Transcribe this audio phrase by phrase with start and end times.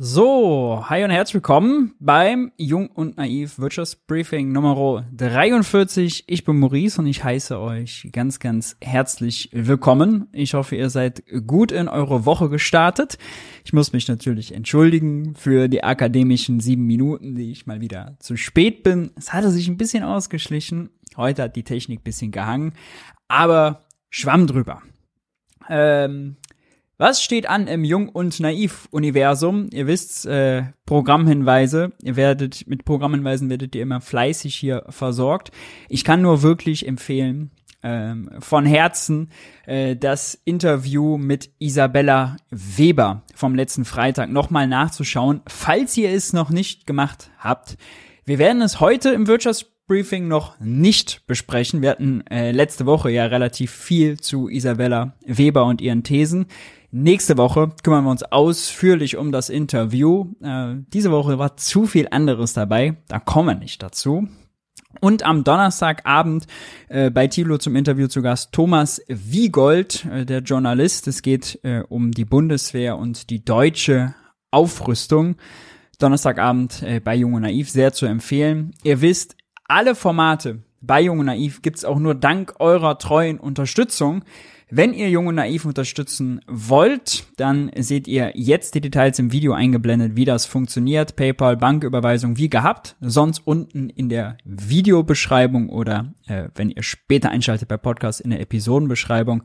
[0.00, 6.22] So, hi und herzlich willkommen beim Jung und Naiv Wirtschaftsbriefing Nummer 43.
[6.28, 10.28] Ich bin Maurice und ich heiße euch ganz, ganz herzlich willkommen.
[10.30, 13.18] Ich hoffe, ihr seid gut in eure Woche gestartet.
[13.64, 18.36] Ich muss mich natürlich entschuldigen für die akademischen sieben Minuten, die ich mal wieder zu
[18.36, 19.10] spät bin.
[19.16, 20.90] Es hatte sich ein bisschen ausgeschlichen.
[21.16, 22.72] Heute hat die Technik bisschen gehangen,
[23.26, 24.80] aber schwamm drüber.
[25.68, 26.36] Ähm,
[26.98, 29.68] was steht an im Jung- und Naiv-Universum?
[29.72, 31.92] Ihr wisst, äh, Programmhinweise.
[32.02, 35.52] Ihr werdet, mit Programmhinweisen werdet ihr immer fleißig hier versorgt.
[35.88, 39.30] Ich kann nur wirklich empfehlen, ähm, von Herzen
[39.66, 46.50] äh, das Interview mit Isabella Weber vom letzten Freitag nochmal nachzuschauen, falls ihr es noch
[46.50, 47.76] nicht gemacht habt.
[48.24, 51.80] Wir werden es heute im Wirtschaftsbriefing noch nicht besprechen.
[51.80, 56.46] Wir hatten äh, letzte Woche ja relativ viel zu Isabella Weber und ihren Thesen.
[56.90, 60.32] Nächste Woche kümmern wir uns ausführlich um das Interview.
[60.42, 64.26] Äh, diese Woche war zu viel anderes dabei, da kommen wir nicht dazu.
[65.00, 66.46] Und am Donnerstagabend
[66.88, 71.06] äh, bei Tilo zum Interview zu Gast Thomas Wiegold, äh, der Journalist.
[71.08, 74.14] Es geht äh, um die Bundeswehr und die deutsche
[74.50, 75.36] Aufrüstung.
[75.98, 78.74] Donnerstagabend äh, bei Jung und Naiv sehr zu empfehlen.
[78.82, 84.24] Ihr wisst, alle Formate bei Jung und Naiv gibt's auch nur dank eurer treuen Unterstützung.
[84.70, 89.54] Wenn ihr Jung und Naiv unterstützen wollt, dann seht ihr jetzt die Details im Video
[89.54, 91.16] eingeblendet, wie das funktioniert.
[91.16, 92.94] PayPal, Banküberweisung wie gehabt.
[93.00, 98.40] Sonst unten in der Videobeschreibung oder äh, wenn ihr später einschaltet bei Podcast in der
[98.40, 99.42] Episodenbeschreibung.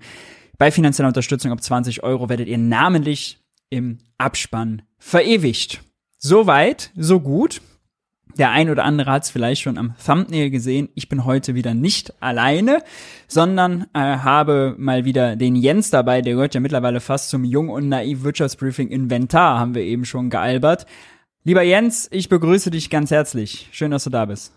[0.58, 5.84] Bei finanzieller Unterstützung ab 20 Euro werdet ihr namentlich im Abspann verewigt.
[6.18, 7.62] Soweit, so gut.
[8.38, 10.90] Der ein oder andere hat es vielleicht schon am Thumbnail gesehen.
[10.96, 12.80] Ich bin heute wieder nicht alleine,
[13.28, 16.22] sondern äh, habe mal wieder den Jens dabei.
[16.22, 20.32] Der gehört ja mittlerweile fast zum Jung und Naiv Wirtschaftsbriefing Inventar, haben wir eben schon
[20.32, 20.88] gealbert.
[21.44, 23.68] Lieber Jens, ich begrüße dich ganz herzlich.
[23.72, 24.54] Schön, dass du da bist.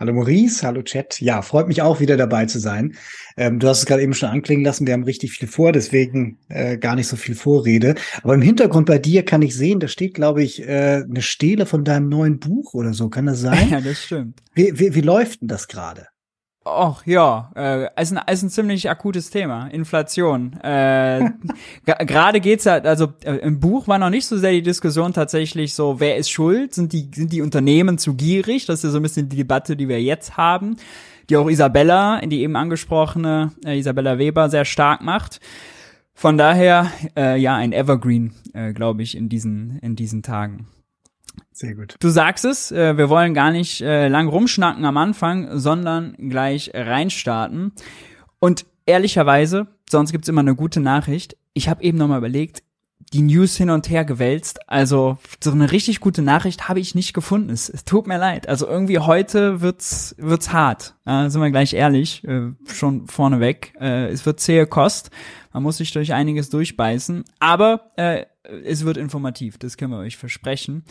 [0.00, 1.20] Hallo Maurice, hallo Chat.
[1.20, 2.96] Ja, freut mich auch wieder dabei zu sein.
[3.36, 6.38] Ähm, du hast es gerade eben schon anklingen lassen, wir haben richtig viel vor, deswegen
[6.48, 7.94] äh, gar nicht so viel Vorrede.
[8.24, 11.64] Aber im Hintergrund bei dir kann ich sehen, da steht, glaube ich, äh, eine Stele
[11.64, 13.08] von deinem neuen Buch oder so.
[13.08, 13.68] Kann das sein?
[13.70, 14.42] Ja, das stimmt.
[14.54, 16.08] Wie, wie, wie läuft denn das gerade?
[16.66, 20.54] Och ja, äh, ist, ein, ist ein ziemlich akutes Thema, Inflation.
[20.62, 21.30] Äh,
[21.84, 25.74] Gerade geht's ja, also äh, im Buch war noch nicht so sehr die Diskussion tatsächlich
[25.74, 26.72] so, wer ist schuld?
[26.72, 28.64] Sind die sind die Unternehmen zu gierig?
[28.64, 30.76] Das ist ja so ein bisschen die Debatte, die wir jetzt haben,
[31.28, 35.40] die auch Isabella, die eben angesprochene äh, Isabella Weber sehr stark macht.
[36.14, 40.66] Von daher äh, ja ein Evergreen, äh, glaube ich, in diesen in diesen Tagen.
[41.52, 41.96] Sehr gut.
[42.00, 46.70] Du sagst es, äh, wir wollen gar nicht äh, lang rumschnacken am Anfang, sondern gleich
[46.74, 47.72] reinstarten.
[48.40, 51.36] Und ehrlicherweise, sonst gibt's immer eine gute Nachricht.
[51.52, 52.62] Ich habe eben nochmal überlegt,
[53.12, 54.68] die News hin und her gewälzt.
[54.68, 57.50] Also so eine richtig gute Nachricht habe ich nicht gefunden.
[57.50, 58.48] Es, es, tut mir leid.
[58.48, 60.96] Also irgendwie heute wird's wird's hart.
[61.06, 63.74] Äh, sind wir gleich ehrlich, äh, schon vorneweg.
[63.80, 65.10] Äh, es wird zähe Kost.
[65.52, 67.24] Man muss sich durch einiges durchbeißen.
[67.38, 68.24] Aber äh,
[68.64, 69.58] es wird informativ.
[69.58, 70.84] Das können wir euch versprechen.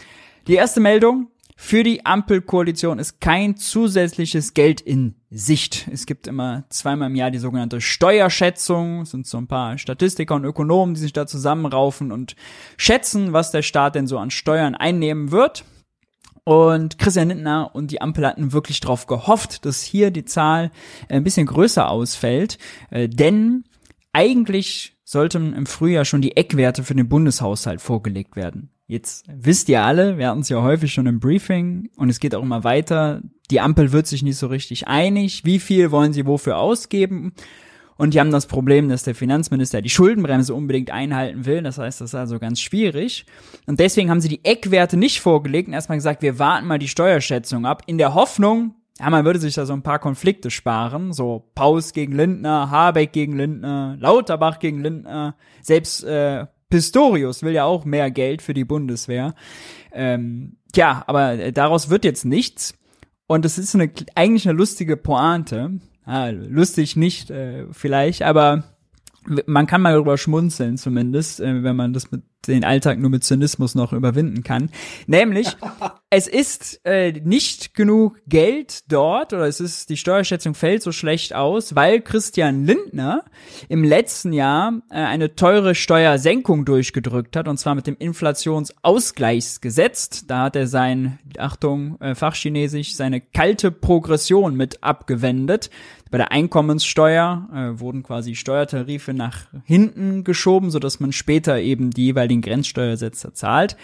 [0.47, 1.29] Die erste Meldung.
[1.55, 5.87] Für die Ampelkoalition ist kein zusätzliches Geld in Sicht.
[5.89, 9.01] Es gibt immer zweimal im Jahr die sogenannte Steuerschätzung.
[9.01, 12.35] Es sind so ein paar Statistiker und Ökonomen, die sich da zusammenraufen und
[12.75, 15.63] schätzen, was der Staat denn so an Steuern einnehmen wird.
[16.43, 20.71] Und Christian Lindner und die Ampel hatten wirklich darauf gehofft, dass hier die Zahl
[21.07, 22.57] ein bisschen größer ausfällt.
[22.89, 23.63] Äh, denn
[24.11, 28.72] eigentlich sollten im Frühjahr schon die Eckwerte für den Bundeshaushalt vorgelegt werden.
[28.85, 32.35] Jetzt wisst ihr alle, wir hatten es ja häufig schon im Briefing und es geht
[32.35, 33.21] auch immer weiter.
[33.49, 35.45] Die Ampel wird sich nicht so richtig einig.
[35.45, 37.33] Wie viel wollen sie wofür ausgeben?
[37.95, 41.61] Und die haben das Problem, dass der Finanzminister die Schuldenbremse unbedingt einhalten will.
[41.61, 43.25] Das heißt, das ist also ganz schwierig.
[43.67, 46.87] Und deswegen haben sie die Eckwerte nicht vorgelegt und erstmal gesagt, wir warten mal die
[46.87, 51.13] Steuerschätzung ab, in der Hoffnung, ja, man würde sich da so ein paar Konflikte sparen.
[51.13, 57.65] So Paus gegen Lindner, Habeck gegen Lindner, Lauterbach gegen Lindner, selbst äh, Pistorius will ja
[57.65, 59.35] auch mehr Geld für die Bundeswehr.
[59.91, 62.73] Ähm, tja, aber daraus wird jetzt nichts.
[63.27, 65.79] Und es ist eine, eigentlich eine lustige Pointe.
[66.03, 68.63] Ah, lustig nicht äh, vielleicht, aber
[69.45, 73.23] man kann mal darüber schmunzeln zumindest, äh, wenn man das mit den Alltag nur mit
[73.23, 74.71] Zynismus noch überwinden kann.
[75.05, 75.55] Nämlich,
[76.15, 81.33] es ist äh, nicht genug Geld dort oder es ist die Steuerschätzung fällt so schlecht
[81.33, 83.23] aus, weil Christian Lindner
[83.67, 90.27] im letzten Jahr äh, eine teure Steuersenkung durchgedrückt hat und zwar mit dem Inflationsausgleichsgesetz.
[90.27, 95.71] Da hat er sein Achtung äh, Fachchinesisch seine kalte Progression mit abgewendet.
[96.11, 101.89] Bei der Einkommenssteuer äh, wurden quasi Steuertarife nach hinten geschoben, so dass man später eben
[101.89, 103.77] die jeweiligen Grenzsteuersätze zahlt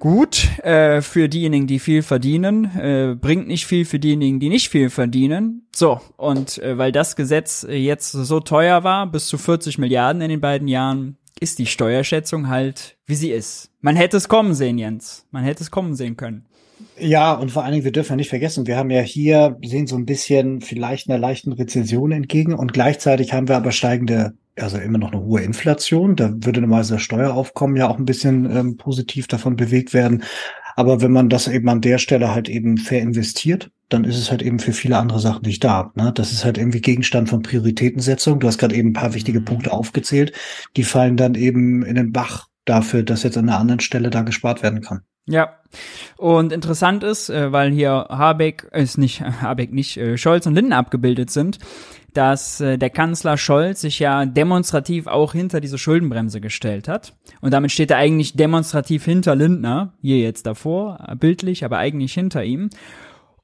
[0.00, 4.70] gut äh, für diejenigen, die viel verdienen, äh, bringt nicht viel für diejenigen, die nicht
[4.70, 5.68] viel verdienen.
[5.76, 10.22] So, und äh, weil das Gesetz äh, jetzt so teuer war, bis zu 40 Milliarden
[10.22, 13.70] in den beiden Jahren, ist die Steuerschätzung halt, wie sie ist.
[13.80, 15.26] Man hätte es kommen sehen, Jens.
[15.30, 16.46] Man hätte es kommen sehen können.
[16.98, 19.86] Ja, und vor allen Dingen, wir dürfen ja nicht vergessen, wir haben ja hier, sehen
[19.86, 24.78] so ein bisschen vielleicht einer leichten Rezession entgegen und gleichzeitig haben wir aber steigende also
[24.78, 26.16] immer noch eine hohe Inflation.
[26.16, 30.24] Da würde normalerweise das Steueraufkommen ja auch ein bisschen ähm, positiv davon bewegt werden.
[30.76, 34.30] Aber wenn man das eben an der Stelle halt eben fair investiert, dann ist es
[34.30, 35.92] halt eben für viele andere Sachen nicht da.
[35.94, 36.12] Ne?
[36.14, 38.40] Das ist halt irgendwie Gegenstand von Prioritätensetzung.
[38.40, 39.44] Du hast gerade eben ein paar wichtige mhm.
[39.44, 40.32] Punkte aufgezählt.
[40.76, 44.22] Die fallen dann eben in den Bach dafür, dass jetzt an einer anderen Stelle da
[44.22, 45.00] gespart werden kann.
[45.26, 45.56] Ja.
[46.16, 50.54] Und interessant ist, äh, weil hier Habeck, äh, ist nicht, Habeck nicht, äh, Scholz und
[50.54, 51.58] Linden abgebildet sind,
[52.14, 57.14] dass äh, der Kanzler Scholz sich ja demonstrativ auch hinter diese Schuldenbremse gestellt hat.
[57.40, 62.14] Und damit steht er eigentlich demonstrativ hinter Lindner, hier jetzt davor, äh, bildlich, aber eigentlich
[62.14, 62.70] hinter ihm.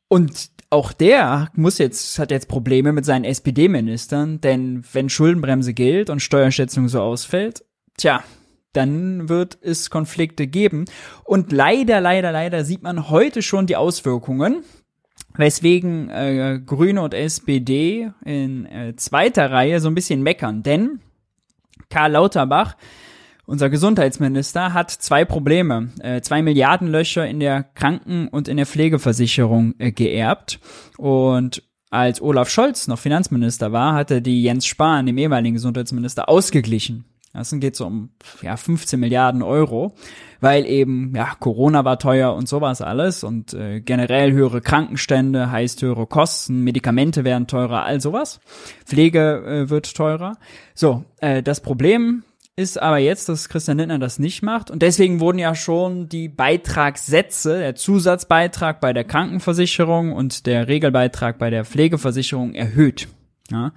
[0.09, 6.11] Und auch der muss jetzt, hat jetzt Probleme mit seinen SPD-Ministern, denn wenn Schuldenbremse gilt
[6.11, 7.65] und Steuerschätzung so ausfällt,
[7.97, 8.23] tja,
[8.73, 10.85] dann wird es Konflikte geben.
[11.25, 14.65] Und leider, leider, leider sieht man heute schon die Auswirkungen
[15.37, 20.63] weswegen äh, Grüne und SPD in äh, zweiter Reihe so ein bisschen meckern.
[20.63, 21.01] Denn
[21.91, 22.77] Karl Lauterbach,
[23.47, 25.91] unser Gesundheitsminister, hat zwei Probleme.
[26.01, 30.59] Äh, zwei Milliardenlöcher in der Kranken- und in der Pflegeversicherung äh, geerbt.
[30.97, 37.05] Und als Olaf Scholz noch Finanzminister war, hatte die Jens Spahn, dem ehemaligen Gesundheitsminister, ausgeglichen.
[37.37, 38.11] Das geht so um
[38.43, 39.95] ja, 15 Milliarden Euro,
[40.41, 45.83] weil eben ja Corona war teuer und sowas alles und äh, generell höhere Krankenstände heißt
[45.83, 48.41] höhere Kosten, Medikamente werden teurer, all sowas.
[48.85, 50.37] Pflege äh, wird teurer.
[50.75, 52.23] So, äh, das Problem
[52.57, 56.29] ist aber jetzt, dass Christian Lindner das nicht macht und deswegen wurden ja schon die
[56.29, 63.09] Beitragssätze, der Zusatzbeitrag bei der Krankenversicherung und der Regelbeitrag bei der Pflegeversicherung erhöht.
[63.51, 63.73] Ja.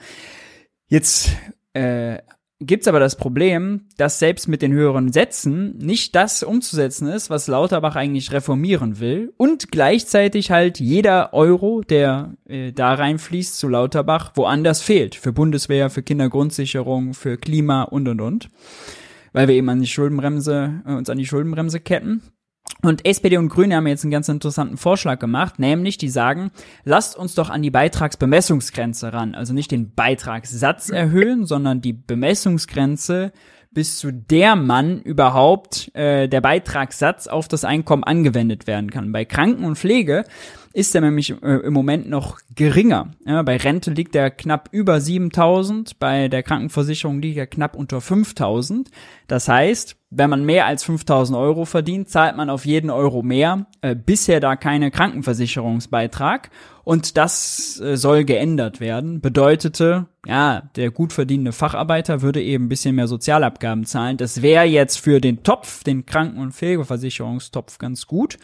[0.87, 1.31] Jetzt
[1.73, 2.19] äh,
[2.59, 7.47] gibt's aber das Problem, dass selbst mit den höheren Sätzen nicht das umzusetzen ist, was
[7.47, 14.31] Lauterbach eigentlich reformieren will und gleichzeitig halt jeder Euro, der äh, da reinfließt zu Lauterbach,
[14.35, 15.15] woanders fehlt.
[15.15, 18.49] Für Bundeswehr, für Kindergrundsicherung, für Klima und und und.
[19.31, 22.21] Weil wir eben an die Schuldenbremse, äh, uns an die Schuldenbremse ketten.
[22.81, 26.51] Und SPD und Grüne haben jetzt einen ganz interessanten Vorschlag gemacht, nämlich die sagen,
[26.85, 29.35] lasst uns doch an die Beitragsbemessungsgrenze ran.
[29.35, 33.33] Also nicht den Beitragssatz erhöhen, sondern die Bemessungsgrenze,
[33.71, 39.11] bis zu der man überhaupt äh, der Beitragssatz auf das Einkommen angewendet werden kann.
[39.11, 40.23] Bei Kranken und Pflege
[40.73, 43.11] ist er nämlich äh, im Moment noch geringer.
[43.25, 48.01] Ja, bei Rente liegt er knapp über 7000, bei der Krankenversicherung liegt er knapp unter
[48.01, 48.89] 5000.
[49.27, 53.67] Das heißt, wenn man mehr als 5000 Euro verdient, zahlt man auf jeden Euro mehr.
[53.81, 56.49] Äh, bisher da keine Krankenversicherungsbeitrag.
[56.83, 59.21] Und das äh, soll geändert werden.
[59.21, 64.17] Bedeutete, ja, der gut verdienende Facharbeiter würde eben ein bisschen mehr Sozialabgaben zahlen.
[64.17, 68.37] Das wäre jetzt für den Topf, den Kranken- und Pflegeversicherungstopf ganz gut.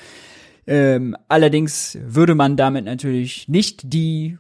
[0.68, 4.38] Ähm, allerdings würde man damit natürlich nicht die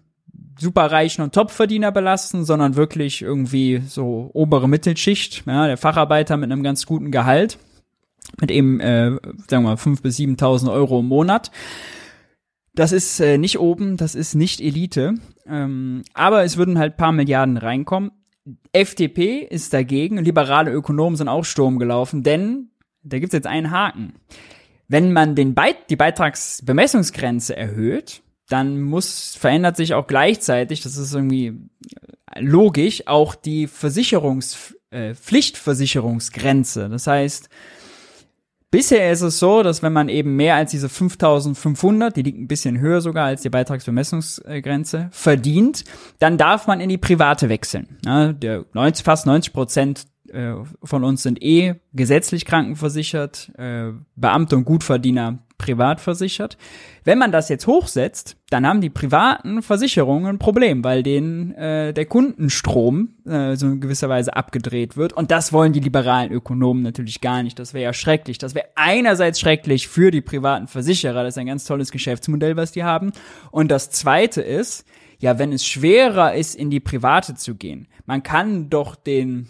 [0.59, 6.63] superreichen und Topverdiener belasten, sondern wirklich irgendwie so obere Mittelschicht, ja, der Facharbeiter mit einem
[6.63, 7.57] ganz guten Gehalt,
[8.39, 9.11] mit eben, äh,
[9.47, 11.51] sagen wir mal, fünf bis 7.000 Euro im Monat.
[12.73, 15.15] Das ist äh, nicht oben, das ist nicht Elite,
[15.47, 18.11] ähm, aber es würden halt paar Milliarden reinkommen.
[18.73, 22.69] FDP ist dagegen, liberale Ökonomen sind auch Sturm gelaufen, denn
[23.03, 24.13] da gibt's jetzt einen Haken.
[24.87, 31.13] Wenn man den Beit die Beitragsbemessungsgrenze erhöht, dann muss, verändert sich auch gleichzeitig, das ist
[31.13, 31.53] irgendwie
[32.37, 36.89] logisch, auch die Versicherungs, äh, Pflichtversicherungsgrenze.
[36.89, 37.49] Das heißt,
[38.69, 42.47] bisher ist es so, dass wenn man eben mehr als diese 5500, die liegt ein
[42.47, 45.83] bisschen höher sogar als die Beitragsbemessungsgrenze, verdient,
[46.19, 47.97] dann darf man in die private wechseln.
[48.05, 54.55] Ja, der 90, fast 90 Prozent äh, von uns sind eh gesetzlich krankenversichert, äh, Beamte
[54.57, 56.57] und Gutverdiener privat versichert.
[57.03, 61.93] Wenn man das jetzt hochsetzt, dann haben die privaten Versicherungen ein Problem, weil denen äh,
[61.93, 65.13] der Kundenstrom äh, so in gewisser Weise abgedreht wird.
[65.13, 67.57] Und das wollen die liberalen Ökonomen natürlich gar nicht.
[67.57, 68.37] Das wäre ja schrecklich.
[68.37, 71.23] Das wäre einerseits schrecklich für die privaten Versicherer.
[71.23, 73.11] Das ist ein ganz tolles Geschäftsmodell, was die haben.
[73.51, 74.85] Und das Zweite ist,
[75.19, 79.47] ja, wenn es schwerer ist, in die Private zu gehen, man kann doch den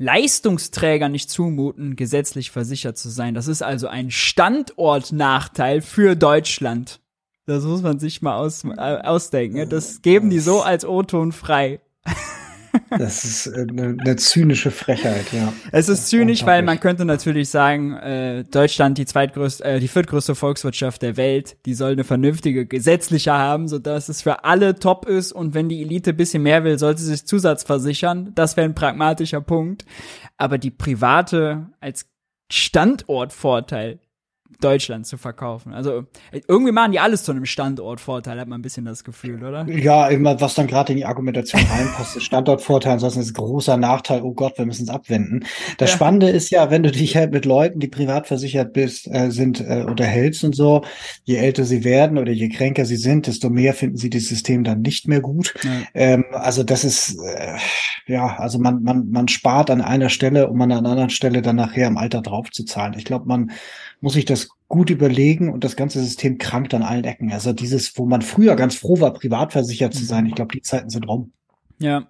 [0.00, 3.34] Leistungsträger nicht zumuten, gesetzlich versichert zu sein.
[3.34, 7.00] Das ist also ein Standortnachteil für Deutschland.
[7.44, 9.68] Das muss man sich mal aus, äh, ausdenken.
[9.68, 11.80] Das geben die so als O-Ton frei.
[12.90, 15.52] Das ist eine, eine, zynische Frechheit, ja.
[15.72, 20.34] Es ist zynisch, weil man könnte natürlich sagen, äh, Deutschland die zweitgrößte, äh, die viertgrößte
[20.34, 25.06] Volkswirtschaft der Welt, die soll eine vernünftige gesetzliche haben, so dass es für alle top
[25.06, 28.32] ist und wenn die Elite bisschen mehr will, sollte sie sich Zusatz versichern.
[28.34, 29.84] Das wäre ein pragmatischer Punkt.
[30.36, 32.06] Aber die private als
[32.50, 34.00] Standortvorteil
[34.60, 35.72] Deutschland zu verkaufen.
[35.72, 39.66] Also irgendwie machen die alles zu einem Standortvorteil, hat man ein bisschen das Gefühl, oder?
[39.68, 43.76] Ja, immer was dann gerade in die Argumentation reinpasst, ist Standortvorteil, ansonsten ist ein großer
[43.76, 45.44] Nachteil, oh Gott, wir müssen es abwenden.
[45.78, 45.96] Das ja.
[45.96, 49.60] Spannende ist ja, wenn du dich halt mit Leuten, die privat versichert bist, äh, sind,
[49.60, 50.82] äh, unterhältst und so,
[51.24, 54.64] je älter sie werden oder je kränker sie sind, desto mehr finden sie das System
[54.64, 55.54] dann nicht mehr gut.
[55.62, 55.70] Ja.
[55.94, 57.56] Ähm, also das ist, äh,
[58.06, 61.56] ja, also man, man, man spart an einer Stelle, um an einer anderen Stelle dann
[61.56, 62.94] nachher im Alter draufzuzahlen.
[62.98, 63.52] Ich glaube, man
[64.00, 67.32] muss ich das gut überlegen und das ganze System krankt an allen Ecken.
[67.32, 70.62] Also dieses, wo man früher ganz froh war, privat versichert zu sein, ich glaube, die
[70.62, 71.32] Zeiten sind rum.
[71.78, 72.06] Ja.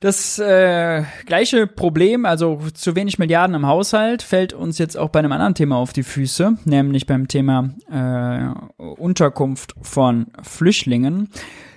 [0.00, 5.20] Das äh, gleiche Problem, also zu wenig Milliarden im Haushalt, fällt uns jetzt auch bei
[5.20, 11.30] einem anderen Thema auf die Füße, nämlich beim Thema äh, Unterkunft von Flüchtlingen.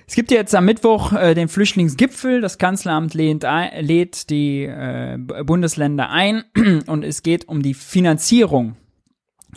[0.08, 2.40] Es gibt jetzt am Mittwoch äh, den Flüchtlingsgipfel.
[2.40, 3.44] Das Kanzleramt lehnt,
[3.78, 6.44] lädt die äh, Bundesländer ein
[6.86, 8.76] und es geht um die Finanzierung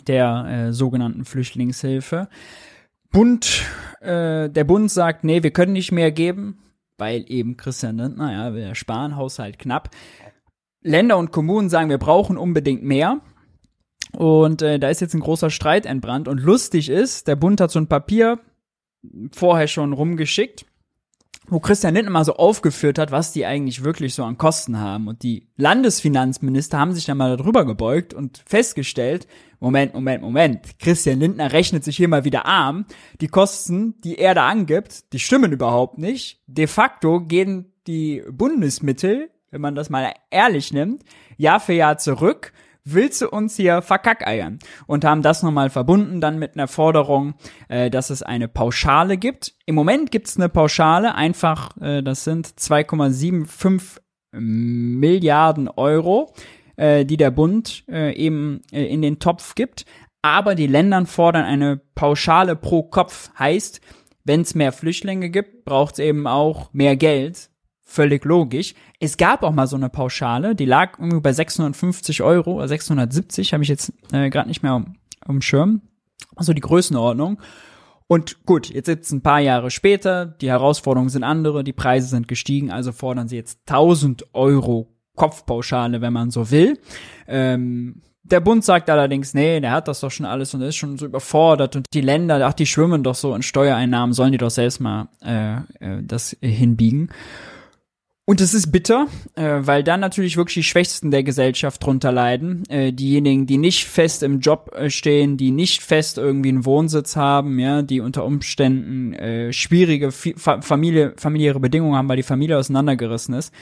[0.06, 2.28] der äh, sogenannten Flüchtlingshilfe.
[3.10, 3.62] Bund,
[4.02, 6.58] äh, der Bund sagt, nee, wir können nicht mehr geben,
[6.98, 9.88] weil eben Christian Lindner, ja, wir sparen, Haushalt knapp.
[10.82, 13.22] Länder und Kommunen sagen, wir brauchen unbedingt mehr.
[14.18, 16.28] Und äh, da ist jetzt ein großer Streit entbrannt.
[16.28, 18.38] Und lustig ist, der Bund hat so ein Papier
[19.32, 20.66] vorher schon rumgeschickt,
[21.48, 25.08] wo Christian Lindner mal so aufgeführt hat, was die eigentlich wirklich so an Kosten haben.
[25.08, 29.26] Und die Landesfinanzminister haben sich dann mal darüber gebeugt und festgestellt,
[29.58, 32.86] Moment, Moment, Moment, Christian Lindner rechnet sich hier mal wieder arm.
[33.20, 36.40] Die Kosten, die er da angibt, die stimmen überhaupt nicht.
[36.46, 41.04] De facto gehen die Bundesmittel, wenn man das mal ehrlich nimmt,
[41.36, 42.52] Jahr für Jahr zurück
[42.84, 44.58] willst du uns hier verkackeiern?
[44.86, 47.34] Und haben das nochmal verbunden dann mit einer Forderung,
[47.68, 49.54] äh, dass es eine Pauschale gibt.
[49.66, 54.00] Im Moment gibt es eine Pauschale, einfach, äh, das sind 2,75
[54.34, 56.32] Milliarden Euro,
[56.76, 59.84] äh, die der Bund äh, eben äh, in den Topf gibt.
[60.22, 63.30] Aber die Länder fordern eine Pauschale pro Kopf.
[63.38, 63.80] Heißt,
[64.24, 67.50] wenn es mehr Flüchtlinge gibt, braucht es eben auch mehr Geld
[67.92, 68.74] völlig logisch.
[68.98, 73.52] Es gab auch mal so eine Pauschale, die lag irgendwie bei 650 Euro, oder 670,
[73.52, 74.96] habe ich jetzt äh, gerade nicht mehr um,
[75.26, 75.82] um Schirm.
[76.36, 77.40] Also die Größenordnung.
[78.06, 82.28] Und gut, jetzt sitzt ein paar Jahre später, die Herausforderungen sind andere, die Preise sind
[82.28, 86.78] gestiegen, also fordern sie jetzt 1000 Euro Kopfpauschale, wenn man so will.
[87.26, 90.96] Ähm, der Bund sagt allerdings, nee, der hat das doch schon alles und ist schon
[90.96, 94.50] so überfordert und die Länder, ach, die schwimmen doch so in Steuereinnahmen, sollen die doch
[94.50, 97.10] selbst mal äh, äh, das hinbiegen.
[98.24, 102.62] Und es ist bitter, äh, weil dann natürlich wirklich die Schwächsten der Gesellschaft drunter leiden.
[102.68, 107.16] Äh, diejenigen, die nicht fest im Job äh, stehen, die nicht fest irgendwie einen Wohnsitz
[107.16, 112.58] haben, ja, die unter Umständen äh, schwierige Fa Familie, familiäre Bedingungen haben, weil die Familie
[112.58, 113.52] auseinandergerissen ist.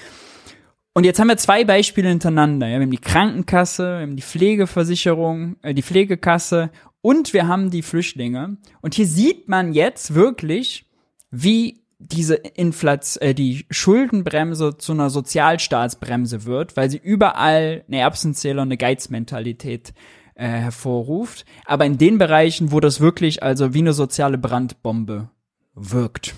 [0.92, 2.66] Und jetzt haben wir zwei Beispiele hintereinander.
[2.66, 2.78] Ja.
[2.78, 7.82] Wir haben die Krankenkasse, wir haben die Pflegeversicherung, äh, die Pflegekasse und wir haben die
[7.82, 8.58] Flüchtlinge.
[8.82, 10.84] Und hier sieht man jetzt wirklich,
[11.30, 18.62] wie diese Inflation, äh, die Schuldenbremse zu einer Sozialstaatsbremse wird, weil sie überall eine Erbsenzähler
[18.62, 19.92] und eine Geizmentalität
[20.34, 21.44] äh, hervorruft.
[21.66, 25.28] Aber in den Bereichen, wo das wirklich also wie eine soziale Brandbombe
[25.74, 26.34] wirkt.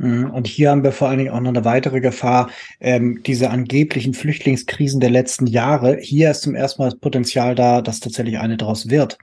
[0.00, 0.30] Mhm.
[0.30, 2.48] Und hier haben wir vor allen Dingen auch noch eine weitere Gefahr,
[2.80, 5.98] ähm, diese angeblichen Flüchtlingskrisen der letzten Jahre.
[6.00, 9.18] Hier ist zum ersten Mal das Potenzial da, dass tatsächlich eine daraus wird.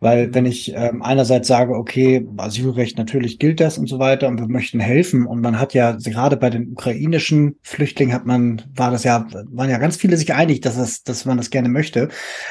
[0.00, 4.40] Weil wenn ich ähm, einerseits sage, okay, Asylrecht natürlich gilt das und so weiter und
[4.40, 8.90] wir möchten helfen und man hat ja gerade bei den ukrainischen Flüchtlingen hat man, war
[8.90, 12.08] das ja, waren ja ganz viele sich einig, dass es, dass man das gerne möchte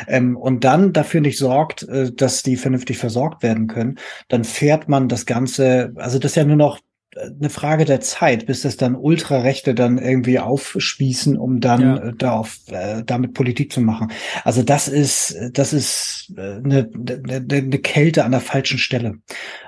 [0.07, 4.87] ähm, und dann dafür nicht sorgt, äh, dass die vernünftig versorgt werden können, dann fährt
[4.87, 6.79] man das Ganze, also das ist ja nur noch
[7.17, 11.97] eine Frage der Zeit, bis das dann Ultrarechte dann irgendwie aufspießen, um dann ja.
[11.97, 14.11] äh, darauf, äh, damit Politik zu machen.
[14.43, 19.15] Also das ist, das ist äh, eine, eine, eine Kälte an der falschen Stelle.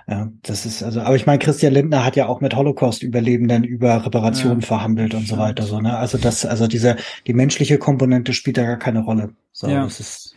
[0.10, 4.06] Ja, das ist also, aber ich meine, Christian Lindner hat ja auch mit Holocaust-Überlebenden über
[4.06, 5.64] Reparationen ja, verhandelt und so weiter.
[5.64, 5.98] So, ne?
[5.98, 9.32] Also das, also diese, die menschliche Komponente spielt da gar keine Rolle.
[9.52, 9.84] So, ja.
[9.84, 10.37] das ist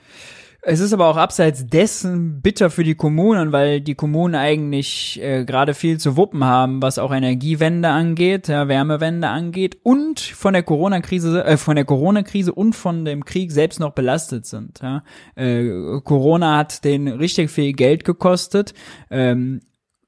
[0.62, 5.44] es ist aber auch abseits dessen bitter für die Kommunen, weil die Kommunen eigentlich äh,
[5.44, 10.62] gerade viel zu wuppen haben, was auch Energiewende angeht, ja, Wärmewende angeht und von der
[10.62, 14.80] Corona-Krise, äh, von der Corona-Krise und von dem Krieg selbst noch belastet sind.
[14.82, 15.02] Ja.
[15.34, 18.74] Äh, Corona hat den richtig viel Geld gekostet.
[19.10, 19.60] Ähm,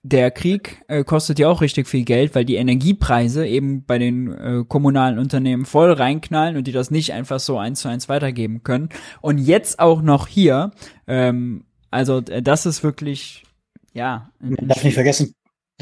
[0.03, 4.33] der Krieg äh, kostet ja auch richtig viel Geld, weil die Energiepreise eben bei den
[4.33, 8.65] äh, kommunalen Unternehmen voll reinknallen und die das nicht einfach so eins zu eins weitergeben
[8.65, 8.89] können.
[9.21, 10.73] Und jetzt auch noch hier,
[11.07, 13.45] ähm, also äh, das ist wirklich,
[13.93, 14.31] ja.
[14.41, 15.35] Man darf nicht vergessen,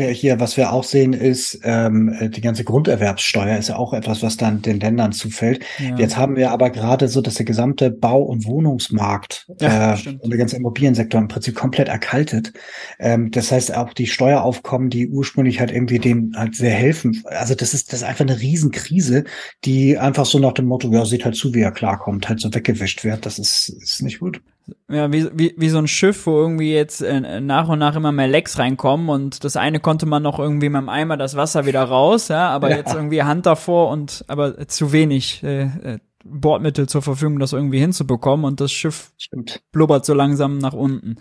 [0.09, 4.37] hier, was wir auch sehen, ist, ähm, die ganze Grunderwerbssteuer ist ja auch etwas, was
[4.37, 5.65] dann den Ländern zufällt.
[5.79, 5.97] Ja.
[5.97, 10.31] Jetzt haben wir aber gerade so, dass der gesamte Bau- und Wohnungsmarkt ja, äh, und
[10.31, 12.53] der ganze Immobiliensektor im Prinzip komplett erkaltet.
[12.99, 17.23] Ähm, das heißt, auch die Steueraufkommen, die ursprünglich halt irgendwie dem halt sehr helfen.
[17.27, 19.25] Also das ist, das ist einfach eine Riesenkrise,
[19.65, 22.53] die einfach so nach dem Motto, ja, sieht halt zu, wie er klarkommt, halt so
[22.53, 23.27] weggewischt wird.
[23.27, 24.41] Das ist, ist nicht gut
[24.89, 28.13] ja, wie, wie, wie so ein Schiff, wo irgendwie jetzt äh, nach und nach immer
[28.13, 31.67] mehr Lecks reinkommen und das eine konnte man noch irgendwie mit dem Eimer das Wasser
[31.67, 32.77] wieder raus, ja, aber ja.
[32.77, 37.79] jetzt irgendwie Hand davor und aber zu wenig äh, äh, Bordmittel zur Verfügung, das irgendwie
[37.79, 39.63] hinzubekommen und das Schiff Stimmt.
[39.73, 41.17] blubbert so langsam nach unten.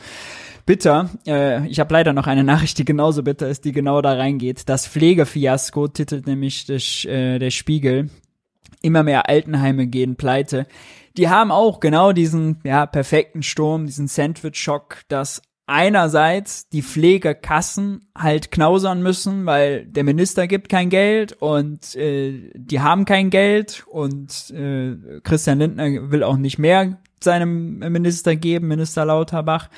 [0.65, 4.13] Bitter, äh, ich habe leider noch eine Nachricht, die genauso bitter ist, die genau da
[4.13, 4.70] reingeht.
[4.70, 8.10] Das Pflegefiasko titelt nämlich des, äh, der Spiegel.
[8.82, 10.68] Immer mehr Altenheime gehen pleite
[11.20, 18.52] die haben auch genau diesen ja, perfekten Sturm, diesen Sandwich-Schock, dass einerseits die Pflegekassen halt
[18.52, 24.50] knausern müssen, weil der Minister gibt kein Geld und äh, die haben kein Geld und
[24.52, 29.70] äh, Christian Lindner will auch nicht mehr seinem Minister geben, Minister Lauterbach.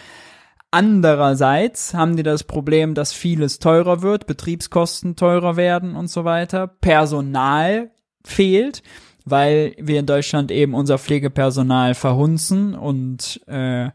[0.70, 6.68] Andererseits haben die das Problem, dass vieles teurer wird, Betriebskosten teurer werden und so weiter,
[6.68, 7.90] Personal
[8.24, 8.84] fehlt
[9.25, 13.90] weil wir in Deutschland eben unser Pflegepersonal verhunzen und äh,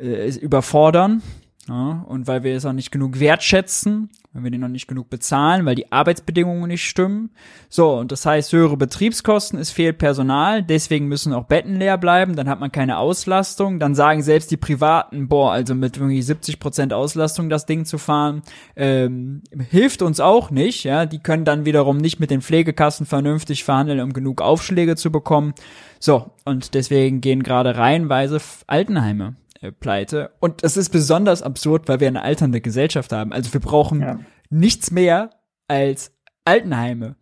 [0.00, 1.22] äh, überfordern.
[1.68, 5.10] Ja, und weil wir es auch nicht genug wertschätzen, weil wir den noch nicht genug
[5.10, 7.28] bezahlen, weil die Arbeitsbedingungen nicht stimmen.
[7.68, 12.36] So, und das heißt, höhere Betriebskosten, es fehlt Personal, deswegen müssen auch Betten leer bleiben,
[12.36, 16.58] dann hat man keine Auslastung, dann sagen selbst die Privaten, boah, also mit irgendwie 70
[16.58, 18.40] Prozent Auslastung das Ding zu fahren,
[18.74, 23.64] ähm, hilft uns auch nicht, ja, die können dann wiederum nicht mit den Pflegekassen vernünftig
[23.64, 25.52] verhandeln, um genug Aufschläge zu bekommen.
[26.00, 29.36] So, und deswegen gehen gerade reihenweise Altenheime
[29.80, 30.30] pleite.
[30.40, 33.32] Und es ist besonders absurd, weil wir eine alternde Gesellschaft haben.
[33.32, 34.20] Also wir brauchen ja.
[34.50, 35.30] nichts mehr
[35.66, 36.12] als
[36.44, 37.16] Altenheime.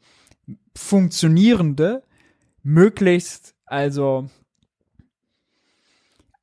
[0.77, 2.03] Funktionierende,
[2.63, 4.29] möglichst, also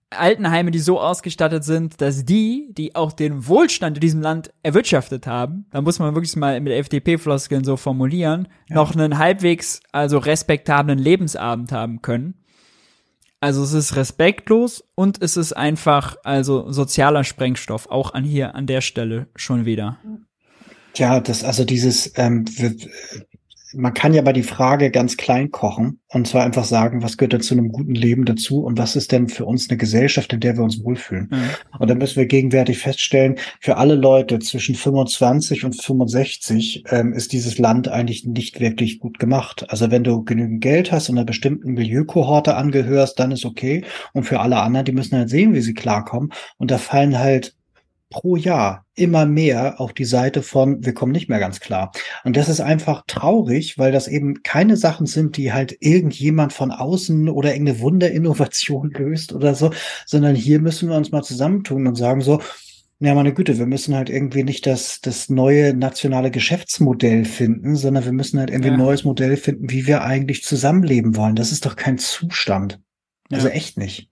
[0.09, 5.27] Altenheime, die so ausgestattet sind, dass die, die auch den Wohlstand in diesem Land erwirtschaftet
[5.27, 8.75] haben, da muss man wirklich mal mit FDP-Floskeln so formulieren, ja.
[8.75, 12.35] noch einen halbwegs, also respektablen Lebensabend haben können.
[13.43, 18.67] Also es ist respektlos und es ist einfach also sozialer Sprengstoff, auch an hier an
[18.67, 19.97] der Stelle schon wieder.
[20.95, 22.45] Ja, das also dieses ähm,
[23.73, 27.33] man kann ja bei die Frage ganz klein kochen und zwar einfach sagen, was gehört
[27.33, 30.39] denn zu einem guten Leben dazu und was ist denn für uns eine Gesellschaft, in
[30.39, 31.29] der wir uns wohlfühlen.
[31.31, 31.79] Mhm.
[31.79, 37.33] Und dann müssen wir gegenwärtig feststellen, für alle Leute zwischen 25 und 65 ähm, ist
[37.33, 39.65] dieses Land eigentlich nicht wirklich gut gemacht.
[39.69, 43.83] Also wenn du genügend Geld hast und einer bestimmten Milieukohorte angehörst, dann ist okay.
[44.13, 46.31] Und für alle anderen, die müssen halt sehen, wie sie klarkommen.
[46.57, 47.55] Und da fallen halt
[48.13, 51.91] pro Jahr immer mehr auf die Seite von, wir kommen nicht mehr ganz klar.
[52.23, 56.71] Und das ist einfach traurig, weil das eben keine Sachen sind, die halt irgendjemand von
[56.71, 59.71] außen oder irgendeine Wunderinnovation löst oder so,
[60.05, 62.39] sondern hier müssen wir uns mal zusammentun und sagen so,
[62.99, 68.05] ja, meine Güte, wir müssen halt irgendwie nicht das, das neue nationale Geschäftsmodell finden, sondern
[68.05, 68.75] wir müssen halt irgendwie ja.
[68.75, 71.35] ein neues Modell finden, wie wir eigentlich zusammenleben wollen.
[71.35, 72.79] Das ist doch kein Zustand.
[73.31, 73.55] Also ja.
[73.55, 74.09] echt nicht.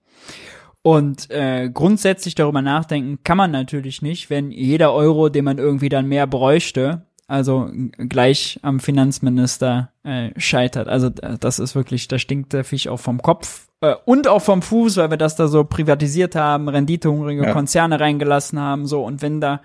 [0.82, 5.88] Und äh, grundsätzlich darüber nachdenken kann man natürlich nicht, wenn jeder Euro, den man irgendwie
[5.88, 10.88] dann mehr bräuchte, also gleich am Finanzminister äh, scheitert.
[10.88, 14.60] Also das ist wirklich, da stinkt der Fisch auch vom Kopf äh, und auch vom
[14.60, 17.52] Fuß, weil wir das da so privatisiert haben, renditehungrige ja.
[17.52, 19.60] Konzerne reingelassen haben, so und wenn da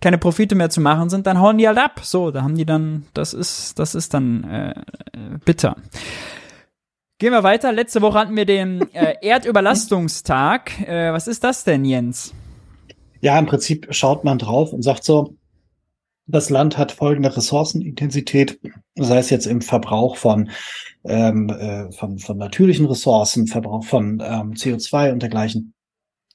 [0.00, 2.00] keine Profite mehr zu machen sind, dann hauen die halt ab.
[2.02, 5.76] So, da haben die dann, das ist, das ist dann äh, äh bitter.
[7.18, 7.72] Gehen wir weiter.
[7.72, 10.86] Letzte Woche hatten wir den äh, Erdüberlastungstag.
[10.86, 12.34] Äh, was ist das denn, Jens?
[13.22, 15.34] Ja, im Prinzip schaut man drauf und sagt so,
[16.26, 18.60] das Land hat folgende Ressourcenintensität,
[18.96, 20.50] sei es jetzt im Verbrauch von,
[21.04, 25.72] ähm, äh, von, von natürlichen Ressourcen, Verbrauch von ähm, CO2 und dergleichen.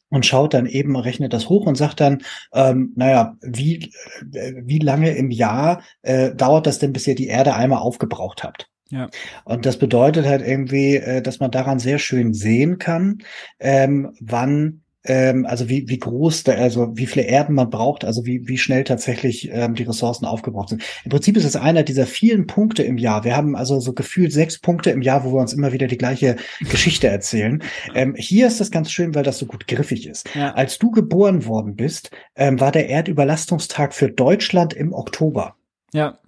[0.10, 3.92] und schaut dann eben, rechnet das hoch und sagt dann, ähm, naja, wie,
[4.34, 8.44] äh, wie lange im Jahr äh, dauert das denn, bis ihr die Erde einmal aufgebraucht
[8.44, 8.71] habt?
[8.92, 9.10] Ja.
[9.46, 13.20] Und das bedeutet halt irgendwie, äh, dass man daran sehr schön sehen kann,
[13.60, 18.26] ähm, wann ähm, also wie, wie groß, der, also wie viele Erden man braucht, also
[18.26, 20.84] wie, wie schnell tatsächlich ähm, die Ressourcen aufgebraucht sind.
[21.04, 23.24] Im Prinzip ist es einer dieser vielen Punkte im Jahr.
[23.24, 25.98] Wir haben also so gefühlt sechs Punkte im Jahr, wo wir uns immer wieder die
[25.98, 26.36] gleiche
[26.70, 27.64] Geschichte erzählen.
[27.96, 30.30] Ähm, hier ist das ganz schön, weil das so gut griffig ist.
[30.36, 30.54] Ja.
[30.54, 35.56] Als du geboren worden bist, ähm, war der Erdüberlastungstag für Deutschland im Oktober.
[35.94, 36.20] Ja.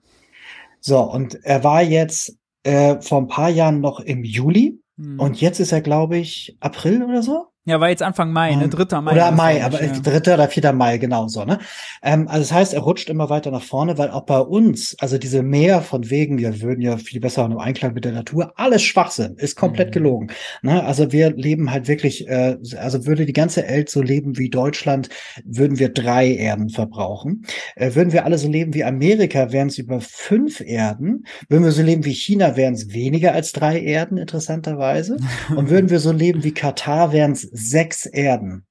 [0.79, 4.79] So, und er war jetzt äh, vor ein paar Jahren noch im Juli.
[4.97, 5.19] Hm.
[5.19, 7.47] Und jetzt ist er, glaube ich, April oder so.
[7.65, 8.67] Ja, war jetzt Anfang Mai, ne?
[8.67, 9.13] Dritter Mai.
[9.13, 9.93] Oder Mai, aber ja.
[9.93, 11.59] dritter oder vierter Mai, genau so, ne?
[12.01, 15.17] Ähm, also das heißt, er rutscht immer weiter nach vorne, weil auch bei uns, also
[15.17, 18.83] diese Mehr von wegen, wir würden ja viel besser im Einklang mit der Natur, alles
[18.83, 19.93] Schwachsinn, ist komplett mhm.
[19.93, 20.27] gelogen.
[20.61, 20.83] Ne?
[20.83, 25.07] Also wir leben halt wirklich, äh, also würde die ganze Welt so leben wie Deutschland,
[25.45, 27.45] würden wir drei Erden verbrauchen.
[27.75, 31.25] Äh, würden wir alle so leben wie Amerika, wären es über fünf Erden.
[31.47, 35.15] Würden wir so leben wie China, wären es weniger als drei Erden, interessanterweise.
[35.55, 38.65] Und würden wir so leben wie Katar, wären es sechs Erden.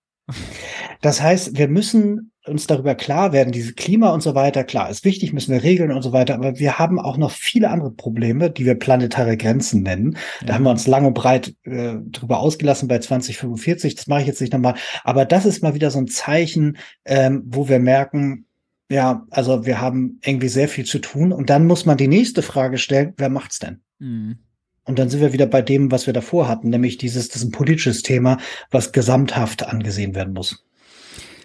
[1.00, 5.04] Das heißt, wir müssen uns darüber klar werden, diese Klima und so weiter, klar, ist
[5.04, 8.50] wichtig, müssen wir regeln und so weiter, aber wir haben auch noch viele andere Probleme,
[8.50, 10.16] die wir planetare Grenzen nennen.
[10.40, 10.54] Da ja.
[10.54, 14.40] haben wir uns lang und breit äh, drüber ausgelassen bei 2045, das mache ich jetzt
[14.40, 18.46] nicht nochmal, aber das ist mal wieder so ein Zeichen, ähm, wo wir merken,
[18.90, 22.42] ja, also wir haben irgendwie sehr viel zu tun und dann muss man die nächste
[22.42, 23.82] Frage stellen, wer macht's denn?
[24.00, 24.38] Mhm.
[24.84, 27.44] Und dann sind wir wieder bei dem, was wir davor hatten, nämlich dieses, das ist
[27.44, 28.38] ein politisches Thema,
[28.70, 30.64] was gesamthaft angesehen werden muss.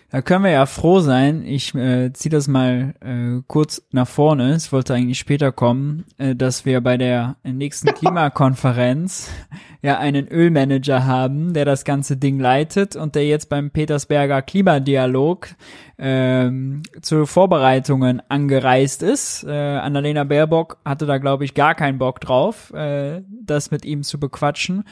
[0.09, 1.43] Da können wir ja froh sein.
[1.45, 4.53] Ich äh, ziehe das mal äh, kurz nach vorne.
[4.53, 9.29] Es wollte eigentlich später kommen, äh, dass wir bei der nächsten Klimakonferenz
[9.81, 15.49] ja einen Ölmanager haben, der das ganze Ding leitet und der jetzt beim Petersberger Klimadialog
[15.97, 19.43] ähm, zu Vorbereitungen angereist ist.
[19.43, 24.03] Äh, Annalena Baerbock hatte da, glaube ich, gar keinen Bock drauf, äh, das mit ihm
[24.03, 24.85] zu bequatschen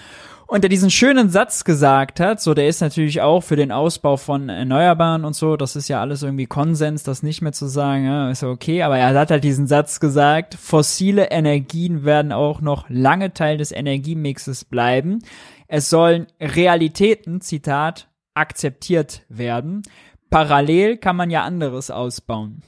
[0.47, 4.17] und der diesen schönen Satz gesagt hat, so der ist natürlich auch für den Ausbau
[4.17, 8.05] von Erneuerbaren und so, das ist ja alles irgendwie Konsens, das nicht mehr zu sagen,
[8.05, 12.85] ja, ist okay, aber er hat halt diesen Satz gesagt, fossile Energien werden auch noch
[12.89, 15.23] lange Teil des Energiemixes bleiben.
[15.67, 19.81] Es sollen Realitäten, Zitat, akzeptiert werden.
[20.29, 22.61] Parallel kann man ja anderes ausbauen.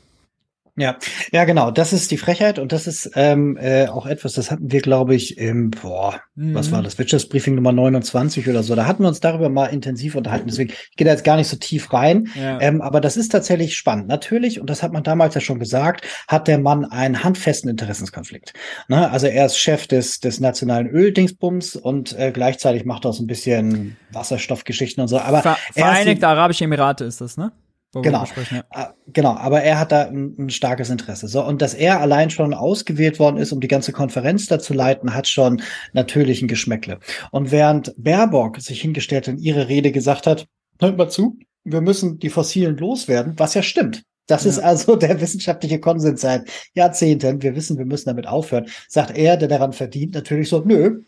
[0.77, 0.95] Ja,
[1.31, 1.71] ja, genau.
[1.71, 5.15] Das ist die Frechheit und das ist ähm, äh, auch etwas, das hatten wir, glaube
[5.15, 6.53] ich, im, boah, mhm.
[6.53, 8.75] was war das, Wirtschaftsbriefing Nummer 29 oder so.
[8.75, 10.45] Da hatten wir uns darüber mal intensiv unterhalten.
[10.47, 12.29] Deswegen, ich gehe da jetzt gar nicht so tief rein.
[12.35, 12.61] Ja.
[12.61, 14.07] Ähm, aber das ist tatsächlich spannend.
[14.07, 18.53] Natürlich, und das hat man damals ja schon gesagt, hat der Mann einen handfesten Interessenskonflikt.
[18.87, 19.09] Ne?
[19.09, 23.23] Also er ist Chef des, des nationalen Öldingsbums und äh, gleichzeitig macht er auch so
[23.23, 25.17] ein bisschen Wasserstoffgeschichten und so.
[25.17, 27.51] Aber Ver Vereinigte Arabische Emirate ist das, ne?
[28.01, 28.25] Genau.
[28.51, 28.63] Ja.
[28.71, 31.27] Ah, genau, aber er hat da ein, ein, starkes Interesse.
[31.27, 34.73] So, und dass er allein schon ausgewählt worden ist, um die ganze Konferenz da zu
[34.73, 35.61] leiten, hat schon
[35.93, 36.99] natürlich ein Geschmäckle.
[37.31, 40.47] Und während Baerbock sich hingestellt in ihre Rede gesagt hat,
[40.79, 44.03] hört mal zu, wir müssen die Fossilen loswerden, was ja stimmt.
[44.27, 44.51] Das ja.
[44.51, 47.41] ist also der wissenschaftliche Konsens seit Jahrzehnten.
[47.41, 48.67] Wir wissen, wir müssen damit aufhören.
[48.87, 51.01] Sagt er, der daran verdient, natürlich so, nö,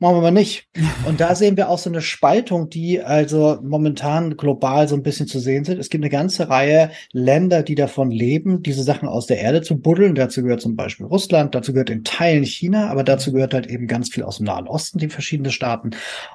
[0.00, 0.66] machen wir mal nicht.
[1.06, 5.26] Und da sehen wir auch so eine Spaltung, die also momentan global so ein bisschen
[5.26, 5.78] zu sehen sind.
[5.78, 9.78] Es gibt eine ganze Reihe Länder, die davon leben, diese Sachen aus der Erde zu
[9.78, 10.14] buddeln.
[10.14, 13.86] Dazu gehört zum Beispiel Russland, dazu gehört in Teilen China, aber dazu gehört halt eben
[13.86, 15.90] ganz viel aus dem Nahen Osten, die verschiedenen Staaten.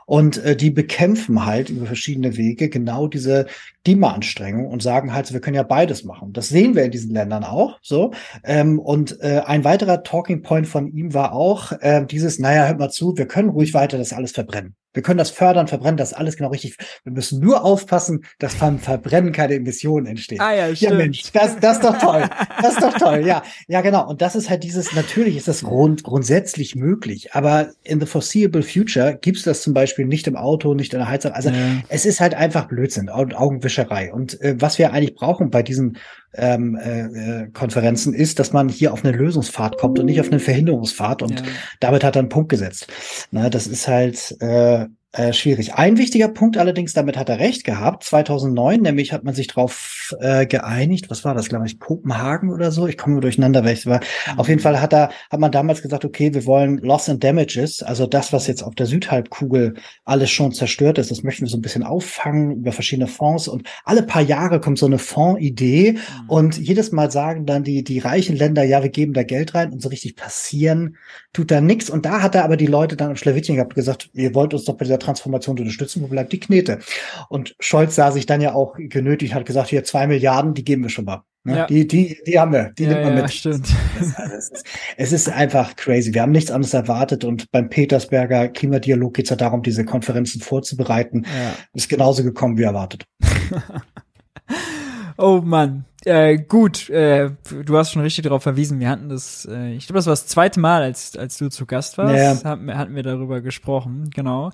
[0.06, 3.47] Und äh, die bekämpfen halt über verschiedene Wege genau diese
[3.84, 6.34] Klimaanstrengung und sagen halt, wir können ja beides machen.
[6.34, 8.12] Das sehen wir in diesen Ländern auch so.
[8.43, 12.80] Ähm, und äh, ein weiterer Talking Point von ihm war auch äh, dieses, naja, hört
[12.80, 14.76] mal zu, wir können ruhig weiter das alles verbrennen.
[14.94, 16.78] Wir können das fördern, verbrennen, das alles genau richtig.
[17.04, 20.39] Wir müssen nur aufpassen, dass beim Verbrennen keine Emissionen entstehen.
[20.39, 20.91] Ah ja, stimmt.
[20.91, 22.24] Ja Mensch, das, das ist doch toll.
[22.62, 23.44] Das ist doch toll, ja.
[23.68, 24.08] Ja, genau.
[24.08, 28.63] Und das ist halt dieses, natürlich ist das grund, grundsätzlich möglich, aber in the foreseeable
[28.63, 31.34] future gibt's das zum Beispiel nicht im Auto, nicht in der Heizung.
[31.34, 31.56] Also ja.
[31.89, 34.13] es ist halt einfach Blödsinn und Augenwischerei.
[34.13, 35.98] Und äh, was wir eigentlich brauchen bei diesen
[36.38, 40.28] ähm, äh, äh, Konferenzen ist, dass man hier auf eine Lösungsfahrt kommt und nicht auf
[40.28, 41.21] eine Verhinderungsfahrt.
[41.21, 41.45] Und ja.
[41.80, 42.88] damit hat er einen Punkt gesetzt.
[43.32, 45.75] Na, das ist halt äh, äh, schwierig.
[45.75, 48.04] Ein wichtiger Punkt allerdings, damit hat er recht gehabt.
[48.04, 51.10] 2009 nämlich hat man sich darauf äh, geeinigt.
[51.10, 52.86] Was war das, glaube ich, Kopenhagen oder so?
[52.86, 54.01] Ich komme durcheinander, welches war.
[54.34, 54.39] Mhm.
[54.39, 57.82] Auf jeden Fall hat er, hat man damals gesagt, okay, wir wollen Loss and Damages,
[57.82, 61.58] also das, was jetzt auf der Südhalbkugel alles schon zerstört ist, das möchten wir so
[61.58, 63.47] ein bisschen auffangen über verschiedene Fonds.
[63.47, 66.30] Und alle paar Jahre kommt so eine Fondsidee mhm.
[66.30, 69.71] und jedes Mal sagen dann die die reichen Länder, ja, wir geben da Geld rein
[69.71, 70.97] und so richtig passieren
[71.36, 71.89] tut da nichts.
[71.89, 74.63] Und da hat er aber die Leute dann am Schlawittchen gehabt gesagt, ihr wollt uns
[74.63, 76.80] doch bei dieser Transformation unterstützen, wo bleibt die Knete?
[77.28, 80.84] Und Scholz sah sich dann ja auch genötigt, hat gesagt, hier zwei Milliarden, die geben
[80.84, 81.24] wir schon mal.
[81.43, 81.58] Ne?
[81.58, 81.67] Ja.
[81.67, 83.32] Die, die, die haben wir, die ja, nimmt man ja, mit.
[83.32, 83.67] Stimmt.
[84.00, 84.65] Es, ist,
[84.98, 86.13] es ist einfach crazy.
[86.13, 90.41] Wir haben nichts anderes erwartet und beim Petersberger Klimadialog geht es ja darum, diese Konferenzen
[90.41, 91.26] vorzubereiten.
[91.74, 93.04] Ist genauso gekommen wie erwartet.
[95.17, 95.86] oh Mann.
[96.06, 97.32] Äh, gut, äh,
[97.65, 98.80] du hast schon richtig darauf verwiesen.
[98.80, 101.65] Wir hatten das, äh, ich glaube, das war das zweite Mal, als, als du zu
[101.65, 102.50] Gast warst, ja.
[102.50, 104.52] hatten, hatten wir darüber gesprochen, genau.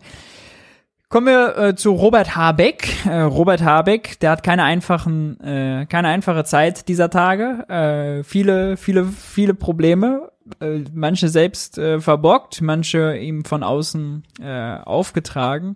[1.10, 3.06] Kommen wir äh, zu Robert Habeck.
[3.06, 7.66] Äh, Robert Habeck, der hat keine einfachen, äh, keine einfache Zeit dieser Tage.
[7.68, 10.32] Äh, viele, viele, viele Probleme.
[10.62, 15.76] Äh, manche selbst äh, verbockt, manche ihm von außen äh, aufgetragen.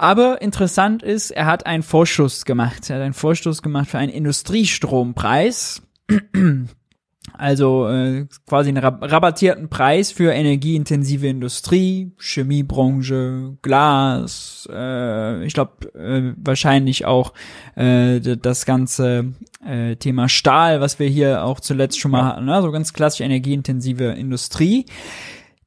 [0.00, 2.88] Aber interessant ist, er hat einen Vorschuss gemacht.
[2.88, 5.82] Er hat einen Vorstoß gemacht für einen Industriestrompreis.
[7.34, 16.32] Also äh, quasi einen rabattierten Preis für energieintensive Industrie, Chemiebranche, Glas, äh, ich glaube äh,
[16.36, 17.32] wahrscheinlich auch
[17.76, 19.32] äh, das ganze
[19.64, 22.60] äh, Thema Stahl, was wir hier auch zuletzt schon mal hatten, ne?
[22.62, 24.86] so ganz klassisch energieintensive Industrie.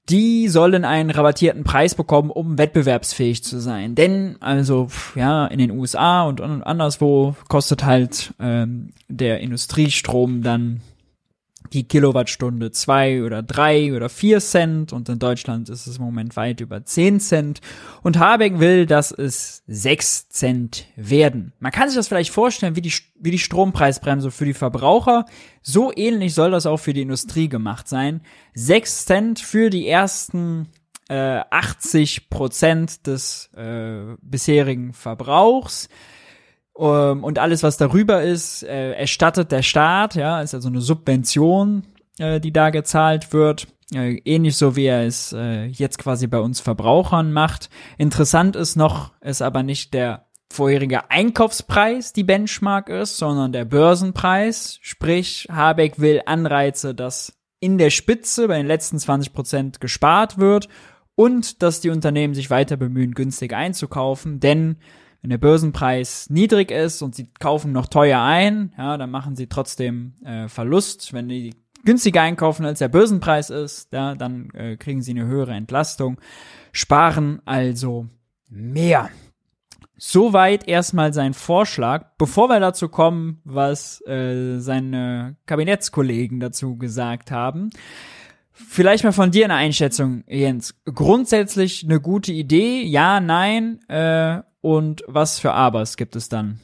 [0.10, 3.96] Die sollen einen rabattierten Preis bekommen, um wettbewerbsfähig zu sein.
[3.96, 10.82] Denn, also, ja, in den USA und anderswo kostet halt ähm, der Industriestrom dann
[11.74, 16.36] die Kilowattstunde zwei oder drei oder vier Cent und in Deutschland ist es im Moment
[16.36, 17.62] weit über zehn Cent
[18.04, 21.54] und Habeck will, dass es sechs Cent werden.
[21.60, 25.26] Man kann sich das vielleicht vorstellen wie die, wie die Strompreisbremse für die Verbraucher.
[25.62, 28.22] So ähnlich soll das auch für die Industrie gemacht sein.
[28.54, 30.68] Sechs Cent für die ersten
[31.10, 35.90] äh, 80 Prozent des äh, bisherigen Verbrauchs.
[36.76, 40.82] Um, ähm, und alles, was darüber ist, äh, erstattet der Staat, ja, ist also eine
[40.82, 41.84] Subvention,
[42.18, 43.68] äh, die da gezahlt wird.
[43.94, 47.70] Äh, ähnlich so wie er es äh, jetzt quasi bei uns Verbrauchern macht.
[47.98, 54.80] Interessant ist noch, ist aber nicht der vorherige Einkaufspreis die Benchmark ist, sondern der Börsenpreis.
[54.82, 60.70] Sprich, Habeck will Anreize, dass in der Spitze bei den letzten 20 Prozent gespart wird
[61.16, 64.78] und dass die Unternehmen sich weiter bemühen, günstig einzukaufen, denn
[65.24, 69.48] wenn der Börsenpreis niedrig ist und sie kaufen noch teuer ein, ja, dann machen sie
[69.48, 71.14] trotzdem äh, Verlust.
[71.14, 71.56] Wenn die
[71.86, 76.20] günstiger einkaufen als der Börsenpreis ist, ja, dann äh, kriegen sie eine höhere Entlastung,
[76.74, 78.08] sparen also
[78.50, 79.10] mehr.
[79.96, 82.18] Soweit erstmal sein Vorschlag.
[82.18, 87.70] Bevor wir dazu kommen, was äh, seine Kabinettskollegen dazu gesagt haben,
[88.56, 90.76] Vielleicht mal von dir eine Einschätzung, Jens.
[90.86, 96.60] Grundsätzlich eine gute Idee, ja, nein, äh, und was für Abers gibt es dann?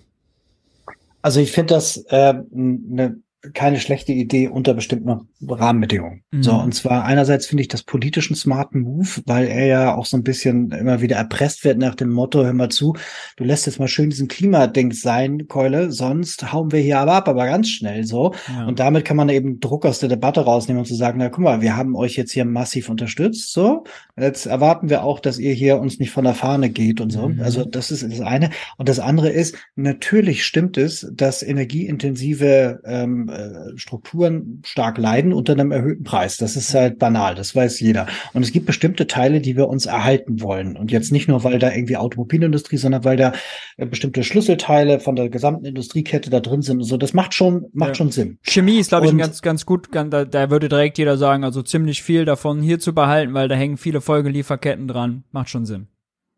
[1.22, 3.22] Also ich finde das äh, eine
[3.54, 6.24] keine schlechte Idee unter bestimmten Rahmenbedingungen.
[6.32, 6.44] Mhm.
[6.44, 10.18] So, und zwar einerseits finde ich das politischen smarten Move, weil er ja auch so
[10.18, 12.96] ein bisschen immer wieder erpresst wird nach dem Motto, hör mal zu,
[13.38, 17.30] du lässt jetzt mal schön diesen Klimading sein, Keule, sonst hauen wir hier aber ab,
[17.30, 18.34] aber ganz schnell so.
[18.50, 18.66] Ja.
[18.66, 21.44] Und damit kann man eben Druck aus der Debatte rausnehmen und zu sagen, na guck
[21.44, 23.86] mal, wir haben euch jetzt hier massiv unterstützt, so.
[24.18, 27.30] Jetzt erwarten wir auch, dass ihr hier uns nicht von der Fahne geht und so.
[27.30, 27.42] Mhm.
[27.42, 28.50] Also das ist das eine.
[28.78, 35.54] Und das andere ist, natürlich stimmt es, dass energieintensive ähm, äh, Strukturen stark leiden unter
[35.54, 36.38] einem erhöhten Preis.
[36.38, 38.08] Das ist halt banal, das weiß jeder.
[38.34, 40.76] Und es gibt bestimmte Teile, die wir uns erhalten wollen.
[40.76, 43.34] Und jetzt nicht nur, weil da irgendwie Automobilindustrie, sondern weil da
[43.78, 46.98] äh, bestimmte Schlüsselteile von der gesamten Industriekette da drin sind und so.
[46.98, 47.96] Das macht schon, macht ja.
[47.96, 48.40] schon Sinn.
[48.44, 49.88] Chemie ist, glaube ich, ganz, ganz gut.
[49.92, 53.56] Da, da würde direkt jeder sagen, also ziemlich viel davon hier zu behalten, weil da
[53.56, 55.24] hängen viele Folgelieferketten dran.
[55.32, 55.88] Macht schon Sinn.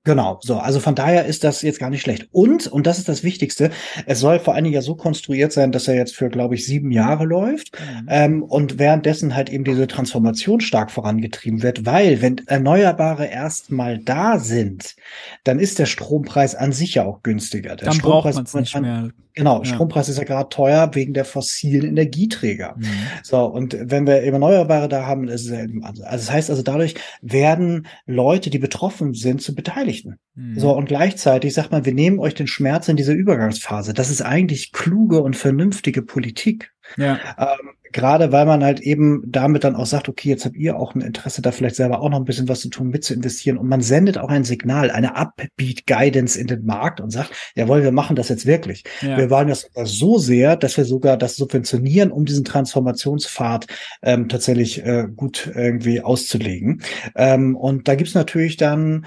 [0.04, 0.58] Genau, so.
[0.58, 2.28] Also von daher ist das jetzt gar nicht schlecht.
[2.32, 3.70] Und, und das ist das Wichtigste,
[4.08, 6.66] es soll vor allen Dingen ja so konstruiert sein, dass er jetzt für, glaube ich,
[6.66, 8.08] sieben Jahre läuft mhm.
[8.10, 14.40] ähm, und währenddessen halt eben diese Transformation stark vorangetrieben wird, weil wenn Erneuerbare erstmal da
[14.40, 14.96] sind,
[15.44, 17.76] dann ist der Strompreis an sich ja auch günstiger.
[17.76, 19.10] Der dann Strompreis braucht man nicht mehr.
[19.34, 19.66] Genau, ja.
[19.66, 22.76] Strompreis ist ja gerade teuer wegen der fossilen Energieträger.
[22.78, 22.86] Mhm.
[23.24, 26.64] So, und wenn wir eben Erneuerbare da haben, ist es eben, also das heißt also,
[26.64, 30.18] dadurch werden Leute, die betroffen sind, zu Beteiligten.
[30.36, 30.60] Mhm.
[30.60, 33.94] So, und gleichzeitig sagt man, wir nehmen euch den Schmerz in dieser Übergangsphase.
[33.94, 36.72] Das ist eigentlich kluge und vernünftige Politik.
[36.98, 37.20] Ja.
[37.38, 40.96] Ähm, gerade weil man halt eben damit dann auch sagt, okay, jetzt habt ihr auch
[40.96, 43.58] ein Interesse, da vielleicht selber auch noch ein bisschen was zu tun, mit zu investieren.
[43.58, 47.92] Und man sendet auch ein Signal, eine Upbeat-Guidance in den Markt und sagt, jawohl, wir
[47.92, 48.84] machen das jetzt wirklich.
[49.02, 49.18] Ja.
[49.18, 53.68] Wir wollen das so sehr, dass wir sogar das subventionieren, um diesen Transformationspfad
[54.02, 56.82] ähm, tatsächlich äh, gut irgendwie auszulegen.
[57.16, 59.06] Ähm, und da gibt's natürlich dann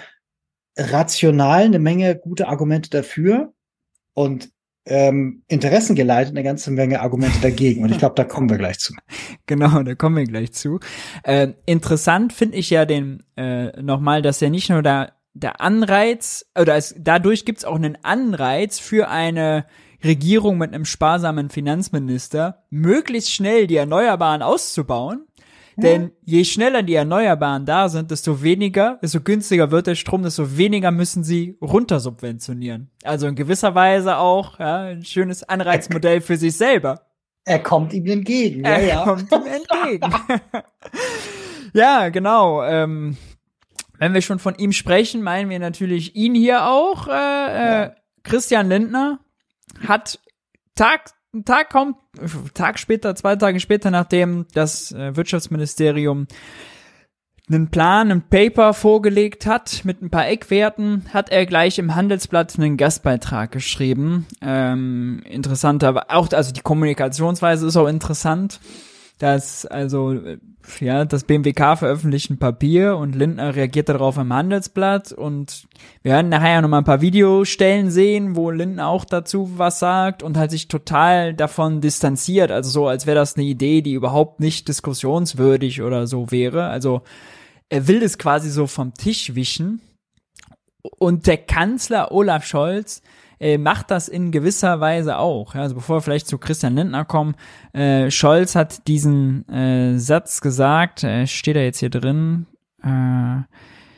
[0.77, 3.53] rational eine Menge gute Argumente dafür.
[4.14, 4.51] Und
[4.87, 7.83] ähm, Interessen geleitet, eine ganze Menge Argumente dagegen.
[7.83, 8.94] Und ich glaube, da kommen wir gleich zu.
[9.47, 10.81] Genau, da kommen wir gleich zu.
[11.23, 16.47] Äh, interessant finde ich ja den äh, nochmal, dass er nicht nur da der Anreiz,
[16.59, 19.66] oder es, dadurch gibt es auch einen Anreiz für eine
[20.03, 25.27] Regierung mit einem sparsamen Finanzminister, möglichst schnell die Erneuerbaren auszubauen.
[25.76, 30.56] Denn je schneller die Erneuerbaren da sind, desto weniger, desto günstiger wird der Strom, desto
[30.56, 32.90] weniger müssen sie runtersubventionieren.
[33.02, 37.06] Also in gewisser Weise auch ja, ein schönes Anreizmodell für sich selber.
[37.44, 38.64] Er kommt ihm entgegen.
[38.64, 39.04] Ja, er ja.
[39.04, 40.14] kommt ihm entgegen.
[41.74, 42.62] ja, genau.
[42.62, 43.16] Ähm,
[43.98, 47.06] wenn wir schon von ihm sprechen, meinen wir natürlich ihn hier auch.
[47.08, 47.90] Äh, äh,
[48.22, 49.20] Christian Lindner
[49.87, 50.18] hat
[50.74, 51.10] Tag,
[51.44, 51.97] Tag kommt,
[52.55, 56.27] Tag später, zwei Tage später, nachdem das äh, Wirtschaftsministerium
[57.49, 62.59] einen Plan, ein Paper vorgelegt hat mit ein paar Eckwerten, hat er gleich im Handelsblatt
[62.59, 64.27] einen Gastbeitrag geschrieben.
[64.40, 68.61] Ähm, interessanter, auch also die Kommunikationsweise ist auch interessant
[69.24, 70.20] dass also
[70.80, 75.66] ja das BMWK veröffentlicht ein Papier und Lindner reagiert darauf im Handelsblatt und
[76.02, 80.22] wir werden nachher noch mal ein paar Videostellen sehen, wo Lindner auch dazu was sagt
[80.22, 84.40] und halt sich total davon distanziert, also so als wäre das eine Idee, die überhaupt
[84.40, 86.66] nicht diskussionswürdig oder so wäre.
[86.66, 87.00] Also
[87.70, 89.80] er will es quasi so vom Tisch wischen
[90.98, 93.00] und der Kanzler Olaf Scholz
[93.40, 95.55] äh, macht das in gewisser Weise auch.
[95.55, 97.35] Ja, also bevor wir vielleicht zu Christian Lindner kommen,
[97.73, 102.47] äh, Scholz hat diesen äh, Satz gesagt, äh, steht da jetzt hier drin,
[102.83, 103.42] äh,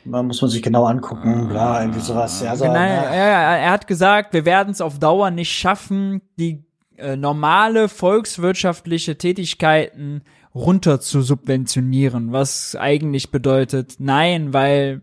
[0.07, 2.41] man muss man sich genau angucken, bla, irgendwie sowas.
[2.41, 3.03] Ja, so, genau, ja.
[3.03, 6.63] Er, er hat gesagt, wir werden es auf Dauer nicht schaffen, die
[6.97, 10.23] äh, normale volkswirtschaftliche Tätigkeiten
[10.55, 15.01] runter zu subventionieren, was eigentlich bedeutet, nein, weil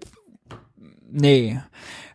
[1.14, 1.60] nee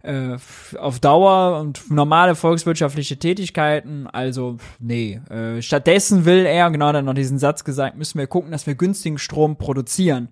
[0.02, 0.38] äh,
[0.78, 5.20] auf Dauer und normale volkswirtschaftliche Tätigkeiten, also nee.
[5.30, 8.76] Äh, stattdessen will er, genau dann noch diesen Satz gesagt, müssen wir gucken, dass wir
[8.76, 10.30] günstigen Strom produzieren.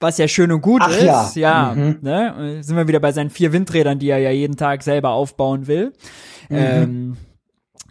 [0.00, 1.98] Was ja schön und gut Ach, ist, ja, ja mhm.
[2.00, 2.62] ne?
[2.62, 5.92] Sind wir wieder bei seinen vier Windrädern, die er ja jeden Tag selber aufbauen will.
[6.48, 6.56] Mhm.
[6.56, 7.16] Ähm,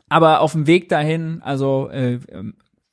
[0.09, 2.19] aber auf dem Weg dahin, also äh,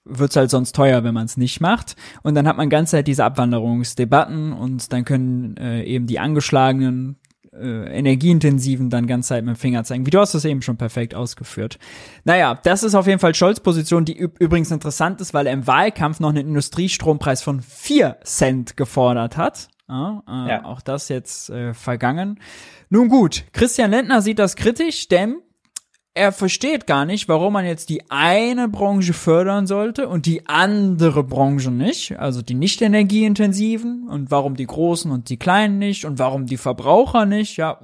[0.07, 1.97] wird's halt sonst teuer, wenn man es nicht macht.
[2.23, 7.17] Und dann hat man ganz halt diese Abwanderungsdebatten und dann können äh, eben die angeschlagenen
[7.53, 10.07] äh, energieintensiven dann ganz Zeit mit dem Finger zeigen.
[10.07, 11.79] Wie du hast das eben schon perfekt ausgeführt.
[12.25, 15.67] Naja, das ist auf jeden Fall Scholz Position, die übrigens interessant ist, weil er im
[15.67, 19.69] Wahlkampf noch einen Industriestrompreis von vier Cent gefordert hat.
[19.89, 20.65] Ja, äh, ja.
[20.65, 22.41] Auch das jetzt äh, vergangen.
[22.91, 25.37] Nun gut, Christian Lindner sieht das kritisch, denn
[26.17, 31.23] er versteht gar nicht, warum man jetzt die eine Branche fördern sollte und die andere
[31.23, 36.19] Branche nicht, also die nicht energieintensiven und warum die großen und die kleinen nicht und
[36.19, 37.79] warum die Verbraucher nicht, ja.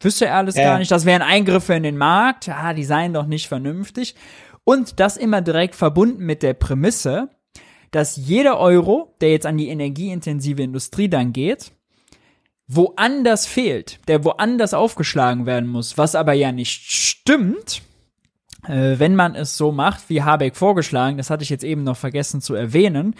[0.00, 0.64] Wüsste er alles ja.
[0.64, 4.14] gar nicht, das wären Eingriffe in den Markt, ja, die seien doch nicht vernünftig.
[4.64, 7.28] Und das immer direkt verbunden mit der Prämisse,
[7.90, 11.72] dass jeder Euro, der jetzt an die energieintensive Industrie dann geht,
[12.74, 17.82] woanders fehlt, der woanders aufgeschlagen werden muss, was aber ja nicht stimmt,
[18.66, 21.96] äh, wenn man es so macht, wie Habeck vorgeschlagen, das hatte ich jetzt eben noch
[21.96, 23.14] vergessen zu erwähnen,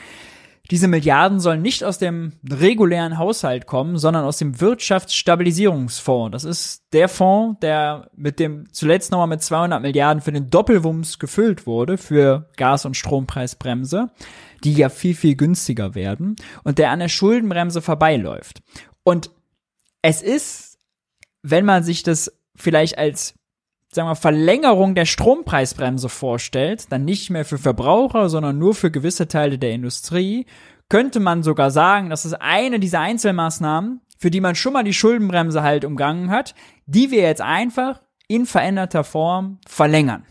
[0.71, 6.33] diese Milliarden sollen nicht aus dem regulären Haushalt kommen, sondern aus dem Wirtschaftsstabilisierungsfonds.
[6.33, 11.19] Das ist der Fonds, der mit dem zuletzt nochmal mit 200 Milliarden für den Doppelwumms
[11.19, 14.11] gefüllt wurde für Gas- und Strompreisbremse,
[14.62, 18.62] die ja viel, viel günstiger werden und der an der Schuldenbremse vorbeiläuft.
[19.03, 19.31] Und
[20.03, 20.79] es ist,
[21.43, 23.35] wenn man sich das vielleicht als
[23.95, 29.29] sagen wir, Verlängerung der Strompreisbremse vorstellt, dann nicht mehr für Verbraucher, sondern nur für gewisse
[29.29, 30.47] Teile der Industrie,
[30.88, 34.95] könnte man sogar sagen, das ist eine dieser Einzelmaßnahmen, für die man schon mal die
[34.95, 36.55] Schuldenbremse halt umgangen hat,
[36.87, 40.25] die wir jetzt einfach in veränderter Form verlängern.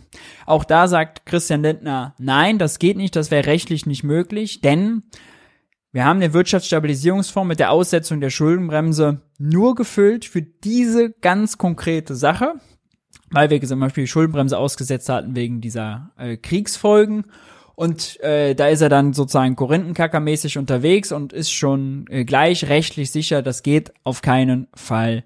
[0.46, 5.04] Auch da sagt Christian Lindner, nein, das geht nicht, das wäre rechtlich nicht möglich, denn
[5.94, 12.16] wir haben den Wirtschaftsstabilisierungsfonds mit der Aussetzung der Schuldenbremse nur gefüllt für diese ganz konkrete
[12.16, 12.54] Sache,
[13.30, 17.26] weil wir zum Beispiel die Schuldenbremse ausgesetzt hatten wegen dieser äh, Kriegsfolgen.
[17.76, 23.12] Und äh, da ist er dann sozusagen Korinthenkackermäßig unterwegs und ist schon äh, gleich rechtlich
[23.12, 25.24] sicher, das geht auf keinen Fall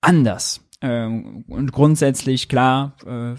[0.00, 0.62] anders.
[0.82, 3.34] Ähm, und grundsätzlich, klar, äh,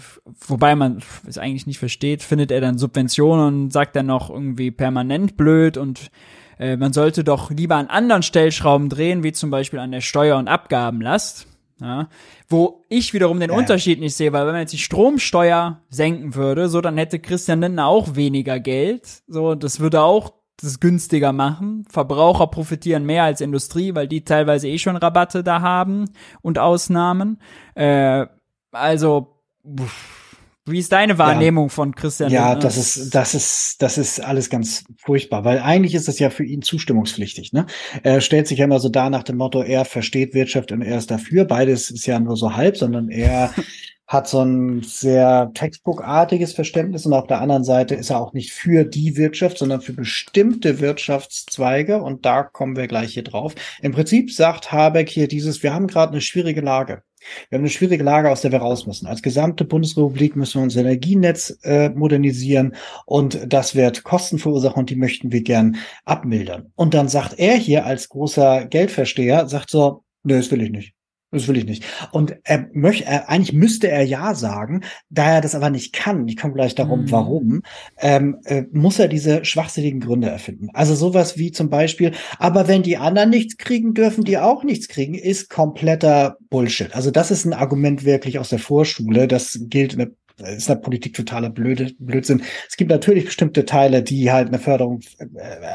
[0.46, 4.70] wobei man es eigentlich nicht versteht, findet er dann Subventionen und sagt dann noch irgendwie
[4.70, 6.10] permanent blöd und
[6.58, 10.38] äh, man sollte doch lieber an anderen Stellschrauben drehen, wie zum Beispiel an der Steuer-
[10.38, 11.46] und Abgabenlast.
[11.80, 12.08] Ja,
[12.48, 13.56] wo ich wiederum den ja.
[13.56, 17.60] Unterschied nicht sehe, weil wenn man jetzt die Stromsteuer senken würde, so dann hätte Christian
[17.60, 19.22] Lindner auch weniger Geld.
[19.26, 21.84] So, das würde auch das günstiger machen.
[21.90, 26.04] Verbraucher profitieren mehr als Industrie, weil die teilweise eh schon Rabatte da haben
[26.40, 27.40] und Ausnahmen.
[27.74, 28.26] Äh,
[28.70, 30.21] also, pff,
[30.64, 31.70] Wie ist deine Wahrnehmung ja.
[31.70, 36.06] von Christian Ja, das ist, das ist, das ist alles ganz furchtbar, weil eigentlich ist
[36.06, 37.52] das ja für ihn zustimmungspflichtig.
[37.52, 37.66] Ne?
[38.04, 40.98] Er stellt sich ja immer so da nach dem Motto, er versteht Wirtschaft und er
[40.98, 41.46] ist dafür.
[41.46, 43.52] Beides ist ja nur so halb, sondern er
[44.06, 48.52] hat so ein sehr Textbook-artiges Verständnis und auf der anderen Seite ist er auch nicht
[48.52, 53.54] für die Wirtschaft, sondern für bestimmte Wirtschaftszweige und da kommen wir gleich hier drauf.
[53.80, 57.02] Im Prinzip sagt Habeck hier dieses, wir haben gerade eine schwierige Lage.
[57.48, 59.06] Wir haben eine schwierige Lage, aus der wir raus müssen.
[59.06, 62.74] Als gesamte Bundesrepublik müssen wir unser Energienetz äh, modernisieren
[63.06, 66.72] und das wird Kosten verursachen und die möchten wir gern abmildern.
[66.74, 70.94] Und dann sagt er hier als großer Geldversteher, sagt so, nö, das will ich nicht.
[71.32, 71.84] Das will ich nicht.
[72.12, 76.28] Und er möchte, er, eigentlich müsste er ja sagen, da er das aber nicht kann,
[76.28, 77.10] ich komme gleich darum, mhm.
[77.10, 77.62] warum,
[77.98, 80.68] ähm, äh, muss er diese schwachsinnigen Gründe erfinden.
[80.74, 84.88] Also sowas wie zum Beispiel, aber wenn die anderen nichts kriegen, dürfen die auch nichts
[84.88, 86.94] kriegen, ist kompletter Bullshit.
[86.94, 89.26] Also das ist ein Argument wirklich aus der Vorschule.
[89.26, 89.96] Das gilt
[90.42, 92.42] der ist in der Politik totaler Blöde, Blödsinn.
[92.68, 95.26] Es gibt natürlich bestimmte Teile, die halt eine Förderung äh,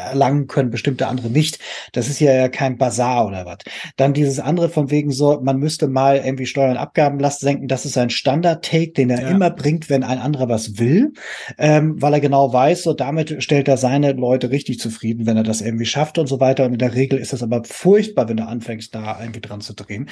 [0.09, 1.59] erlangen können, bestimmte andere nicht.
[1.93, 3.57] Das ist ja kein Bazar oder was.
[3.95, 7.67] Dann dieses andere von wegen so, man müsste mal irgendwie Steuern und Abgabenlast senken.
[7.67, 9.29] Das ist ein Standard-Take, den er ja.
[9.29, 11.13] immer bringt, wenn ein anderer was will,
[11.57, 15.43] ähm, weil er genau weiß, so damit stellt er seine Leute richtig zufrieden, wenn er
[15.43, 16.65] das irgendwie schafft und so weiter.
[16.65, 19.73] Und in der Regel ist das aber furchtbar, wenn du anfängst, da irgendwie dran zu
[19.73, 20.09] drehen.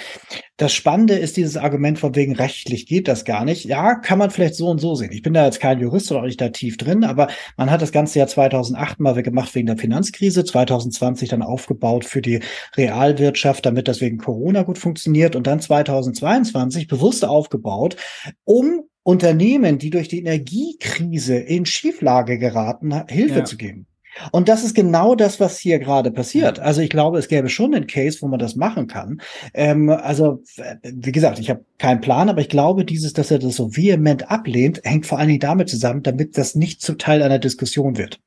[0.58, 3.66] Das Spannende ist dieses Argument von wegen rechtlich geht das gar nicht.
[3.66, 5.12] Ja, kann man vielleicht so und so sehen.
[5.12, 7.28] Ich bin da jetzt kein Jurist oder auch nicht da tief drin, aber
[7.58, 12.22] man hat das ganze Jahr 2008 mal gemacht wegen der Finanzkrise, 2020 dann aufgebaut für
[12.22, 12.40] die
[12.78, 17.98] Realwirtschaft, damit das wegen Corona gut funktioniert und dann 2022 bewusst aufgebaut,
[18.46, 23.46] um Unternehmen, die durch die Energiekrise in Schieflage geraten, Hilfe ja.
[23.46, 23.88] zu geben.
[24.32, 26.60] Und das ist genau das, was hier gerade passiert.
[26.60, 29.22] Also ich glaube, es gäbe schon einen Case, wo man das machen kann.
[29.54, 30.44] Ähm, also
[30.84, 34.32] wie gesagt, ich habe keinen Plan, aber ich glaube, dieses, dass er das so vehement
[34.32, 38.20] ablehnt, hängt vor allen Dingen damit zusammen, damit das nicht zu Teil einer Diskussion wird.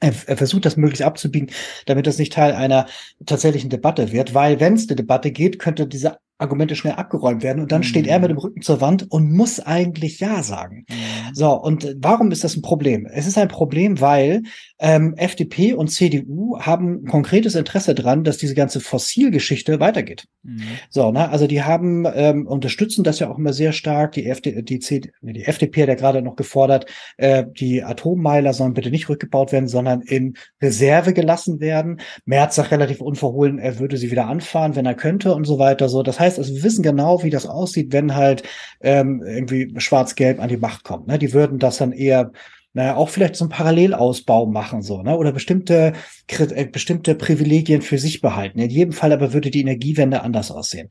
[0.00, 1.50] Er, er versucht das möglichst abzubiegen,
[1.86, 2.86] damit das nicht Teil einer
[3.24, 7.62] tatsächlichen Debatte wird, weil wenn es eine Debatte geht, könnte diese Argumente schnell abgeräumt werden
[7.62, 7.84] und dann mhm.
[7.84, 10.84] steht er mit dem Rücken zur Wand und muss eigentlich Ja sagen.
[10.88, 11.34] Mhm.
[11.34, 13.06] So, und warum ist das ein Problem?
[13.06, 14.42] Es ist ein Problem, weil
[14.84, 20.26] ähm, FDP und CDU haben konkretes Interesse dran, dass diese ganze Fossilgeschichte weitergeht.
[20.42, 20.60] Mhm.
[20.90, 24.12] So, ne, also die haben ähm, unterstützen das ja auch immer sehr stark.
[24.12, 26.84] Die, FD, die, CD, die FDP hat ja gerade noch gefordert,
[27.16, 32.00] äh, die Atommeiler sollen bitte nicht rückgebaut werden, sondern in Reserve gelassen werden.
[32.26, 35.88] Merz sagt relativ unverhohlen, er würde sie wieder anfahren, wenn er könnte und so weiter.
[35.88, 38.42] So, das heißt, also wir wissen genau, wie das aussieht, wenn halt
[38.82, 41.06] ähm, irgendwie Schwarz-Gelb an die Macht kommt.
[41.06, 41.18] Ne?
[41.18, 42.32] Die würden das dann eher
[42.74, 45.16] naja, auch vielleicht so einen Parallelausbau machen, so, ne?
[45.16, 45.94] Oder bestimmte,
[46.28, 48.58] äh, bestimmte Privilegien für sich behalten.
[48.58, 50.90] In jedem Fall aber würde die Energiewende anders aussehen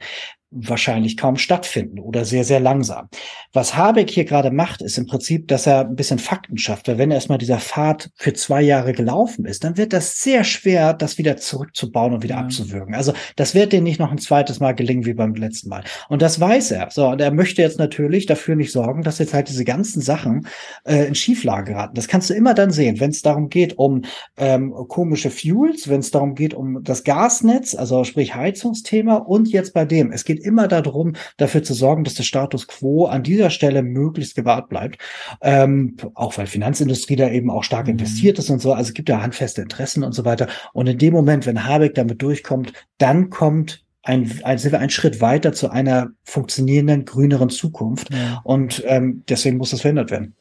[0.54, 3.10] wahrscheinlich kaum stattfinden oder sehr, sehr langsam.
[3.54, 6.88] Was Habeck hier gerade macht, ist im Prinzip, dass er ein bisschen Fakten schafft.
[6.88, 10.94] Weil wenn erstmal dieser Pfad für zwei Jahre gelaufen ist, dann wird das sehr schwer,
[10.94, 12.42] das wieder zurückzubauen und wieder ja.
[12.42, 12.94] abzuwürgen.
[12.94, 15.84] Also das wird dir nicht noch ein zweites Mal gelingen wie beim letzten Mal.
[16.08, 16.90] Und das weiß er.
[16.92, 20.48] So, und er möchte jetzt natürlich dafür nicht sorgen, dass jetzt halt diese ganzen Sachen
[20.86, 21.96] äh, in Schieflage geraten.
[21.96, 24.04] Das kannst du immer dann sehen, wenn es darum geht um
[24.38, 29.74] ähm, komische Fuels, wenn es darum geht um das Gasnetz, also sprich Heizungsthema und jetzt
[29.74, 30.12] bei dem.
[30.12, 34.36] Es geht immer darum, dafür zu sorgen, dass der Status quo an dieser Stelle möglichst
[34.36, 34.98] gewahrt bleibt.
[35.42, 37.94] Ähm, auch weil Finanzindustrie da eben auch stark mhm.
[37.94, 38.74] investiert ist und so.
[38.74, 40.48] Also es gibt ja handfeste Interessen und so weiter.
[40.74, 44.90] Und in dem Moment, wenn Habeck damit durchkommt, dann kommt ein, ein, sind wir einen
[44.90, 48.14] Schritt weiter zu einer funktionierenden, grüneren Zukunft.
[48.14, 48.42] Ja.
[48.44, 50.36] Und ähm, deswegen muss das verändert werden.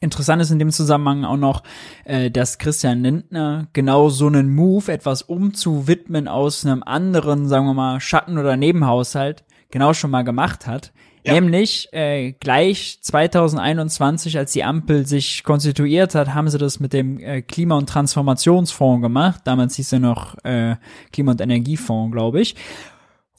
[0.00, 1.62] Interessant ist in dem Zusammenhang auch noch,
[2.04, 7.74] äh, dass Christian Lindner genau so einen Move, etwas umzuwidmen aus einem anderen, sagen wir
[7.74, 10.92] mal, Schatten- oder Nebenhaushalt, genau schon mal gemacht hat.
[11.24, 11.34] Ja.
[11.34, 17.20] Nämlich äh, gleich 2021, als die Ampel sich konstituiert hat, haben sie das mit dem
[17.20, 19.42] äh, Klima- und Transformationsfonds gemacht.
[19.44, 20.74] Damals hieß er noch äh,
[21.12, 22.56] Klima- und Energiefonds, glaube ich.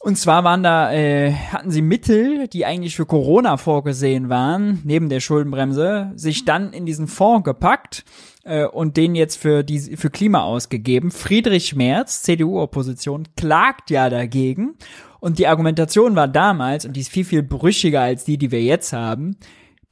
[0.04, 5.08] Und zwar waren da, äh, hatten sie Mittel, die eigentlich für Corona vorgesehen waren, neben
[5.08, 8.04] der Schuldenbremse, sich dann in diesen Fonds gepackt
[8.44, 11.10] äh, und den jetzt für die für Klima ausgegeben.
[11.10, 14.76] Friedrich Merz, CDU-Opposition, klagt ja dagegen.
[15.22, 18.62] Und die Argumentation war damals, und die ist viel, viel brüchiger als die, die wir
[18.62, 19.38] jetzt haben,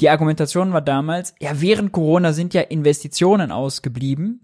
[0.01, 4.41] die Argumentation war damals, ja, während Corona sind ja Investitionen ausgeblieben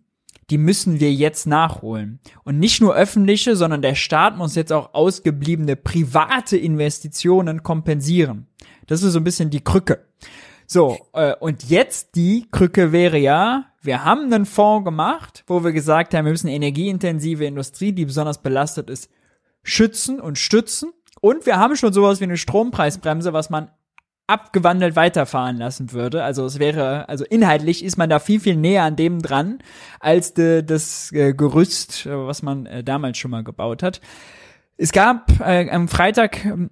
[0.49, 2.19] die müssen wir jetzt nachholen.
[2.43, 8.47] Und nicht nur öffentliche, sondern der Staat muss jetzt auch ausgebliebene private Investitionen kompensieren.
[8.87, 10.05] Das ist so ein bisschen die Krücke.
[10.65, 15.71] So, äh, und jetzt die Krücke wäre ja, wir haben einen Fonds gemacht, wo wir
[15.71, 19.09] gesagt haben, wir müssen energieintensive Industrie, die besonders belastet ist,
[19.63, 20.91] schützen und stützen.
[21.21, 23.71] Und wir haben schon sowas wie eine Strompreisbremse, was man
[24.27, 26.23] abgewandelt weiterfahren lassen würde.
[26.23, 29.59] Also es wäre, also inhaltlich ist man da viel, viel näher an dem dran,
[30.01, 34.01] als de, das äh, Gerüst, äh, was man äh, damals schon mal gebaut hat.
[34.75, 36.69] Es gab äh, am Freitag ähm,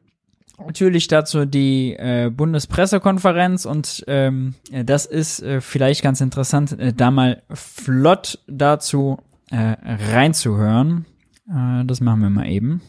[0.59, 7.09] natürlich dazu die äh, Bundespressekonferenz und ähm, das ist äh, vielleicht ganz interessant, äh, da
[7.09, 9.17] mal flott dazu
[9.49, 9.75] äh,
[10.11, 11.05] reinzuhören.
[11.49, 12.81] Äh, das machen wir mal eben.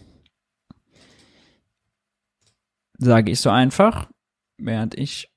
[2.99, 4.09] Sage ich so einfach,
[4.59, 5.31] während ich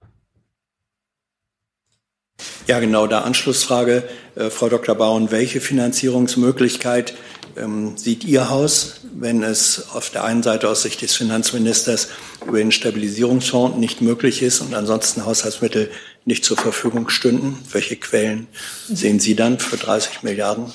[2.68, 4.04] ja, genau, da Anschlussfrage,
[4.36, 4.96] äh, Frau Dr.
[4.96, 7.16] Bauen, welche Finanzierungsmöglichkeit
[7.58, 12.10] ähm, sieht Ihr Haus, wenn es auf der einen Seite aus Sicht des Finanzministers
[12.46, 15.90] über den Stabilisierungsfonds nicht möglich ist und ansonsten Haushaltsmittel
[16.26, 17.58] nicht zur Verfügung stünden?
[17.72, 18.48] Welche Quellen
[18.88, 20.72] sehen Sie dann für 30 Milliarden?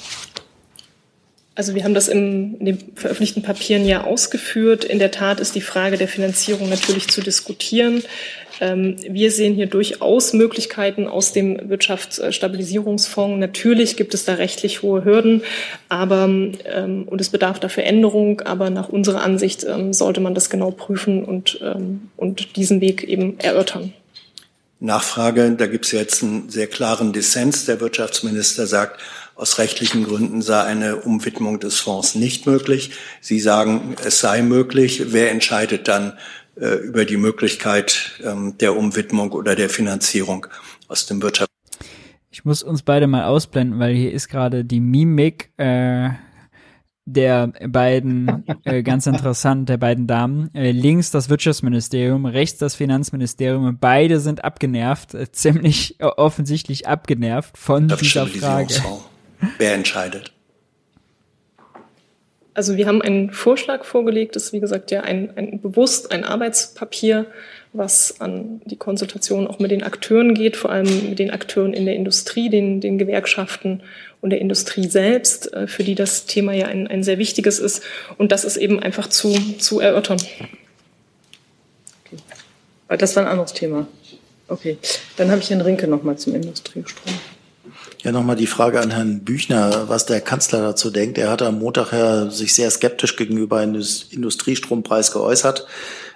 [1.57, 4.85] Also wir haben das in, den veröffentlichten Papieren ja ausgeführt.
[4.85, 8.03] In der Tat ist die Frage der Finanzierung natürlich zu diskutieren.
[8.61, 13.39] Ähm, wir sehen hier durchaus Möglichkeiten aus dem Wirtschaftsstabilisierungsfonds.
[13.39, 15.43] Natürlich gibt es da rechtlich hohe Hürden,
[15.89, 18.41] aber ähm, und es bedarf dafür Änderung.
[18.41, 21.61] Aber nach unserer Ansicht ähm, sollte man das genau prüfen und,
[22.17, 23.93] und diesen Weg eben erörtern.
[24.81, 27.65] Nachfrage, da gibt es jetzt einen sehr klaren Dissens.
[27.65, 29.01] Der Wirtschaftsminister sagt,
[29.37, 32.93] aus rechtlichen Gründen sei eine Umwidmung des Fonds nicht möglich.
[33.21, 35.13] Sie sagen, es sei möglich.
[35.13, 36.15] Wer entscheidet dann
[36.57, 40.47] äh, über die Möglichkeit ähm, der Umwidmung oder der Finanzierung
[40.89, 41.55] aus dem Wirtschafts
[42.35, 46.09] ich muss uns beide mal ausblenden, weil hier ist gerade die Mimik äh,
[47.05, 50.53] der beiden, äh, ganz interessant, der beiden Damen.
[50.53, 53.79] Äh, links das Wirtschaftsministerium, rechts das Finanzministerium.
[53.79, 58.75] Beide sind abgenervt, äh, ziemlich offensichtlich abgenervt von dieser Frage.
[59.59, 60.33] Wer entscheidet?
[62.55, 66.23] Also wir haben einen Vorschlag vorgelegt, das ist wie gesagt ja ein, ein bewusst ein
[66.23, 67.27] Arbeitspapier,
[67.73, 71.85] was an die Konsultation auch mit den Akteuren geht, vor allem mit den Akteuren in
[71.85, 73.83] der Industrie, den, den Gewerkschaften
[74.21, 77.83] und der Industrie selbst, äh, für die das Thema ja ein, ein sehr wichtiges ist.
[78.17, 80.19] Und das ist eben einfach zu, zu erörtern.
[82.07, 82.23] Okay.
[82.97, 83.89] Das war ein anderes Thema.
[84.47, 84.79] Okay,
[85.17, 87.13] dann habe ich Herrn Rinke nochmal zum Industriestrom.
[88.05, 91.17] Ja, nochmal die Frage an Herrn Büchner, was der Kanzler dazu denkt.
[91.17, 95.67] Er hat am Montag ja sich sehr skeptisch gegenüber einem Industriestrompreis geäußert.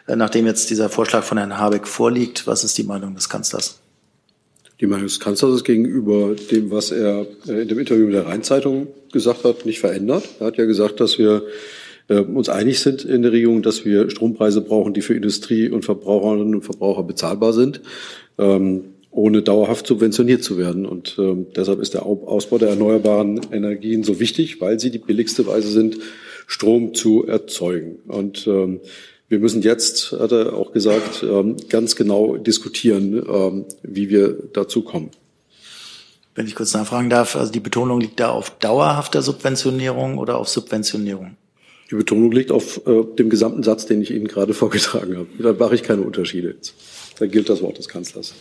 [0.07, 3.81] Äh, nachdem jetzt dieser Vorschlag von Herrn Habeck vorliegt, was ist die Meinung des Kanzlers?
[4.83, 8.27] Die Meinung des Kanzlers ist gegenüber dem, was er äh, in dem Interview mit der
[8.27, 10.29] Rheinzeitung gesagt hat, nicht verändert.
[10.41, 11.43] Er hat ja gesagt, dass wir
[12.09, 15.87] äh, uns einig sind in der Regierung, dass wir Strompreise brauchen, die für Industrie und
[15.87, 17.81] Verbraucherinnen und Verbraucher bezahlbar sind.
[18.37, 20.87] Ähm, ohne dauerhaft subventioniert zu werden.
[20.87, 25.47] Und ähm, deshalb ist der Ausbau der erneuerbaren Energien so wichtig, weil sie die billigste
[25.47, 25.99] Weise sind,
[26.47, 27.97] Strom zu erzeugen.
[28.07, 28.81] Und ähm,
[29.29, 34.83] wir müssen jetzt, hat er auch gesagt, ähm, ganz genau diskutieren, ähm, wie wir dazu
[34.83, 35.11] kommen.
[36.35, 40.49] Wenn ich kurz nachfragen darf, also die Betonung liegt da auf dauerhafter Subventionierung oder auf
[40.49, 41.37] Subventionierung?
[41.91, 45.29] Die Betonung liegt auf äh, dem gesamten Satz, den ich Ihnen gerade vorgetragen habe.
[45.39, 46.75] Da mache ich keine Unterschiede jetzt.
[47.19, 48.35] Da gilt das Wort des Kanzlers.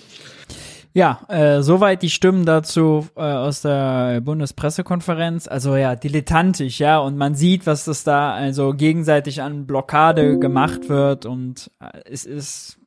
[0.93, 5.47] Ja, äh, soweit die Stimmen dazu äh, aus der Bundespressekonferenz.
[5.47, 10.89] Also ja, dilettantisch, ja, und man sieht, was das da also gegenseitig an Blockade gemacht
[10.89, 12.79] wird und äh, es ist.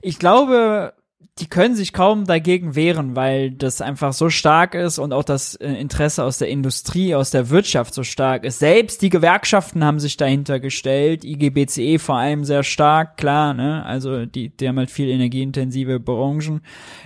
[0.00, 0.94] Ich glaube,
[1.38, 5.54] die können sich kaum dagegen wehren, weil das einfach so stark ist und auch das
[5.54, 8.58] äh, Interesse aus der Industrie, aus der Wirtschaft so stark ist.
[8.58, 13.84] Selbst die Gewerkschaften haben sich dahinter gestellt, IGBCE vor allem sehr stark, klar, ne?
[13.84, 16.60] Also die, die haben halt viel energieintensive Branchen,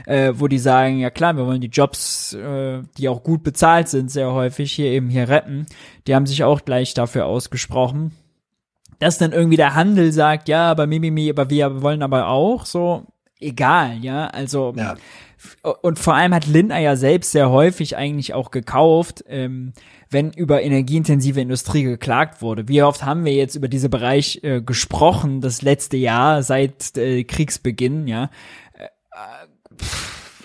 [0.06, 3.88] äh, wo die sagen, ja klar, wir wollen die Jobs, äh, die auch gut bezahlt
[3.88, 5.66] sind, sehr häufig hier eben hier retten.
[6.06, 8.12] Die haben sich auch gleich dafür ausgesprochen
[8.98, 13.04] dass dann irgendwie der Handel sagt, ja, aber Mimimi, aber wir wollen aber auch, so,
[13.42, 14.26] egal, ja.
[14.28, 14.96] Also ja.
[15.82, 19.72] und vor allem hat Lindner ja selbst sehr häufig eigentlich auch gekauft, ähm,
[20.10, 22.68] wenn über energieintensive Industrie geklagt wurde.
[22.68, 27.24] Wie oft haben wir jetzt über diese Bereich äh, gesprochen, das letzte Jahr seit äh,
[27.24, 28.30] Kriegsbeginn, ja.
[28.74, 28.88] Äh,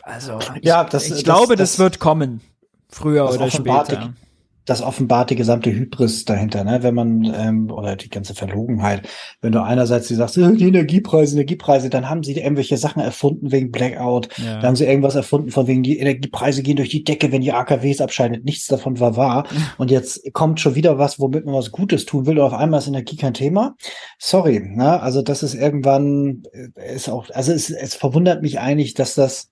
[0.04, 2.42] also ja, ich, das, ich das, glaube, das, das, wird kommen,
[2.90, 4.14] früher oder später
[4.68, 6.84] das offenbart die gesamte Hybris dahinter, ne?
[6.84, 9.08] Wenn man, ähm, oder die ganze Verlogenheit,
[9.42, 13.52] wenn du einerseits die sagst, äh, die Energiepreise, Energiepreise, dann haben sie irgendwelche Sachen erfunden
[13.54, 14.56] wegen Blackout, ja.
[14.56, 17.54] dann haben sie irgendwas erfunden von wegen, die Energiepreise gehen durch die Decke, wenn die
[17.54, 18.44] AKWs abschaltet.
[18.44, 19.48] Nichts davon war wahr.
[19.78, 22.80] Und jetzt kommt schon wieder was, womit man was Gutes tun will, und auf einmal
[22.80, 23.76] ist Energie kein Thema.
[24.20, 25.02] Sorry, ne?
[25.02, 29.50] Also das ist irgendwann, äh, ist auch, also es, es verwundert mich eigentlich, dass das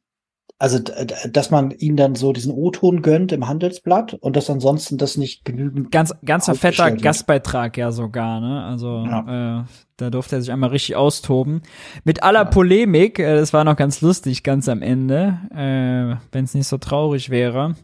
[0.58, 5.18] Also, dass man ihnen dann so diesen O-Ton gönnt im Handelsblatt und dass ansonsten das
[5.18, 5.92] nicht genügend.
[5.92, 8.64] Ganz, ganzer fetter Gastbeitrag ja sogar, ne?
[8.64, 9.60] Also, ja.
[9.60, 9.64] äh,
[9.98, 11.62] da durfte er sich einmal richtig austoben.
[12.06, 12.46] Mit aller ja.
[12.46, 16.78] Polemik, äh, das war noch ganz lustig, ganz am Ende, äh, wenn es nicht so
[16.78, 17.76] traurig wäre.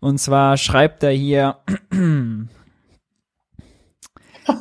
[0.00, 1.58] Und zwar schreibt er hier,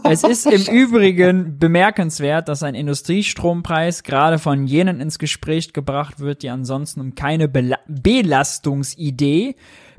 [0.04, 6.44] es ist im Übrigen bemerkenswert, dass ein Industriestrompreis gerade von jenen ins Gespräch gebracht wird,
[6.44, 9.56] die ansonsten um keine Bela Belastungsidee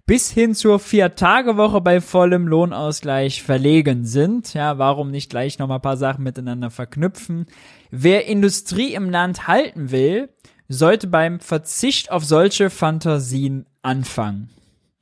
[0.07, 4.55] bis hin zur Vier-Tage-Woche bei vollem Lohnausgleich verlegen sind.
[4.55, 7.47] Ja, warum nicht gleich noch mal ein paar Sachen miteinander verknüpfen?
[7.91, 10.31] Wer Industrie im Land halten will,
[10.67, 14.49] sollte beim Verzicht auf solche Fantasien anfangen.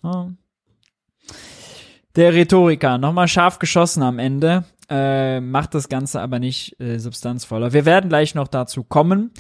[0.03, 0.33] Ja.
[2.17, 7.73] Der Rhetoriker, nochmal scharf geschossen am Ende äh, macht das Ganze aber nicht äh, substanzvoller.
[7.73, 9.33] Wir werden gleich noch dazu kommen.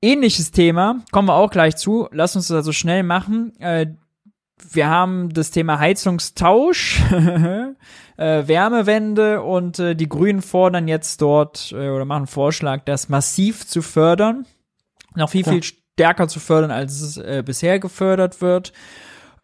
[0.00, 2.08] Ähnliches Thema, kommen wir auch gleich zu.
[2.12, 3.58] Lass uns das also schnell machen.
[3.60, 3.86] Äh,
[4.70, 11.90] wir haben das Thema Heizungstausch, äh, Wärmewende und äh, die Grünen fordern jetzt dort äh,
[11.90, 14.46] oder machen Vorschlag, das massiv zu fördern.
[15.14, 15.52] Noch viel, ja.
[15.52, 18.72] viel stärker zu fördern, als es äh, bisher gefördert wird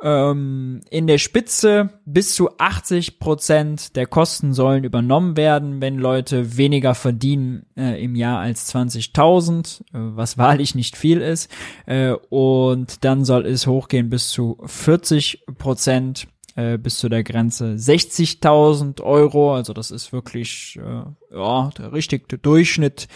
[0.05, 6.59] ähm, in der Spitze bis zu 80 Prozent der Kosten sollen übernommen werden, wenn Leute
[6.59, 11.51] weniger verdienen äh, im Jahr als 20.000, äh, was wahrlich nicht viel ist.
[11.87, 17.75] Äh, und dann soll es hochgehen bis zu 40 Prozent äh, bis zu der Grenze
[17.75, 19.55] 60.000 Euro.
[19.55, 23.09] Also das ist wirklich äh, ja der richtige Durchschnitt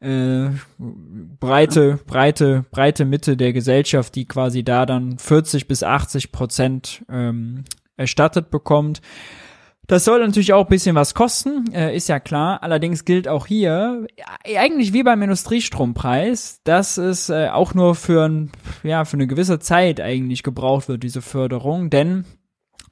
[0.00, 0.48] äh,
[0.78, 7.64] breite, breite, breite Mitte der Gesellschaft, die quasi da dann 40 bis 80 Prozent ähm,
[7.96, 9.00] erstattet bekommt.
[9.86, 12.62] Das soll natürlich auch ein bisschen was kosten, äh, ist ja klar.
[12.62, 14.06] Allerdings gilt auch hier,
[14.44, 18.52] eigentlich wie beim Industriestrompreis, dass es äh, auch nur für, ein,
[18.84, 21.90] ja, für eine gewisse Zeit eigentlich gebraucht wird, diese Förderung.
[21.90, 22.24] Denn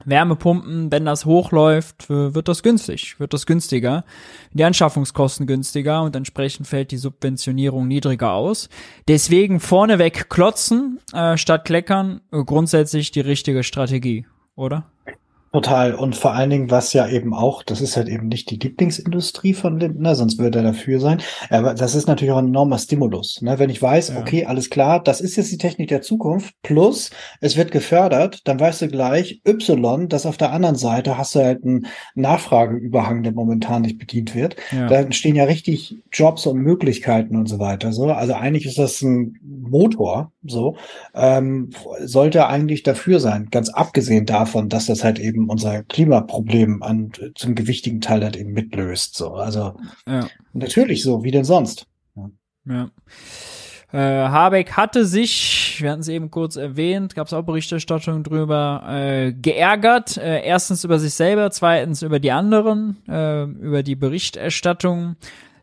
[0.05, 4.05] Wärmepumpen, wenn das hochläuft, wird das günstig, wird das günstiger,
[4.53, 8.69] die Anschaffungskosten günstiger und entsprechend fällt die Subventionierung niedriger aus.
[9.07, 14.25] Deswegen vorneweg klotzen äh, statt kleckern, äh, grundsätzlich die richtige Strategie,
[14.55, 14.85] oder?
[15.51, 15.95] Total.
[15.95, 19.53] Und vor allen Dingen, was ja eben auch, das ist halt eben nicht die Lieblingsindustrie
[19.53, 21.21] von Lindner, sonst würde er dafür sein.
[21.49, 23.41] Aber das ist natürlich auch ein enormer Stimulus.
[23.41, 23.57] Ne?
[23.57, 24.19] Wenn ich weiß, ja.
[24.19, 27.09] okay, alles klar, das ist jetzt die Technik der Zukunft, plus
[27.41, 31.39] es wird gefördert, dann weißt du gleich, Y, das auf der anderen Seite hast du
[31.39, 34.55] halt einen Nachfrageüberhang, der momentan nicht bedient wird.
[34.71, 34.87] Ja.
[34.87, 37.91] Da entstehen ja richtig Jobs und Möglichkeiten und so weiter.
[37.91, 40.75] So, also eigentlich ist das ein Motor, so,
[41.15, 41.71] ähm,
[42.01, 47.11] sollte eigentlich dafür sein, ganz abgesehen davon, dass das halt eben eben unser Klimaproblem an,
[47.35, 49.15] zum gewichtigen Teil halt eben mitlöst.
[49.15, 49.75] So, also
[50.07, 50.27] ja.
[50.53, 51.87] natürlich so, wie denn sonst?
[52.15, 52.29] Ja.
[52.65, 52.89] ja.
[53.91, 58.83] Äh, Habeck hatte sich, wir hatten es eben kurz erwähnt, gab es auch Berichterstattung drüber,
[58.87, 60.17] äh, geärgert.
[60.17, 65.15] Äh, erstens über sich selber, zweitens über die anderen, äh, über die Berichterstattung.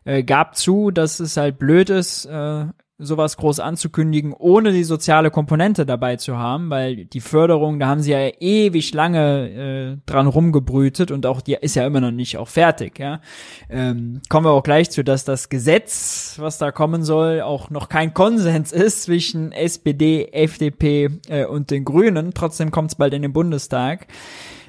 [0.03, 2.65] Äh, gab zu, dass es halt blöd ist, äh,
[2.99, 8.01] sowas groß anzukündigen, ohne die soziale Komponente dabei zu haben, weil die Förderung, da haben
[8.01, 12.37] sie ja ewig lange äh, dran rumgebrütet und auch die ist ja immer noch nicht
[12.37, 13.21] auch fertig, ja.
[13.69, 17.87] Ähm, kommen wir auch gleich zu, dass das Gesetz, was da kommen soll, auch noch
[17.87, 22.33] kein Konsens ist zwischen SPD, FDP äh, und den Grünen.
[22.33, 24.07] Trotzdem kommt es bald in den Bundestag.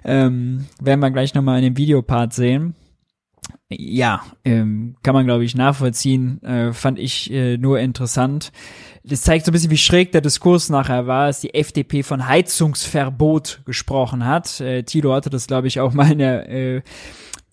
[0.04, 2.74] Ähm, werden wir gleich nochmal in dem Videopart sehen
[3.68, 8.52] ja, ähm, kann man glaube ich nachvollziehen, äh, fand ich äh, nur interessant.
[9.04, 12.26] Das zeigt so ein bisschen, wie schräg der Diskurs nachher war, als die FDP von
[12.26, 14.60] Heizungsverbot gesprochen hat.
[14.60, 16.82] Äh, Tilo hatte das glaube ich auch mal in der äh,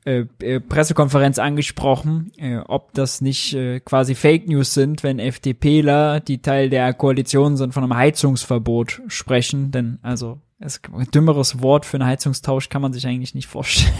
[0.06, 6.20] äh, äh, Pressekonferenz angesprochen, äh, ob das nicht äh, quasi Fake News sind, wenn FDPler,
[6.20, 9.72] die Teil der Koalition sind, von einem Heizungsverbot sprechen.
[9.72, 13.93] Denn also es, ein dümmeres Wort für einen Heizungstausch kann man sich eigentlich nicht vorstellen.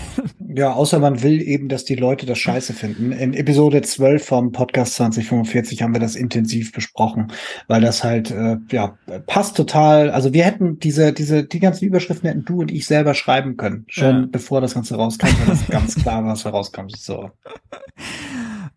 [0.58, 3.12] Ja, außer man will eben, dass die Leute das scheiße finden.
[3.12, 7.34] In Episode 12 vom Podcast 2045 haben wir das intensiv besprochen,
[7.68, 8.98] weil das halt, äh, ja,
[9.28, 10.12] passt total.
[10.12, 13.84] Also wir hätten diese, diese, die ganzen Überschriften hätten du und ich selber schreiben können.
[13.90, 14.28] Schon ja.
[14.32, 16.96] bevor das Ganze rauskam, weil das ganz klar war, was herauskommt.
[16.96, 17.32] So.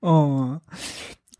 [0.01, 0.59] Oh.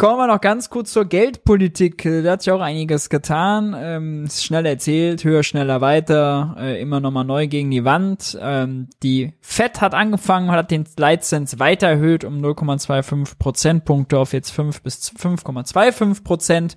[0.01, 2.05] Kommen wir noch ganz kurz zur Geldpolitik.
[2.05, 3.75] Da hat sich auch einiges getan.
[3.77, 8.39] Ähm, schnell erzählt, höher, schneller, weiter, äh, immer nochmal neu gegen die Wand.
[8.41, 14.51] Ähm, die FED hat angefangen, hat den Leitzins weiter erhöht um 0,25 Prozentpunkte auf jetzt
[14.51, 16.77] 5 bis 5,25 Prozent.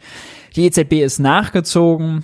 [0.55, 2.23] Die EZB ist nachgezogen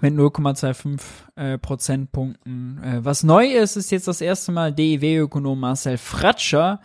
[0.00, 1.00] mit 0,25
[1.36, 2.82] äh, Prozentpunkten.
[2.82, 6.80] Äh, was neu ist, ist jetzt das erste Mal DIW-Ökonom Marcel Fratscher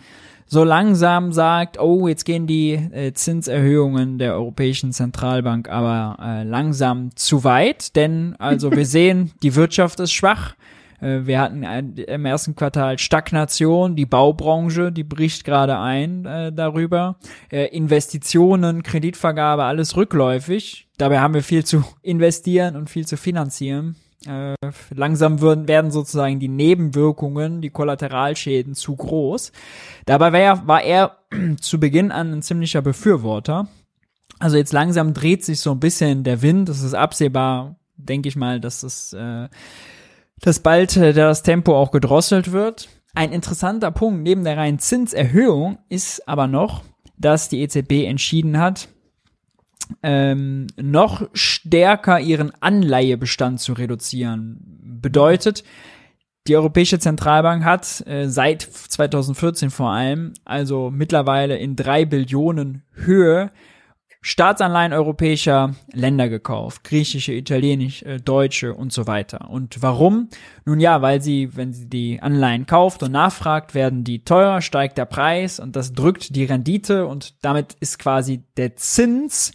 [0.45, 7.15] so langsam sagt, oh, jetzt gehen die äh, Zinserhöhungen der Europäischen Zentralbank aber äh, langsam
[7.15, 10.55] zu weit, denn also wir sehen, die Wirtschaft ist schwach.
[11.03, 16.51] Äh, wir hatten ein, im ersten Quartal Stagnation, die Baubranche, die bricht gerade ein äh,
[16.51, 17.17] darüber.
[17.51, 20.87] Äh, Investitionen, Kreditvergabe, alles rückläufig.
[20.97, 23.95] Dabei haben wir viel zu investieren und viel zu finanzieren.
[24.26, 24.55] Äh,
[24.93, 29.51] langsam würden, werden sozusagen die Nebenwirkungen, die Kollateralschäden zu groß.
[30.05, 31.17] Dabei war, war er
[31.59, 33.67] zu Beginn an ein ziemlicher Befürworter.
[34.39, 36.69] Also jetzt langsam dreht sich so ein bisschen der Wind.
[36.69, 39.47] Es ist absehbar, denke ich mal, dass es äh,
[40.43, 42.89] dass bald äh, das Tempo auch gedrosselt wird.
[43.15, 46.84] Ein interessanter Punkt neben der reinen Zinserhöhung ist aber noch,
[47.17, 48.89] dass die EZB entschieden hat,
[50.01, 54.57] ähm, noch stärker ihren Anleihebestand zu reduzieren.
[55.01, 55.63] Bedeutet,
[56.47, 63.51] die Europäische Zentralbank hat äh, seit 2014 vor allem, also mittlerweile in drei Billionen Höhe,
[64.26, 66.86] Staatsanleihen europäischer Länder gekauft.
[66.86, 69.49] Griechische, italienische, äh, deutsche und so weiter.
[69.49, 70.30] Und warum?
[70.65, 74.97] Nun ja, weil sie, wenn sie die Anleihen kauft und nachfragt, werden die teurer, steigt
[74.97, 79.51] der Preis und das drückt die Rendite und damit ist quasi der Zins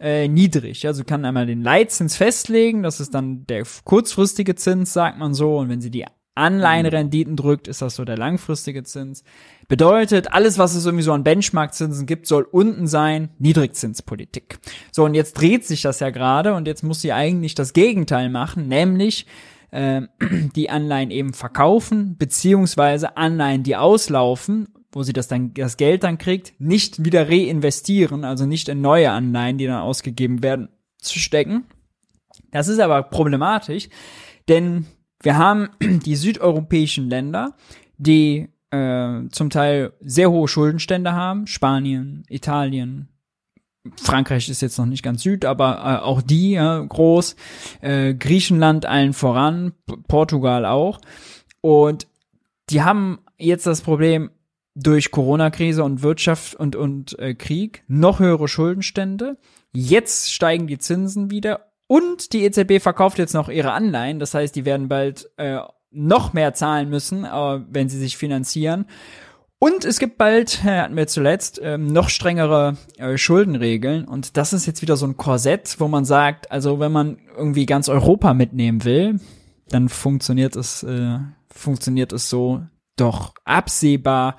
[0.00, 0.88] äh, niedrig.
[0.88, 5.58] Also kann einmal den Leitzins festlegen, das ist dann der kurzfristige Zins, sagt man so.
[5.58, 9.22] Und wenn sie die Anleihenrenditen drückt, ist das so der langfristige Zins.
[9.70, 14.58] Bedeutet, alles, was es irgendwie so an Benchmark-Zinsen gibt, soll unten sein, Niedrigzinspolitik.
[14.90, 18.30] So, und jetzt dreht sich das ja gerade und jetzt muss sie eigentlich das Gegenteil
[18.30, 19.26] machen, nämlich
[19.70, 20.02] äh,
[20.56, 26.18] die Anleihen eben verkaufen, beziehungsweise Anleihen, die auslaufen, wo sie das dann, das Geld dann
[26.18, 30.68] kriegt, nicht wieder reinvestieren, also nicht in neue Anleihen, die dann ausgegeben werden,
[30.98, 31.62] zu stecken.
[32.50, 33.88] Das ist aber problematisch,
[34.48, 34.86] denn
[35.22, 37.54] wir haben die südeuropäischen Länder,
[37.98, 41.46] die äh, zum Teil sehr hohe Schuldenstände haben.
[41.46, 43.08] Spanien, Italien,
[43.96, 47.36] Frankreich ist jetzt noch nicht ganz süd, aber äh, auch die äh, groß.
[47.80, 51.00] Äh, Griechenland allen voran, P Portugal auch.
[51.62, 52.06] Und
[52.68, 54.30] die haben jetzt das Problem
[54.74, 59.38] durch Corona-Krise und Wirtschaft und, und äh, Krieg noch höhere Schuldenstände.
[59.72, 64.18] Jetzt steigen die Zinsen wieder und die EZB verkauft jetzt noch ihre Anleihen.
[64.18, 65.58] Das heißt, die werden bald äh,
[65.90, 68.86] noch mehr zahlen müssen, äh, wenn sie sich finanzieren.
[69.62, 74.06] Und es gibt bald, äh, hatten wir zuletzt, ähm, noch strengere äh, Schuldenregeln.
[74.06, 77.66] Und das ist jetzt wieder so ein Korsett, wo man sagt, also wenn man irgendwie
[77.66, 79.20] ganz Europa mitnehmen will,
[79.68, 81.18] dann funktioniert es, äh,
[81.50, 82.62] funktioniert es so
[82.96, 84.36] doch absehbar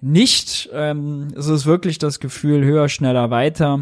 [0.00, 0.70] nicht.
[0.72, 3.80] Ähm, es ist wirklich das Gefühl höher, schneller, weiter.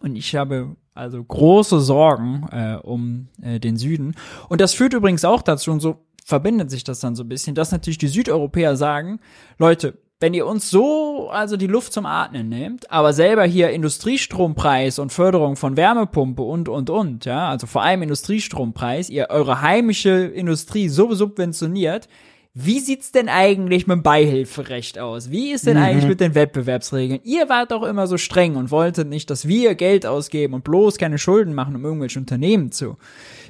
[0.00, 4.14] Und ich habe also große Sorgen äh, um äh, den Süden.
[4.48, 7.54] Und das führt übrigens auch dazu, und so verbindet sich das dann so ein bisschen,
[7.54, 9.20] dass natürlich die Südeuropäer sagen,
[9.58, 14.98] Leute, wenn ihr uns so also die Luft zum Atmen nehmt, aber selber hier Industriestrompreis
[14.98, 20.10] und Förderung von Wärmepumpe und und und, ja, also vor allem Industriestrompreis, ihr eure heimische
[20.10, 22.06] Industrie so subventioniert,
[22.52, 25.30] wie sieht's denn eigentlich mit dem Beihilferecht aus?
[25.30, 25.84] Wie ist denn mhm.
[25.84, 27.20] eigentlich mit den Wettbewerbsregeln?
[27.22, 30.98] Ihr wart doch immer so streng und wolltet nicht, dass wir Geld ausgeben und bloß
[30.98, 32.96] keine Schulden machen, um irgendwelche Unternehmen zu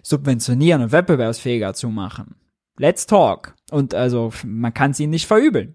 [0.03, 2.35] subventionieren und wettbewerbsfähiger zu machen.
[2.81, 3.55] Let's talk.
[3.71, 5.75] Und also, man kann es ihnen nicht verübeln.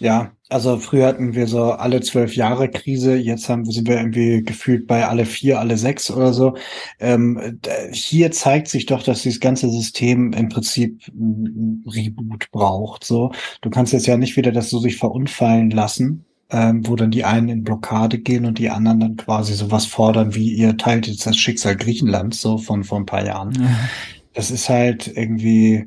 [0.00, 4.42] Ja, also früher hatten wir so alle zwölf Jahre Krise, jetzt haben, sind wir irgendwie
[4.42, 6.56] gefühlt bei alle vier, alle sechs oder so.
[7.00, 7.60] Ähm,
[7.92, 13.04] hier zeigt sich doch, dass dieses ganze System im Prinzip ein Reboot braucht.
[13.04, 13.30] So,
[13.60, 17.24] du kannst jetzt ja nicht wieder das so sich verunfallen lassen, ähm, wo dann die
[17.24, 21.26] einen in Blockade gehen und die anderen dann quasi sowas fordern, wie ihr teilt jetzt
[21.26, 23.52] das Schicksal Griechenlands so von vor ein paar Jahren.
[23.52, 23.68] Ja
[24.34, 25.86] das ist halt irgendwie,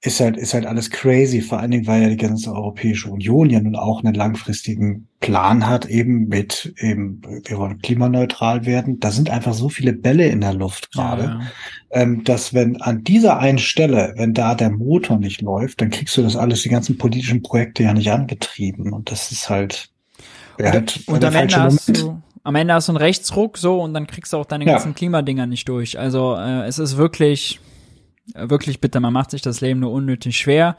[0.00, 3.50] ist halt, ist halt alles crazy, vor allen Dingen, weil ja die ganze Europäische Union
[3.50, 9.00] ja nun auch einen langfristigen Plan hat, eben mit, eben, wir wollen klimaneutral werden.
[9.00, 11.46] Da sind einfach so viele Bälle in der Luft gerade, ja, ja.
[11.90, 16.16] ähm, dass wenn an dieser einen Stelle, wenn da der Motor nicht läuft, dann kriegst
[16.16, 18.92] du das alles, die ganzen politischen Projekte ja nicht angetrieben.
[18.92, 19.90] Und das ist halt,
[20.60, 23.94] ja, halt und am Ende hast du, am Ende hast du einen Rechtsruck so und
[23.94, 25.98] dann kriegst du auch deine ganzen Klimadinger nicht durch.
[25.98, 27.58] Also äh, es ist wirklich,
[28.34, 30.76] wirklich bitter, man macht sich das Leben nur unnötig schwer.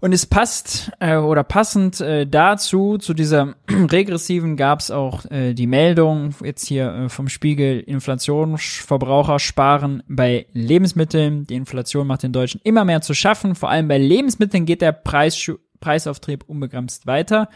[0.00, 5.54] Und es passt äh, oder passend äh, dazu, zu dieser regressiven gab es auch äh,
[5.54, 11.46] die Meldung jetzt hier äh, vom Spiegel, Inflationsverbraucher sparen bei Lebensmitteln.
[11.46, 13.54] Die Inflation macht den Deutschen immer mehr zu schaffen.
[13.54, 17.48] Vor allem bei Lebensmitteln geht der Preis, Preisauftrieb unbegrenzt weiter.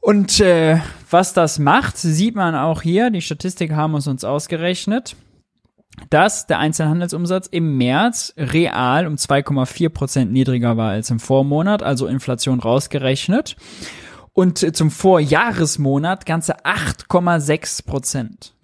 [0.00, 0.78] Und äh,
[1.10, 3.10] was das macht, sieht man auch hier.
[3.10, 5.16] Die Statistik haben uns uns ausgerechnet.
[6.10, 12.06] Dass der Einzelhandelsumsatz im März real um 2,4 Prozent niedriger war als im Vormonat, also
[12.06, 13.56] Inflation rausgerechnet.
[14.32, 18.56] Und zum Vorjahresmonat ganze 8,6 Prozent.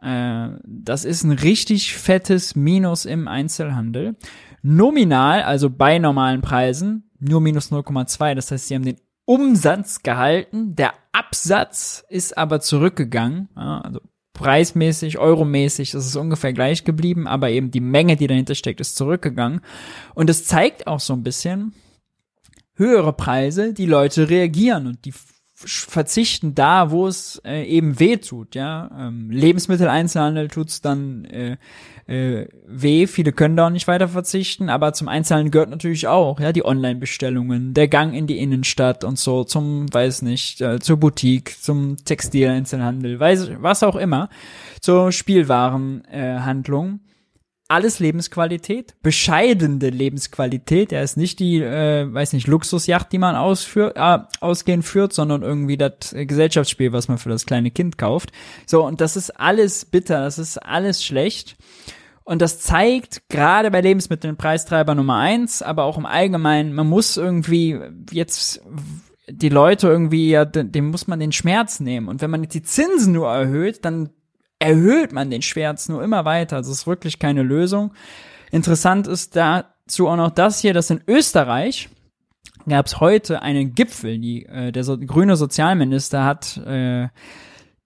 [0.00, 4.14] Äh, das ist ein richtig fettes Minus im Einzelhandel.
[4.62, 8.36] Nominal, also bei normalen Preisen, nur minus 0,2.
[8.36, 10.76] Das heißt, sie haben den Umsatz gehalten.
[10.76, 13.48] Der Absatz ist aber zurückgegangen.
[13.56, 14.00] Also
[14.36, 18.96] preismäßig, euromäßig, das ist ungefähr gleich geblieben, aber eben die Menge, die dahinter steckt, ist
[18.96, 19.60] zurückgegangen.
[20.14, 21.72] Und es zeigt auch so ein bisschen,
[22.74, 25.14] höhere Preise, die Leute reagieren und die
[25.54, 28.90] verzichten da, wo es äh, eben weh tut, ja.
[28.98, 31.56] Ähm, Lebensmitteleinzelhandel tut's dann äh,
[32.06, 36.38] äh, weh, viele können da auch nicht weiter verzichten, aber zum Einzelhandel gehört natürlich auch,
[36.38, 40.98] ja, die Online-Bestellungen, der Gang in die Innenstadt und so, zum, weiß nicht, äh, zur
[40.98, 44.28] Boutique, zum Textileinzelhandel, weiß, was auch immer,
[44.80, 46.88] zur Spielwarenhandlung.
[46.94, 47.15] Äh,
[47.68, 50.92] alles Lebensqualität, bescheidene Lebensqualität.
[50.92, 55.42] Er ist nicht die, äh, weiß nicht, Luxusjacht, die man ausführt, äh, ausgehend führt, sondern
[55.42, 58.32] irgendwie das Gesellschaftsspiel, was man für das kleine Kind kauft.
[58.66, 61.56] So, und das ist alles bitter, das ist alles schlecht.
[62.24, 67.16] Und das zeigt gerade bei Lebensmitteln Preistreiber Nummer eins, aber auch im Allgemeinen, man muss
[67.16, 67.78] irgendwie
[68.10, 68.60] jetzt
[69.28, 72.08] die Leute irgendwie, ja, dem muss man den Schmerz nehmen.
[72.08, 74.10] Und wenn man jetzt die Zinsen nur erhöht, dann
[74.58, 76.56] erhöht man den Schmerz nur immer weiter.
[76.56, 77.92] Also es ist wirklich keine Lösung.
[78.50, 81.88] Interessant ist dazu auch noch das hier, dass in Österreich
[82.68, 84.18] gab es heute einen Gipfel.
[84.18, 87.08] Die, äh, der so, grüne Sozialminister hat äh,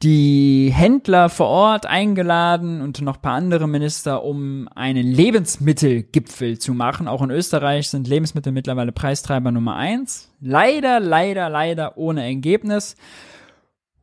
[0.03, 7.07] die Händler vor Ort eingeladen und noch paar andere Minister, um einen Lebensmittelgipfel zu machen.
[7.07, 10.31] Auch in Österreich sind Lebensmittel mittlerweile Preistreiber Nummer eins.
[10.41, 12.97] Leider, leider, leider ohne Ergebnis.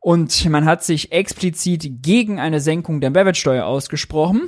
[0.00, 4.42] Und man hat sich explizit gegen eine Senkung der Mehrwertsteuer ausgesprochen.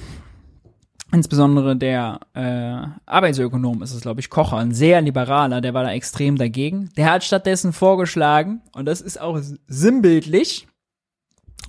[1.12, 5.90] Insbesondere der äh, Arbeitsökonom ist es, glaube ich, Kocher, ein sehr liberaler, der war da
[5.90, 6.90] extrem dagegen.
[6.96, 10.68] Der hat stattdessen vorgeschlagen, und das ist auch sinnbildlich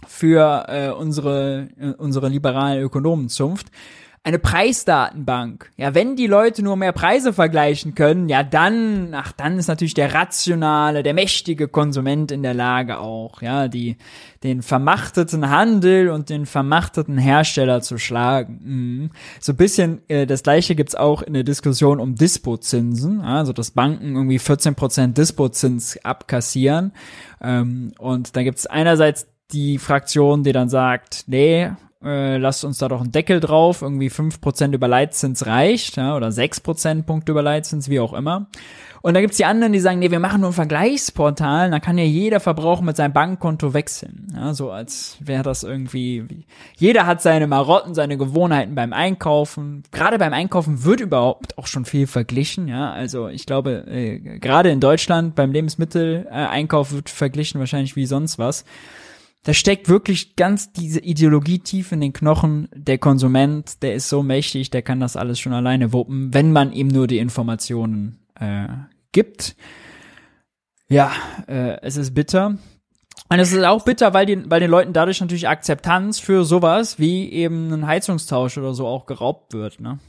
[0.07, 3.71] für äh, unsere, äh, unsere liberale Ökonomenzunft,
[4.23, 5.71] eine Preisdatenbank.
[5.77, 9.95] Ja, wenn die Leute nur mehr Preise vergleichen können, ja dann, ach, dann ist natürlich
[9.95, 13.97] der rationale, der mächtige Konsument in der Lage auch, ja, die,
[14.43, 18.59] den vermachteten Handel und den vermachteten Hersteller zu schlagen.
[18.63, 19.09] Mhm.
[19.39, 23.71] So ein bisschen äh, das gleiche gibt's auch in der Diskussion um Dispozinsen, also dass
[23.71, 26.93] Banken irgendwie 14% Dispozins abkassieren.
[27.41, 31.71] Ähm, und da gibt's einerseits die Fraktion, die dann sagt, nee,
[32.03, 36.15] äh, lasst uns da doch einen Deckel drauf, irgendwie fünf Prozent über Leitzins reicht, ja,
[36.15, 38.47] oder sechs Prozentpunkte über Leitzins, wie auch immer.
[39.03, 41.97] Und da gibt's die anderen, die sagen, nee, wir machen nur ein Vergleichsportal, dann kann
[41.97, 44.27] ja jeder Verbraucher mit seinem Bankkonto wechseln.
[44.35, 46.45] Ja, so als wäre das irgendwie,
[46.77, 49.83] jeder hat seine Marotten, seine Gewohnheiten beim Einkaufen.
[49.91, 52.91] Gerade beim Einkaufen wird überhaupt auch schon viel verglichen, ja.
[52.91, 58.65] Also ich glaube, äh, gerade in Deutschland beim Lebensmitteleinkauf wird verglichen wahrscheinlich wie sonst was
[59.43, 62.69] da steckt wirklich ganz diese Ideologie tief in den Knochen.
[62.75, 66.71] Der Konsument, der ist so mächtig, der kann das alles schon alleine wuppen, wenn man
[66.71, 68.67] ihm nur die Informationen äh,
[69.11, 69.55] gibt.
[70.89, 71.11] Ja,
[71.47, 72.57] äh, es ist bitter.
[73.29, 76.99] Und es ist auch bitter, weil, die, weil den Leuten dadurch natürlich Akzeptanz für sowas
[76.99, 79.79] wie eben ein Heizungstausch oder so auch geraubt wird.
[79.79, 79.99] Ne?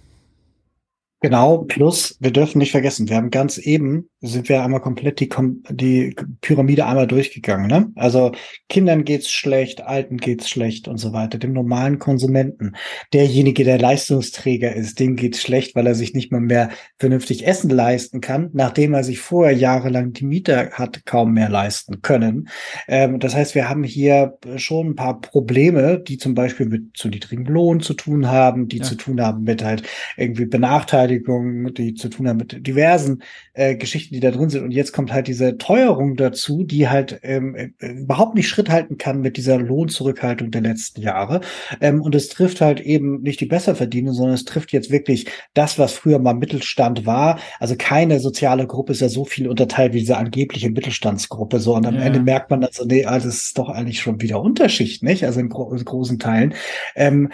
[1.23, 5.29] Genau, plus wir dürfen nicht vergessen, wir haben ganz eben, sind wir einmal komplett die,
[5.71, 7.69] die Pyramide einmal durchgegangen.
[7.69, 7.93] Ne?
[7.95, 8.33] Also
[8.69, 11.39] Kindern geht's schlecht, Alten geht's schlecht und so weiter.
[11.39, 12.75] Dem normalen Konsumenten,
[13.13, 17.71] derjenige, der Leistungsträger ist, dem geht's schlecht, weil er sich nicht mal mehr vernünftig Essen
[17.71, 22.49] leisten kann, nachdem er sich vorher jahrelang die Miete hat kaum mehr leisten können.
[22.89, 27.09] Ähm, das heißt, wir haben hier schon ein paar Probleme, die zum Beispiel mit zu
[27.09, 28.85] niedrigem Lohn zu tun haben, die ja.
[28.85, 29.85] zu tun haben mit halt
[30.17, 33.23] irgendwie Benachteiligungen Beteiligung, die zu tun haben mit diversen
[33.55, 34.65] äh, Geschichten, die da drin sind.
[34.65, 38.99] Und jetzt kommt halt diese Teuerung dazu, die halt ähm, äh, überhaupt nicht Schritt halten
[38.99, 41.41] kann mit dieser Lohnzurückhaltung der letzten Jahre.
[41.81, 45.79] Ähm, und es trifft halt eben nicht die Besserverdiener, sondern es trifft jetzt wirklich das,
[45.79, 47.39] was früher mal Mittelstand war.
[47.59, 51.61] Also keine soziale Gruppe ist ja so viel unterteilt wie diese angebliche Mittelstandsgruppe.
[51.61, 52.03] So, und am ja.
[52.03, 55.25] Ende merkt man also, nee, also das ist doch eigentlich schon wieder Unterschicht, nicht?
[55.25, 56.55] Also in, gro in großen Teilen.
[56.95, 57.31] Ähm,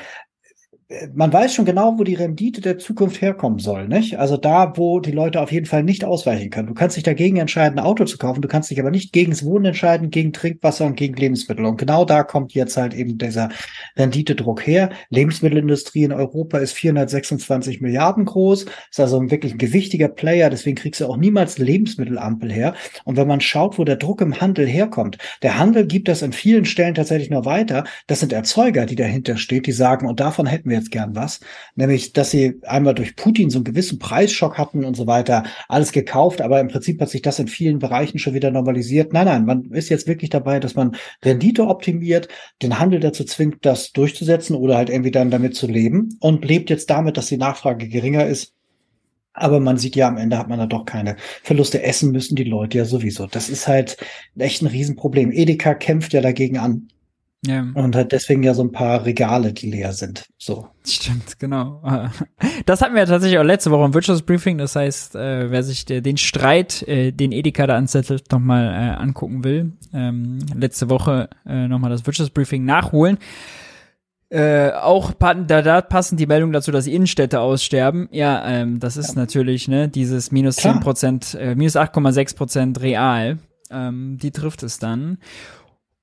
[1.14, 4.18] man weiß schon genau, wo die Rendite der Zukunft herkommen soll, nicht?
[4.18, 6.68] Also da, wo die Leute auf jeden Fall nicht ausweichen können.
[6.68, 9.30] Du kannst dich dagegen entscheiden, ein Auto zu kaufen, du kannst dich aber nicht gegen
[9.30, 11.66] das Wohnen entscheiden, gegen Trinkwasser und gegen Lebensmittel.
[11.66, 13.50] Und genau da kommt jetzt halt eben dieser
[13.98, 14.88] Renditedruck her.
[15.10, 20.76] Lebensmittelindustrie in Europa ist 426 Milliarden groß, ist also ein wirklich ein gewichtiger Player, deswegen
[20.76, 22.74] kriegst du auch niemals Lebensmittelampel her.
[23.04, 26.32] Und wenn man schaut, wo der Druck im Handel herkommt, der Handel gibt das an
[26.32, 27.84] vielen Stellen tatsächlich nur weiter.
[28.06, 31.40] Das sind Erzeuger, die dahinter steht, die sagen, und davon hätten wir jetzt gern was.
[31.74, 35.92] Nämlich, dass sie einmal durch Putin so einen gewissen Preisschock hatten und so weiter, alles
[35.92, 39.12] gekauft, aber im Prinzip hat sich das in vielen Bereichen schon wieder normalisiert.
[39.12, 42.28] Nein, nein, man ist jetzt wirklich dabei, dass man Rendite optimiert,
[42.62, 46.70] den Handel dazu zwingt, das durchzusetzen oder halt irgendwie dann damit zu leben und lebt
[46.70, 48.54] jetzt damit, dass die Nachfrage geringer ist
[49.38, 51.82] aber man sieht ja, am Ende hat man da doch keine Verluste.
[51.82, 53.26] Essen müssen die Leute ja sowieso.
[53.26, 53.96] Das ist halt
[54.36, 55.32] echt ein Riesenproblem.
[55.32, 56.88] Edeka kämpft ja dagegen an.
[57.46, 57.64] Ja.
[57.74, 60.26] Und hat deswegen ja so ein paar Regale, die leer sind.
[60.38, 60.68] So.
[60.84, 61.82] Stimmt, genau.
[62.66, 64.58] Das hatten wir tatsächlich auch letzte Woche im Wirtschaftsbriefing.
[64.58, 69.00] Das heißt, äh, wer sich der, den Streit, äh, den Edeka da anzettelt, nochmal äh,
[69.00, 73.18] angucken will, ähm, letzte Woche äh, nochmal das Wirtschaftsbriefing nachholen.
[74.30, 78.08] Äh, auch da, da passen die Meldungen dazu, dass die Innenstädte aussterben.
[78.10, 79.20] Ja, ähm, das ist ja.
[79.20, 83.38] natürlich ne dieses minus zehn Prozent, äh, minus 8,6 Prozent real.
[83.70, 85.18] Ähm, die trifft es dann.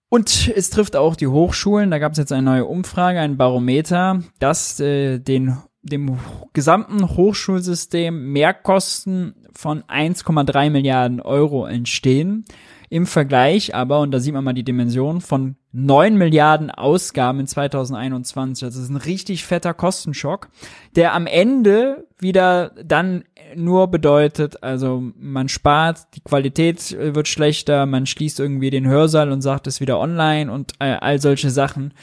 [0.09, 1.91] Und es trifft auch die Hochschulen.
[1.91, 6.17] Da gab es jetzt eine neue Umfrage, ein Barometer, dass äh, den dem
[6.53, 12.45] gesamten Hochschulsystem Mehrkosten von 1,3 Milliarden Euro entstehen.
[12.89, 17.47] Im Vergleich aber, und da sieht man mal die Dimension, von 9 Milliarden Ausgaben in
[17.47, 18.63] 2021.
[18.63, 20.49] Also das ist ein richtig fetter Kostenschock,
[20.95, 23.23] der am Ende wieder dann
[23.55, 29.41] nur bedeutet, also man spart, die Qualität wird schlechter, man schließt irgendwie den Hörsaal und
[29.41, 31.93] sagt es wieder online und äh, all solche Sachen.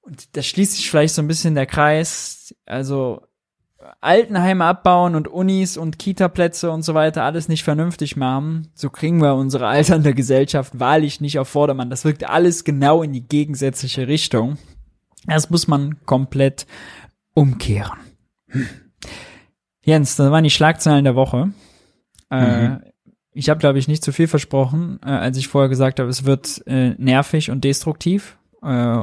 [0.00, 2.54] Und da schließt sich vielleicht so ein bisschen der Kreis.
[2.64, 3.22] Also
[4.00, 9.20] Altenheime abbauen und Unis und Kita-Plätze und so weiter alles nicht vernünftig machen, so kriegen
[9.20, 11.90] wir unsere alternde Gesellschaft wahrlich nicht auf Vordermann.
[11.90, 14.58] Das wirkt alles genau in die gegensätzliche Richtung.
[15.26, 16.66] Das muss man komplett
[17.34, 17.98] umkehren.
[18.48, 18.68] Hm.
[19.84, 21.52] Jens, das waren die Schlagzeilen der Woche.
[22.30, 22.74] Äh, mhm.
[22.82, 22.92] Äh,
[23.32, 26.24] ich habe, glaube ich, nicht zu viel versprochen, äh, als ich vorher gesagt habe, es
[26.24, 28.38] wird äh, nervig und destruktiv.
[28.62, 29.02] Äh,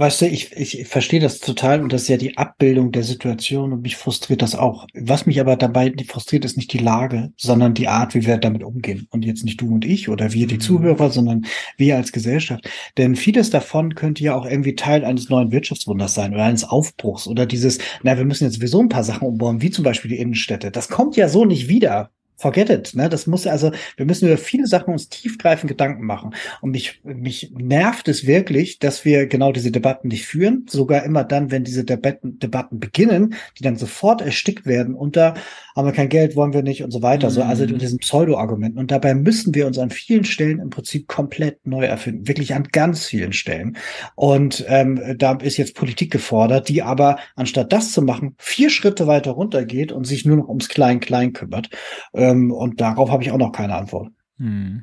[0.00, 3.72] Weißt du, ich, ich verstehe das total und das ist ja die Abbildung der Situation
[3.72, 4.86] und mich frustriert das auch.
[4.94, 8.62] Was mich aber dabei frustriert, ist nicht die Lage, sondern die Art, wie wir damit
[8.62, 9.08] umgehen.
[9.10, 10.60] Und jetzt nicht du und ich oder wir, die mhm.
[10.60, 11.46] Zuhörer, sondern
[11.78, 12.70] wir als Gesellschaft.
[12.96, 17.26] Denn vieles davon könnte ja auch irgendwie Teil eines neuen Wirtschaftswunders sein oder eines Aufbruchs
[17.26, 20.18] oder dieses, na, wir müssen jetzt sowieso ein paar Sachen umbauen, wie zum Beispiel die
[20.18, 20.70] Innenstädte.
[20.70, 22.94] Das kommt ja so nicht wieder forget it.
[22.94, 23.08] Ne?
[23.08, 26.34] Das muss also, wir müssen über viele Sachen uns tiefgreifend Gedanken machen.
[26.60, 30.64] Und mich, mich nervt es wirklich, dass wir genau diese Debatten nicht führen.
[30.68, 35.34] Sogar immer dann, wenn diese Debatten, Debatten beginnen, die dann sofort erstickt werden unter
[35.78, 37.28] haben wir kein Geld, wollen wir nicht und so weiter.
[37.28, 37.32] Mhm.
[37.32, 37.78] So, also mit mhm.
[37.78, 38.80] diesen Pseudo-Argumenten.
[38.80, 42.26] Und dabei müssen wir uns an vielen Stellen im Prinzip komplett neu erfinden.
[42.26, 43.76] Wirklich an ganz vielen Stellen.
[44.16, 49.06] Und ähm, da ist jetzt Politik gefordert, die aber anstatt das zu machen, vier Schritte
[49.06, 51.70] weiter runtergeht und sich nur noch ums Klein-Klein kümmert.
[52.12, 54.08] Ähm, und darauf habe ich auch noch keine Antwort.
[54.36, 54.82] Mhm.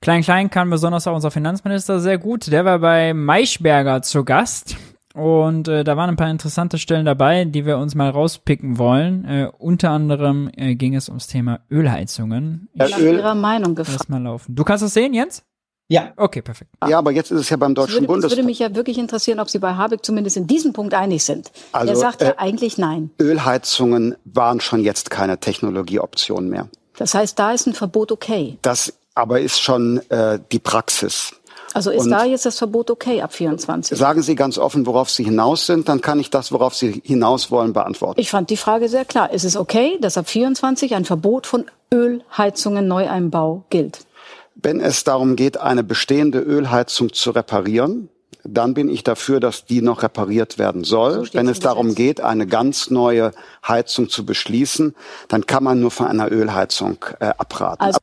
[0.00, 2.52] Klein-Klein kann besonders auch unser Finanzminister sehr gut.
[2.52, 4.76] Der war bei Maischberger zu Gast.
[5.14, 9.24] Und äh, da waren ein paar interessante Stellen dabei, die wir uns mal rauspicken wollen.
[9.24, 12.68] Äh, unter anderem äh, ging es ums Thema Ölheizungen.
[12.72, 14.08] Ich Nach Öl Ihrer Meinung gefragt.
[14.08, 14.54] mal laufen.
[14.54, 15.42] Du kannst es sehen, Jens?
[15.88, 16.12] Ja.
[16.16, 16.70] Okay, perfekt.
[16.88, 18.32] Ja, aber jetzt ist es ja beim Deutschen Bundestag.
[18.32, 21.22] Es würde mich ja wirklich interessieren, ob Sie bei Habeck zumindest in diesem Punkt einig
[21.22, 21.52] sind.
[21.72, 23.10] Also, er sagt ja äh, eigentlich nein.
[23.20, 26.68] Ölheizungen waren schon jetzt keine Technologieoption mehr.
[26.96, 28.58] Das heißt, da ist ein Verbot okay.
[28.62, 31.34] Das aber ist schon äh, die Praxis.
[31.74, 33.96] Also ist und da jetzt das Verbot okay ab 24?
[33.96, 37.50] Sagen Sie ganz offen, worauf Sie hinaus sind, dann kann ich das, worauf Sie hinaus
[37.50, 38.20] wollen, beantworten.
[38.20, 39.32] Ich fand die Frage sehr klar.
[39.32, 44.06] Ist es okay, dass ab 24 ein Verbot von Ölheizungen Neueinbau gilt?
[44.54, 48.10] Wenn es darum geht, eine bestehende Ölheizung zu reparieren,
[48.44, 51.26] dann bin ich dafür, dass die noch repariert werden soll.
[51.26, 53.32] So Wenn es darum geht, eine ganz neue
[53.66, 54.94] Heizung zu beschließen,
[55.28, 57.82] dann kann man nur von einer Ölheizung äh, abraten.
[57.82, 57.98] Also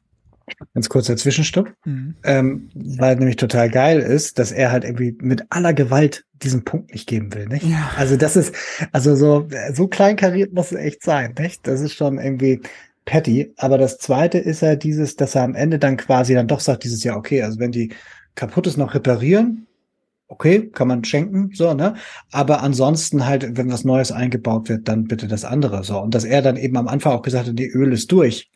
[0.74, 2.16] Ganz kurzer Zwischenstopp, mhm.
[2.24, 6.91] ähm, weil nämlich total geil ist, dass er halt irgendwie mit aller Gewalt diesen Punkt
[6.93, 7.66] nicht geben will, nicht?
[7.66, 7.91] Ja.
[7.97, 8.56] Also das ist,
[8.91, 11.68] also so, so kleinkariert muss es echt sein, nicht?
[11.68, 12.62] Das ist schon irgendwie
[13.06, 13.52] petty.
[13.58, 16.84] Aber das zweite ist ja dieses, dass er am Ende dann quasi dann doch sagt,
[16.84, 17.91] dieses Jahr, okay, also wenn die
[18.36, 19.68] kaputt ist, noch reparieren,
[20.30, 21.96] okay, kann man schenken, so, ne?
[22.32, 26.00] Aber ansonsten halt, wenn was Neues eingebaut wird, dann bitte das andere, so.
[26.00, 28.50] Und dass er dann eben am Anfang auch gesagt hat, die Öl ist durch.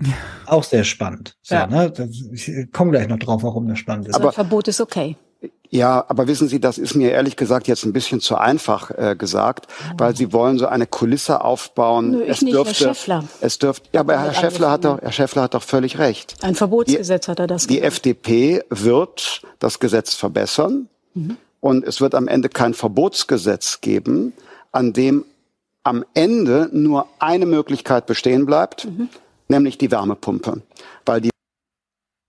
[0.46, 1.68] Auch sehr spannend, so, ja.
[1.68, 1.92] ne?
[2.32, 4.16] Ich komme gleich noch drauf, warum das spannend ist.
[4.16, 5.18] Aber also Verbot ist okay.
[5.70, 9.16] Ja, aber wissen Sie, das ist mir ehrlich gesagt jetzt ein bisschen zu einfach äh,
[9.16, 9.94] gesagt, oh.
[9.98, 12.12] weil Sie wollen so eine Kulisse aufbauen.
[12.12, 13.24] Nö, es nicht, dürfte, Herr Schäffler.
[13.42, 16.36] Es dürfte, ja, aber Herr Schäffler hat doch, Herr Schäffler hat doch völlig recht.
[16.44, 17.66] Ein Verbotsgesetz die, hat er das.
[17.66, 17.94] Die gesagt.
[17.94, 20.90] FDP wird das Gesetz verbessern.
[21.16, 21.38] Mhm.
[21.64, 24.34] Und es wird am Ende kein Verbotsgesetz geben,
[24.74, 25.24] an dem
[25.84, 29.08] am Ende nur eine Möglichkeit bestehen bleibt, mhm.
[29.48, 30.62] nämlich die Wärmepumpe.
[31.06, 31.30] Weil die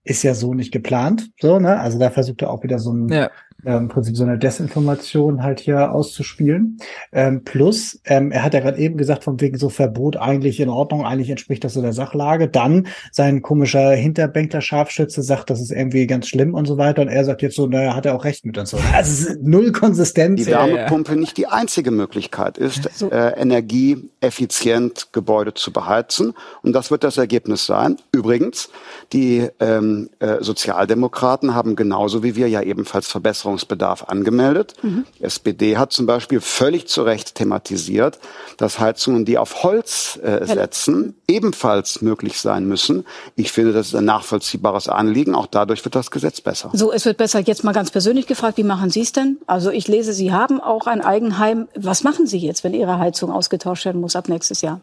[0.05, 1.77] ist ja so nicht geplant, so, ne?
[1.81, 3.29] Also da versucht er auch wieder so ein, ja.
[3.65, 6.77] Äh, im Prinzip so eine Desinformation halt hier auszuspielen.
[7.11, 10.69] Ähm, plus, ähm, er hat ja gerade eben gesagt, von wegen so Verbot eigentlich in
[10.69, 12.47] Ordnung, eigentlich entspricht das so der Sachlage.
[12.47, 17.01] Dann sein komischer Hinterbänkler Scharfschütze sagt, das ist irgendwie ganz schlimm und so weiter.
[17.01, 18.77] Und er sagt jetzt so, naja, hat er auch recht mit und so.
[18.95, 20.41] Also null Konsistenz.
[20.41, 23.09] Die Wärmepumpe nicht die einzige Möglichkeit ist, so.
[23.11, 26.33] äh, energieeffizient Gebäude zu beheizen.
[26.61, 27.97] Und das wird das Ergebnis sein.
[28.11, 28.69] Übrigens,
[29.11, 33.07] die ähm, äh, Sozialdemokraten haben genauso wie wir ja ebenfalls
[33.55, 34.73] Verbesserungsbedarf angemeldet.
[34.81, 35.05] Mhm.
[35.19, 38.19] SPD hat zum Beispiel völlig zu Recht thematisiert,
[38.57, 43.05] dass Heizungen, die auf Holz äh, setzen, ebenfalls möglich sein müssen.
[43.35, 45.35] Ich finde, das ist ein nachvollziehbares Anliegen.
[45.35, 46.69] Auch dadurch wird das Gesetz besser.
[46.73, 47.39] So, es wird besser.
[47.39, 49.37] Jetzt mal ganz persönlich gefragt, wie machen Sie es denn?
[49.47, 51.67] Also ich lese, Sie haben auch ein Eigenheim.
[51.75, 54.81] Was machen Sie jetzt, wenn Ihre Heizung ausgetauscht werden muss ab nächstes Jahr?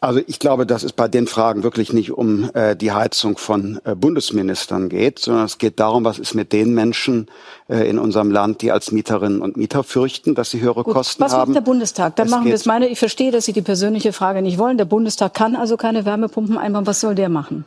[0.00, 3.80] Also ich glaube, dass es bei den Fragen wirklich nicht um äh, die Heizung von
[3.84, 7.26] äh, Bundesministern geht, sondern es geht darum, was ist mit den Menschen
[7.68, 11.24] äh, in unserem Land, die als Mieterinnen und Mieter fürchten, dass sie höhere Gut, Kosten
[11.24, 11.40] was haben.
[11.40, 12.14] Was macht der Bundestag?
[12.14, 12.64] Dann es machen wir es.
[12.64, 14.78] Meine, ich verstehe, dass Sie die persönliche Frage nicht wollen.
[14.78, 16.86] Der Bundestag kann also keine Wärmepumpen einbauen.
[16.86, 17.64] Was soll der machen?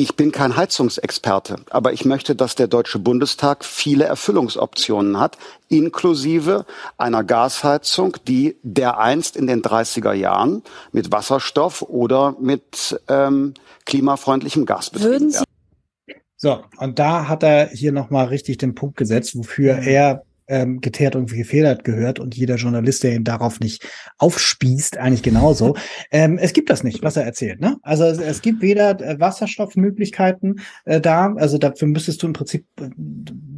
[0.00, 5.36] Ich bin kein Heizungsexperte, aber ich möchte, dass der Deutsche Bundestag viele Erfüllungsoptionen hat,
[5.68, 6.64] inklusive
[6.96, 13.52] einer Gasheizung, die dereinst in den 30er Jahren mit Wasserstoff oder mit ähm,
[13.84, 15.44] klimafreundlichem Gas betrieben werden.
[16.34, 21.16] So, und da hat er hier nochmal richtig den Punkt gesetzt, wofür er ähm, geteert
[21.16, 23.88] und gefedert gehört und jeder Journalist, der ihn darauf nicht
[24.18, 25.76] aufspießt, eigentlich genauso.
[26.10, 27.60] ähm, es gibt das nicht, was er erzählt.
[27.60, 27.76] Ne?
[27.82, 32.66] Also es, es gibt weder äh, Wasserstoffmöglichkeiten äh, da, also dafür müsstest du im Prinzip
[32.80, 32.90] äh,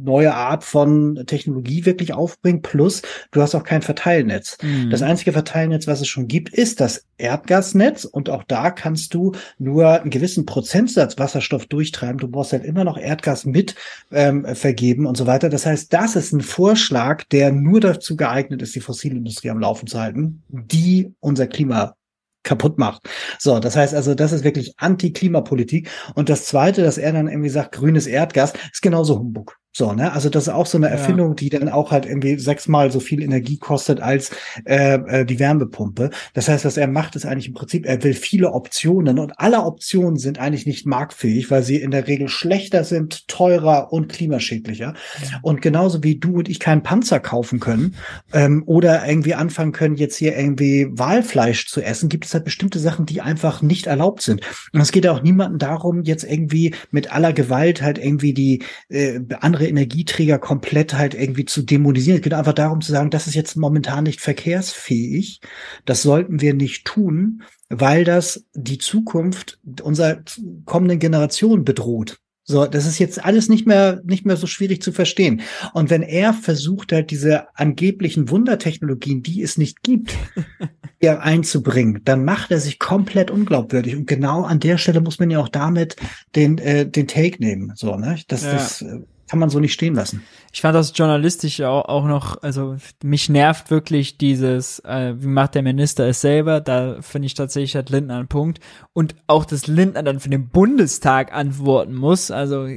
[0.03, 4.57] neue Art von Technologie wirklich aufbringen, plus du hast auch kein Verteilnetz.
[4.61, 4.89] Mhm.
[4.89, 9.31] Das einzige Verteilnetz, was es schon gibt, ist das Erdgasnetz und auch da kannst du
[9.57, 12.17] nur einen gewissen Prozentsatz Wasserstoff durchtreiben.
[12.17, 13.75] Du brauchst halt immer noch Erdgas mit
[14.11, 15.49] ähm, vergeben und so weiter.
[15.49, 19.59] Das heißt, das ist ein Vorschlag, Vorschlag, der nur dazu geeignet ist, die Fossilindustrie am
[19.59, 21.95] Laufen zu halten, die unser Klima
[22.43, 23.09] kaputt macht.
[23.39, 25.89] So, das heißt also, das ist wirklich Anti-Klimapolitik.
[26.13, 29.57] Und das Zweite, dass er dann irgendwie sagt, grünes Erdgas, ist genauso Humbug.
[29.75, 30.13] So, ne?
[30.13, 31.33] Also das ist auch so eine Erfindung, ja.
[31.33, 34.29] die dann auch halt irgendwie sechsmal so viel Energie kostet als
[34.65, 36.11] äh, äh, die Wärmepumpe.
[36.35, 39.63] Das heißt, was er macht, ist eigentlich im Prinzip, er will viele Optionen und alle
[39.63, 44.93] Optionen sind eigentlich nicht marktfähig, weil sie in der Regel schlechter sind, teurer und klimaschädlicher.
[45.23, 45.39] Ja.
[45.41, 47.95] Und genauso wie du und ich keinen Panzer kaufen können
[48.31, 52.77] ähm, oder irgendwie anfangen können, jetzt hier irgendwie Walfleisch zu essen, gibt es halt bestimmte
[52.77, 54.41] Sachen, die einfach nicht erlaubt sind.
[54.71, 58.61] Und es geht ja auch niemandem darum, jetzt irgendwie mit aller Gewalt halt irgendwie die
[58.89, 62.17] äh, andere andere Energieträger komplett halt irgendwie zu dämonisieren.
[62.17, 65.41] Es geht einfach darum zu sagen, das ist jetzt momentan nicht verkehrsfähig.
[65.85, 70.21] Das sollten wir nicht tun, weil das die Zukunft unserer
[70.65, 72.17] kommenden Generation bedroht.
[72.45, 75.41] So, das ist jetzt alles nicht mehr, nicht mehr so schwierig zu verstehen.
[75.73, 80.13] Und wenn er versucht halt diese angeblichen Wundertechnologien, die es nicht gibt,
[81.01, 83.95] einzubringen, dann macht er sich komplett unglaubwürdig.
[83.95, 85.95] Und genau an der Stelle muss man ja auch damit
[86.35, 87.71] den, äh, den Take nehmen.
[87.75, 88.19] So, ne?
[88.27, 88.53] Das, ja.
[88.53, 88.85] das
[89.33, 90.21] kann man so nicht stehen lassen.
[90.55, 95.55] Ich fand das journalistisch auch, auch noch, also mich nervt wirklich dieses, äh, wie macht
[95.55, 98.59] der Minister es selber, da finde ich tatsächlich hat Lindner einen Punkt.
[98.93, 102.67] Und auch, dass Lindner dann für den Bundestag antworten muss, also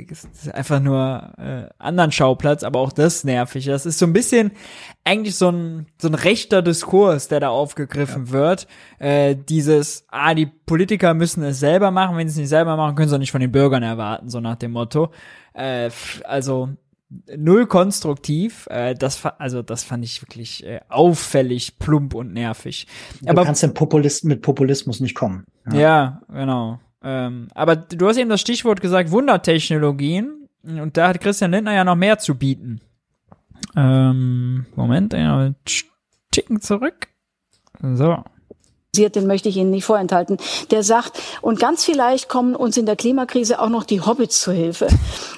[0.55, 3.67] einfach nur äh, anderen Schauplatz, aber auch das nervig.
[3.67, 4.53] Das ist so ein bisschen
[5.05, 8.33] eigentlich so ein, so ein rechter Diskurs, der da aufgegriffen ja.
[8.33, 8.69] wird.
[8.99, 12.97] Äh, dieses, ah, die Politiker müssen es selber machen, wenn sie es nicht selber machen,
[12.97, 15.11] können sie auch nicht von den Bürgern erwarten, so nach dem Motto.
[15.53, 15.91] Äh,
[16.25, 16.71] also
[17.37, 18.67] null konstruktiv.
[18.71, 22.87] Äh, das, also das fand ich wirklich äh, auffällig, plump und nervig.
[23.23, 25.45] Du aber kannst den Populist mit Populismus nicht kommen.
[25.71, 26.81] Ja, ja genau.
[27.03, 30.49] Ähm, aber du hast eben das Stichwort gesagt, Wundertechnologien.
[30.63, 32.81] Und da hat Christian Lindner ja noch mehr zu bieten.
[33.77, 35.53] Ähm, Moment, ja,
[36.33, 37.09] Chicken zurück.
[37.81, 38.25] So
[38.97, 40.39] den möchte ich Ihnen nicht vorenthalten,
[40.71, 44.53] der sagt, und ganz vielleicht kommen uns in der Klimakrise auch noch die Hobbits zu
[44.53, 44.89] Hilfe.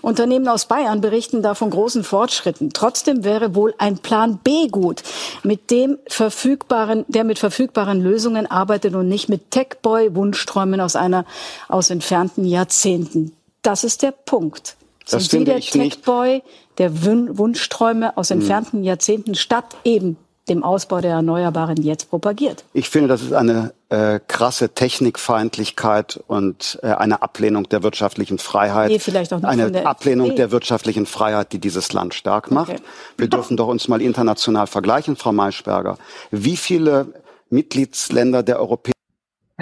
[0.03, 2.71] Unternehmen aus Bayern berichten da von großen Fortschritten.
[2.73, 5.03] Trotzdem wäre wohl ein Plan B gut,
[5.43, 11.25] mit dem verfügbaren, der mit verfügbaren Lösungen arbeitet und nicht mit Techboy-Wunschträumen aus einer,
[11.69, 13.33] aus entfernten Jahrzehnten.
[13.63, 14.77] Das ist der Punkt.
[15.11, 16.43] Das Sind Sie der Techboy
[16.79, 18.41] der Wunschträume aus hm.
[18.41, 20.17] entfernten Jahrzehnten statt eben
[20.49, 22.65] dem Ausbau der Erneuerbaren jetzt propagiert.
[22.73, 28.91] Ich finde, das ist eine äh, krasse Technikfeindlichkeit und äh, eine Ablehnung der wirtschaftlichen Freiheit.
[28.91, 32.71] Nee, vielleicht auch nicht eine der Ablehnung der wirtschaftlichen Freiheit, die dieses Land stark macht.
[32.71, 32.81] Okay.
[33.17, 35.99] Wir dürfen doch uns mal international vergleichen, Frau Maischberger.
[36.31, 37.07] Wie viele
[37.51, 38.93] Mitgliedsländer der Europäischen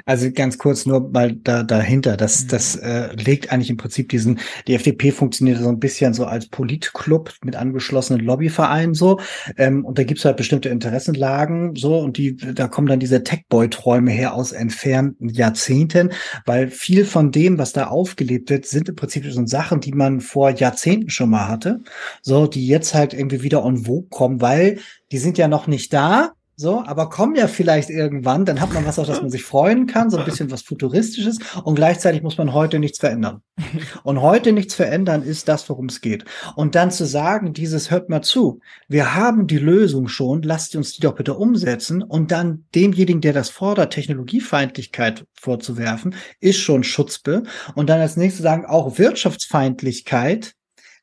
[0.05, 2.17] Also ganz kurz nur mal da, dahinter.
[2.17, 2.49] Das, mhm.
[2.49, 6.49] das äh, legt eigentlich im Prinzip diesen, die FDP funktioniert so ein bisschen so als
[6.49, 9.19] Politclub mit angeschlossenen Lobbyvereinen so.
[9.57, 14.11] Ähm, und da gibt's halt bestimmte Interessenlagen so und die, da kommen dann diese Techboy-Träume
[14.11, 16.11] her aus entfernten Jahrzehnten,
[16.45, 20.21] weil viel von dem, was da aufgelebt wird, sind im Prinzip so Sachen, die man
[20.21, 21.81] vor Jahrzehnten schon mal hatte.
[22.21, 24.79] So, die jetzt halt irgendwie wieder on vogue kommen, weil
[25.13, 28.87] die sind ja noch nicht da, so, aber kommen ja vielleicht irgendwann, dann hat man
[28.87, 32.39] was, auf das man sich freuen kann, so ein bisschen was Futuristisches und gleichzeitig muss
[32.39, 33.43] man heute nichts verändern.
[34.05, 36.25] Und heute nichts verändern ist das, worum es geht.
[36.55, 40.93] Und dann zu sagen, dieses hört mal zu, wir haben die Lösung schon, lasst uns
[40.93, 47.43] die doch bitte umsetzen und dann demjenigen, der das fordert, Technologiefeindlichkeit vorzuwerfen, ist schon Schutzbe.
[47.75, 50.55] Und dann als nächstes sagen, auch Wirtschaftsfeindlichkeit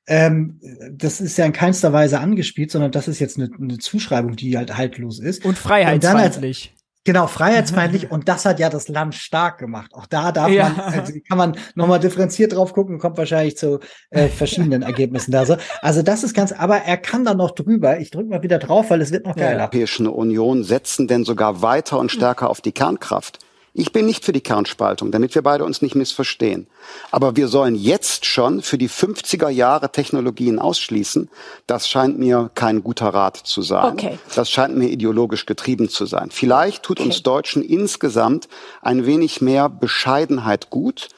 [0.07, 0.59] ähm,
[0.91, 4.57] das ist ja in keinster Weise angespielt, sondern das ist jetzt eine, eine Zuschreibung, die
[4.57, 5.45] halt haltlos ist.
[5.45, 6.73] Und freiheitsfeindlich.
[6.75, 9.93] Und Genau, freiheitsfeindlich und das hat ja das Land stark gemacht.
[9.93, 10.69] Auch da darf ja.
[10.69, 15.45] man, also kann man nochmal differenziert drauf gucken, kommt wahrscheinlich zu äh, verschiedenen Ergebnissen da
[15.45, 15.57] so.
[15.81, 17.99] Also das ist ganz, aber er kann da noch drüber.
[17.99, 19.67] Ich drücke mal wieder drauf, weil es wird noch geiler.
[19.67, 23.39] Die Europäische Union setzen denn sogar weiter und stärker auf die Kernkraft.
[23.75, 26.67] Ich bin nicht für die Kernspaltung, damit wir beide uns nicht missverstehen.
[27.09, 31.27] Aber wir sollen jetzt schon für die 50er Jahre Technologien ausschließen.
[31.65, 33.93] Das scheint mir kein guter Rat zu sein.
[33.93, 34.19] Okay.
[34.35, 36.29] Das scheint mir ideologisch getrieben zu sein.
[36.29, 37.09] Vielleicht tut okay.
[37.09, 38.47] uns Deutschen insgesamt
[38.83, 41.09] ein wenig mehr Bescheidenheit gut.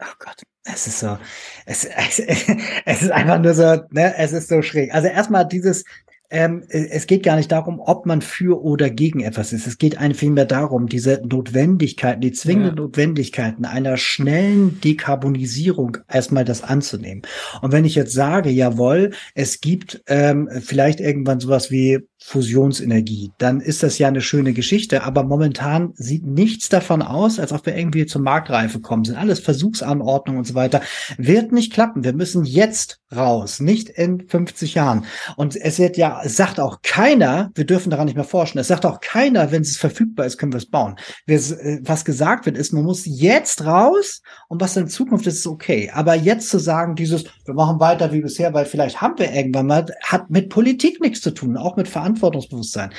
[0.00, 0.36] Oh Gott.
[0.64, 1.18] Es ist so,
[1.66, 2.18] es, es,
[2.84, 4.94] es ist einfach nur so, ne, es ist so schräg.
[4.94, 5.84] Also erstmal dieses,
[6.32, 9.66] ähm, äh, es geht gar nicht darum, ob man für oder gegen etwas ist.
[9.66, 12.82] Es geht einfach vielmehr darum, diese Notwendigkeiten, die zwingenden ja.
[12.82, 17.22] Notwendigkeiten einer schnellen Dekarbonisierung erstmal das anzunehmen.
[17.60, 23.60] Und wenn ich jetzt sage, jawohl, es gibt ähm, vielleicht irgendwann sowas wie Fusionsenergie, dann
[23.60, 25.02] ist das ja eine schöne Geschichte.
[25.04, 29.04] Aber momentan sieht nichts davon aus, als ob wir irgendwie zur Marktreife kommen.
[29.04, 30.80] Sind alles Versuchsanordnungen und so weiter.
[31.18, 32.04] Wird nicht klappen.
[32.04, 35.04] Wir müssen jetzt raus, nicht in 50 Jahren.
[35.36, 38.58] Und es wird ja, es sagt auch keiner, wir dürfen daran nicht mehr forschen.
[38.58, 40.96] Es sagt auch keiner, wenn es verfügbar ist, können wir es bauen.
[41.26, 44.22] Äh, was gesagt wird, ist, man muss jetzt raus
[44.52, 45.90] und was in Zukunft ist, ist okay.
[45.94, 49.66] Aber jetzt zu sagen, dieses, wir machen weiter wie bisher, weil vielleicht haben wir irgendwann
[49.66, 52.92] mal, hat mit Politik nichts zu tun, auch mit Verantwortung Verantwortungsbewusstsein.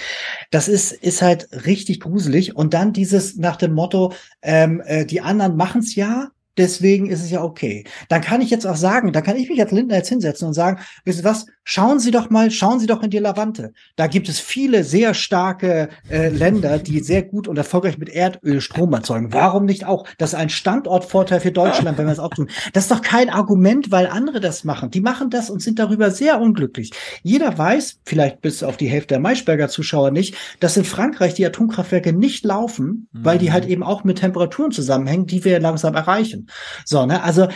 [0.49, 2.55] Das ist, ist halt richtig gruselig.
[2.55, 7.21] Und dann dieses nach dem Motto, ähm, äh, die anderen machen es ja, deswegen ist
[7.21, 7.85] es ja okay.
[8.09, 10.55] Dann kann ich jetzt auch sagen, da kann ich mich als Lindner jetzt hinsetzen und
[10.55, 13.73] sagen, wisst ihr was, schauen Sie doch mal, schauen Sie doch in die Lavante.
[13.95, 18.61] Da gibt es viele sehr starke äh, Länder, die sehr gut und erfolgreich mit Erdöl
[18.61, 19.33] Strom erzeugen.
[19.33, 20.07] Warum nicht auch?
[20.17, 22.49] Das ist ein Standortvorteil für Deutschland, wenn wir es auch tun.
[22.73, 24.91] Das ist doch kein Argument, weil andere das machen.
[24.91, 26.91] Die machen das und sind darüber sehr unglücklich.
[27.23, 31.45] Jeder weiß, vielleicht bis auf die Hälfte der Maischberger Zuschauer nicht, dass in Frankreich die
[31.45, 33.25] Atomkraftwerke nicht laufen, mhm.
[33.25, 36.47] weil die halt eben auch mit Temperaturen zusammenhängen, die wir langsam erreichen.
[36.85, 37.23] So, ne?
[37.23, 37.47] Also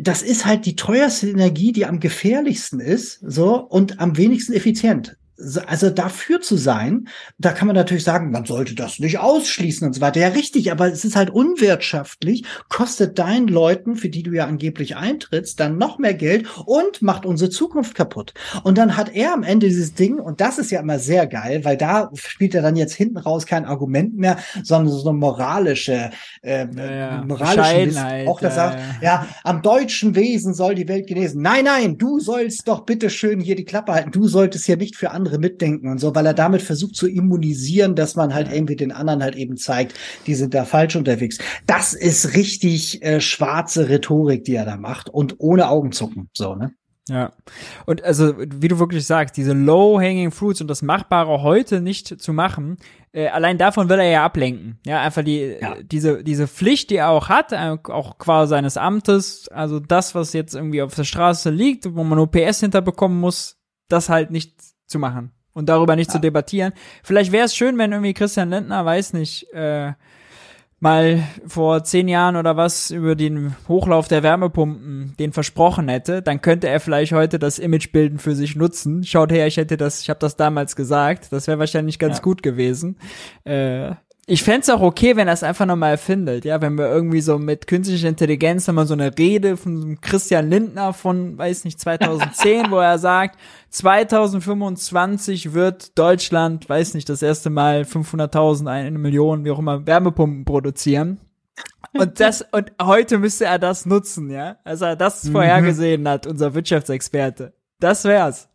[0.00, 5.16] das ist halt die teuerste Energie, die am gefährlichsten ist, so und am wenigsten effizient
[5.66, 7.08] also dafür zu sein,
[7.38, 10.20] da kann man natürlich sagen, man sollte das nicht ausschließen und so weiter.
[10.20, 14.96] Ja, richtig, aber es ist halt unwirtschaftlich, kostet deinen Leuten, für die du ja angeblich
[14.96, 18.34] eintrittst, dann noch mehr Geld und macht unsere Zukunft kaputt.
[18.64, 21.64] Und dann hat er am Ende dieses Ding, und das ist ja immer sehr geil,
[21.64, 26.10] weil da spielt er dann jetzt hinten raus kein Argument mehr, sondern so eine moralische,
[26.42, 31.42] äh, ja, moralische auch das ja, sagt, ja, am deutschen Wesen soll die Welt genesen.
[31.42, 34.10] Nein, nein, du sollst doch bitte schön hier die Klappe halten.
[34.10, 37.06] Du solltest hier nicht für andere andere mitdenken und so, weil er damit versucht zu
[37.06, 39.94] immunisieren, dass man halt irgendwie den anderen halt eben zeigt,
[40.26, 41.38] die sind da falsch unterwegs.
[41.66, 46.72] Das ist richtig äh, schwarze Rhetorik, die er da macht und ohne Augenzucken, so, ne?
[47.10, 47.32] Ja.
[47.86, 52.34] Und also, wie du wirklich sagst, diese low-hanging fruits und das Machbare heute nicht zu
[52.34, 52.76] machen,
[53.12, 54.78] äh, allein davon will er ja ablenken.
[54.84, 55.76] Ja, einfach die, ja.
[55.80, 60.34] diese, diese Pflicht, die er auch hat, äh, auch quasi seines Amtes, also das, was
[60.34, 63.56] jetzt irgendwie auf der Straße liegt, wo man OPS hinterbekommen muss,
[63.88, 64.54] das halt nicht
[64.88, 66.14] zu machen und darüber nicht ja.
[66.14, 66.72] zu debattieren.
[67.02, 69.92] Vielleicht wäre es schön, wenn irgendwie Christian Lindner, weiß nicht, äh,
[70.80, 76.40] mal vor zehn Jahren oder was über den Hochlauf der Wärmepumpen den versprochen hätte, dann
[76.40, 79.02] könnte er vielleicht heute das Imagebilden für sich nutzen.
[79.04, 81.32] Schaut her, ich hätte das, ich habe das damals gesagt.
[81.32, 82.22] Das wäre wahrscheinlich ganz ja.
[82.22, 82.98] gut gewesen.
[83.44, 83.94] Äh,
[84.30, 87.38] ich fände auch okay, wenn er es einfach nochmal erfindet, ja, wenn wir irgendwie so
[87.38, 92.76] mit künstlicher Intelligenz nochmal so eine Rede von Christian Lindner von, weiß nicht, 2010, wo
[92.76, 93.38] er sagt,
[93.70, 100.44] 2025 wird Deutschland, weiß nicht, das erste Mal 500.000, eine Million, wie auch immer, Wärmepumpen
[100.44, 101.20] produzieren.
[101.94, 105.32] Und das, und heute müsste er das nutzen, ja, also er das mhm.
[105.32, 107.54] vorhergesehen hat, unser Wirtschaftsexperte.
[107.80, 108.50] Das wär's.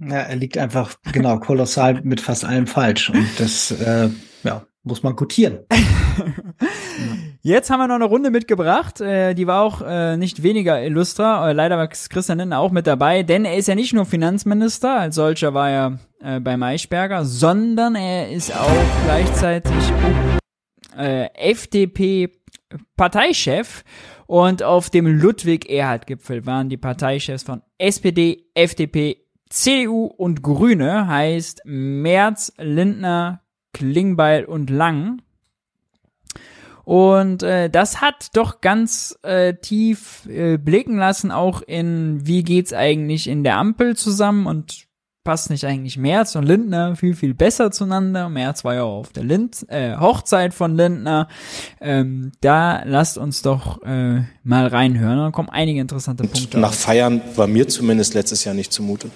[0.00, 3.08] Ja, er liegt einfach, genau, kolossal mit fast allem falsch.
[3.08, 4.10] Und das, äh,
[4.42, 5.58] ja, muss man gutieren.
[7.42, 9.00] Jetzt haben wir noch eine Runde mitgebracht.
[9.00, 11.50] Äh, die war auch äh, nicht weniger illustra.
[11.50, 15.00] Äh, leider war Christian Lindner auch mit dabei, denn er ist ja nicht nur Finanzminister,
[15.00, 18.70] als solcher war er äh, bei Maischberger, sondern er ist auch
[19.04, 19.74] gleichzeitig
[20.96, 23.84] äh, FDP-Parteichef.
[24.26, 29.18] Und auf dem Ludwig-Erhard-Gipfel waren die Parteichefs von SPD, FDP,
[29.50, 33.43] CDU und Grüne, heißt Merz, Lindner,
[33.74, 35.20] Klingbeil und Lang.
[36.84, 42.72] Und äh, das hat doch ganz äh, tief äh, blicken lassen, auch in wie geht's
[42.72, 44.86] eigentlich in der Ampel zusammen und
[45.24, 48.28] passt nicht eigentlich Merz und Lindner viel, viel besser zueinander.
[48.28, 51.28] Merz war ja auch auf der Lind äh, Hochzeit von Lindner.
[51.80, 55.16] Ähm, da lasst uns doch äh, mal reinhören.
[55.16, 56.58] Da kommen einige interessante Punkte.
[56.58, 59.10] Nach Feiern war mir zumindest letztes Jahr nicht zumute.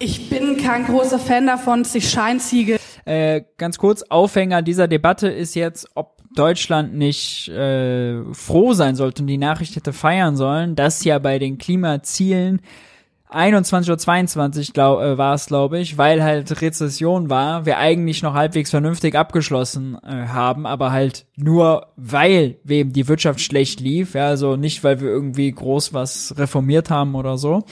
[0.00, 2.78] Ich bin kein großer Fan davon, sich Scheinziege.
[3.06, 9.22] Äh, ganz kurz, Aufhänger dieser Debatte ist jetzt, ob Deutschland nicht äh, froh sein sollte
[9.22, 12.60] und die Nachricht hätte feiern sollen, dass ja bei den Klimazielen
[13.30, 18.34] 21.22 Uhr glaub, äh, war es, glaube ich, weil halt Rezession war, wir eigentlich noch
[18.34, 24.28] halbwegs vernünftig abgeschlossen äh, haben, aber halt nur weil wem die Wirtschaft schlecht lief, ja,
[24.28, 27.64] also nicht, weil wir irgendwie groß was reformiert haben oder so.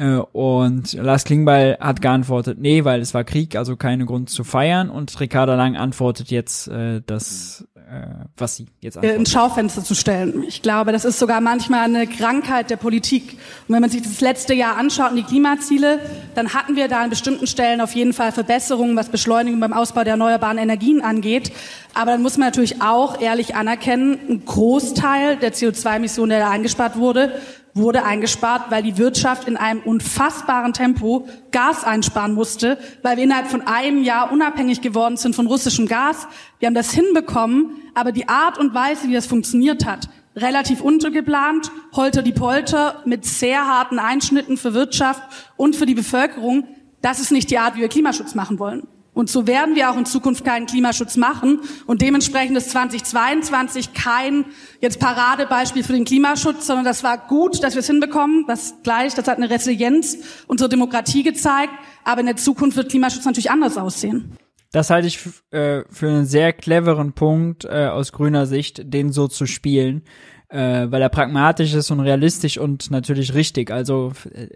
[0.00, 4.44] Äh, und Lars Klingbeil hat geantwortet, nee, weil es war Krieg, also keine Grund zu
[4.44, 4.88] feiern.
[4.88, 8.06] Und Ricarda Lang antwortet jetzt, äh, dass äh,
[8.36, 9.18] was sie jetzt antwortet.
[9.18, 10.44] ins Schaufenster zu stellen.
[10.46, 13.32] Ich glaube, das ist sogar manchmal eine Krankheit der Politik.
[13.68, 15.98] Und wenn man sich das letzte Jahr anschaut und die Klimaziele,
[16.34, 20.04] dann hatten wir da an bestimmten Stellen auf jeden Fall Verbesserungen, was Beschleunigung beim Ausbau
[20.04, 21.52] der erneuerbaren Energien angeht.
[21.92, 26.96] Aber dann muss man natürlich auch ehrlich anerkennen, ein Großteil der CO2-Emissionen, der da eingespart
[26.96, 27.32] wurde,
[27.74, 33.48] wurde eingespart, weil die Wirtschaft in einem unfassbaren Tempo Gas einsparen musste, weil wir innerhalb
[33.48, 36.26] von einem Jahr unabhängig geworden sind von russischem Gas.
[36.58, 41.70] Wir haben das hinbekommen, aber die Art und Weise, wie das funktioniert hat, relativ untergeplant,
[41.92, 45.22] holter die Polter mit sehr harten Einschnitten für Wirtschaft
[45.56, 46.66] und für die Bevölkerung,
[47.02, 48.86] das ist nicht die Art, wie wir Klimaschutz machen wollen.
[49.12, 51.60] Und so werden wir auch in Zukunft keinen Klimaschutz machen.
[51.86, 54.44] Und dementsprechend ist 2022 kein
[54.80, 58.44] jetzt Paradebeispiel für den Klimaschutz, sondern das war gut, dass wir es hinbekommen.
[58.46, 61.72] Das gleich, das hat eine Resilienz unserer Demokratie gezeigt.
[62.04, 64.36] Aber in der Zukunft wird Klimaschutz natürlich anders aussehen.
[64.72, 65.18] Das halte ich
[65.50, 70.02] äh, für einen sehr cleveren Punkt äh, aus grüner Sicht, den so zu spielen,
[70.48, 73.72] äh, weil er pragmatisch ist und realistisch und natürlich richtig.
[73.72, 74.46] Also äh,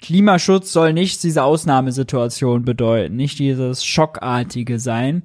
[0.00, 5.22] Klimaschutz soll nicht diese Ausnahmesituation bedeuten, nicht dieses Schockartige sein.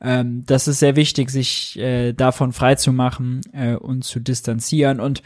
[0.00, 5.00] Ähm, das ist sehr wichtig, sich äh, davon freizumachen äh, und zu distanzieren.
[5.00, 5.22] Und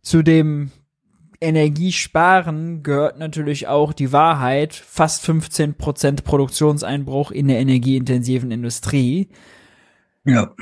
[0.00, 0.70] zu dem
[1.40, 9.28] Energiesparen gehört natürlich auch die Wahrheit, fast 15 Prozent Produktionseinbruch in der energieintensiven Industrie.
[10.24, 10.54] Ja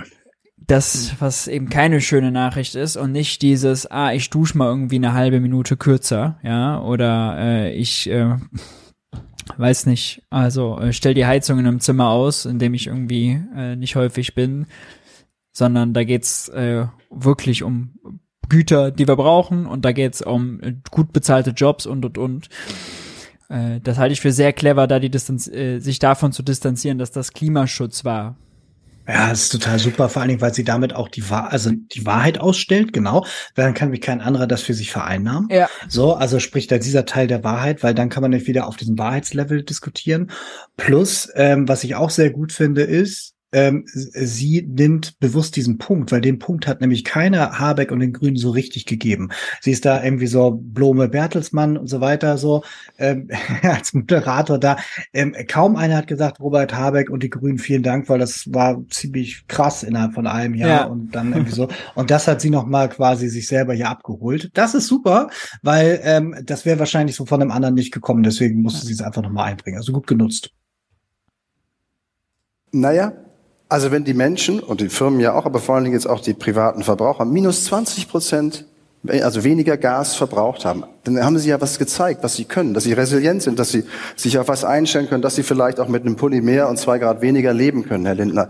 [0.68, 4.96] das, was eben keine schöne Nachricht ist und nicht dieses, ah, ich dusche mal irgendwie
[4.96, 8.36] eine halbe Minute kürzer, ja, oder äh, ich äh,
[9.56, 13.40] weiß nicht, also äh, stell die Heizung in einem Zimmer aus, in dem ich irgendwie
[13.56, 14.66] äh, nicht häufig bin,
[15.52, 17.98] sondern da geht's äh, wirklich um
[18.50, 22.48] Güter, die wir brauchen und da geht's um äh, gut bezahlte Jobs und und und.
[23.48, 26.98] Äh, das halte ich für sehr clever, da die Distanz, äh, sich davon zu distanzieren,
[26.98, 28.36] dass das Klimaschutz war.
[29.08, 31.70] Ja, das ist total super, vor allen Dingen, weil sie damit auch die, Wahr also
[31.70, 33.24] die Wahrheit ausstellt, genau.
[33.54, 35.48] Dann kann wie kein anderer das für sich vereinnahmen.
[35.50, 35.66] Ja.
[35.88, 38.76] So, also spricht da dieser Teil der Wahrheit, weil dann kann man nicht wieder auf
[38.76, 40.30] diesem Wahrheitslevel diskutieren.
[40.76, 46.12] Plus, ähm, was ich auch sehr gut finde, ist, ähm, sie nimmt bewusst diesen Punkt,
[46.12, 49.30] weil den Punkt hat nämlich keiner Habeck und den Grünen so richtig gegeben.
[49.60, 52.62] Sie ist da irgendwie so Blome Bertelsmann und so weiter so
[52.98, 53.28] ähm,
[53.62, 54.76] als Moderator da.
[55.12, 58.82] Ähm, kaum einer hat gesagt, Robert Habeck und die Grünen vielen Dank, weil das war
[58.90, 60.84] ziemlich krass innerhalb von einem Jahr ja.
[60.84, 61.68] und dann irgendwie so.
[61.94, 64.50] Und das hat sie noch mal quasi sich selber hier abgeholt.
[64.54, 65.30] Das ist super,
[65.62, 68.22] weil ähm, das wäre wahrscheinlich so von einem anderen nicht gekommen.
[68.22, 69.78] Deswegen musste sie es einfach noch mal einbringen.
[69.78, 70.50] Also gut genutzt.
[72.70, 73.12] Naja,
[73.68, 76.20] also wenn die Menschen und die Firmen ja auch, aber vor allen Dingen jetzt auch
[76.20, 78.64] die privaten Verbraucher minus 20 Prozent,
[79.06, 82.84] also weniger Gas verbraucht haben, dann haben sie ja was gezeigt, was sie können, dass
[82.84, 83.84] sie resilient sind, dass sie
[84.16, 86.98] sich auf was einstellen können, dass sie vielleicht auch mit einem Pulli mehr und zwei
[86.98, 88.48] Grad weniger leben können, Herr Lindner.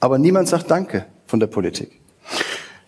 [0.00, 2.00] Aber niemand sagt Danke von der Politik.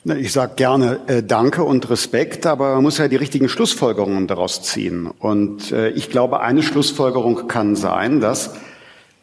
[0.05, 4.63] Ich sage gerne äh, Danke und Respekt, aber man muss ja die richtigen Schlussfolgerungen daraus
[4.63, 5.09] ziehen.
[5.19, 8.55] Und äh, ich glaube, eine Schlussfolgerung kann sein, dass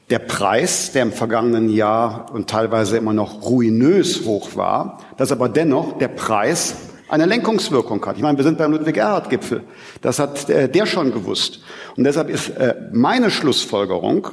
[0.10, 5.50] der Preis, der im vergangenen Jahr und teilweise immer noch ruinös hoch war, dass aber
[5.50, 6.76] dennoch der Preis
[7.14, 8.16] eine Lenkungswirkung hat.
[8.16, 9.64] Ich meine, wir sind beim Ludwig-Erhard-Gipfel.
[10.02, 11.60] Das hat äh, der schon gewusst.
[11.96, 14.30] Und deshalb ist äh, meine Schlussfolgerung,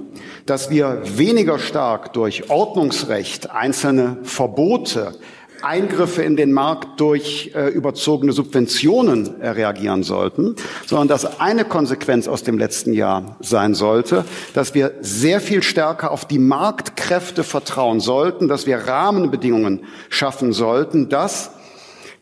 [0.46, 5.12] dass wir weniger stark durch Ordnungsrecht, einzelne Verbote,
[5.62, 10.56] Eingriffe in den Markt durch äh, überzogene Subventionen äh, reagieren sollten,
[10.86, 14.24] sondern dass eine Konsequenz aus dem letzten Jahr sein sollte,
[14.54, 21.08] dass wir sehr viel stärker auf die Marktkräfte vertrauen sollten, dass wir Rahmenbedingungen schaffen sollten,
[21.08, 21.52] dass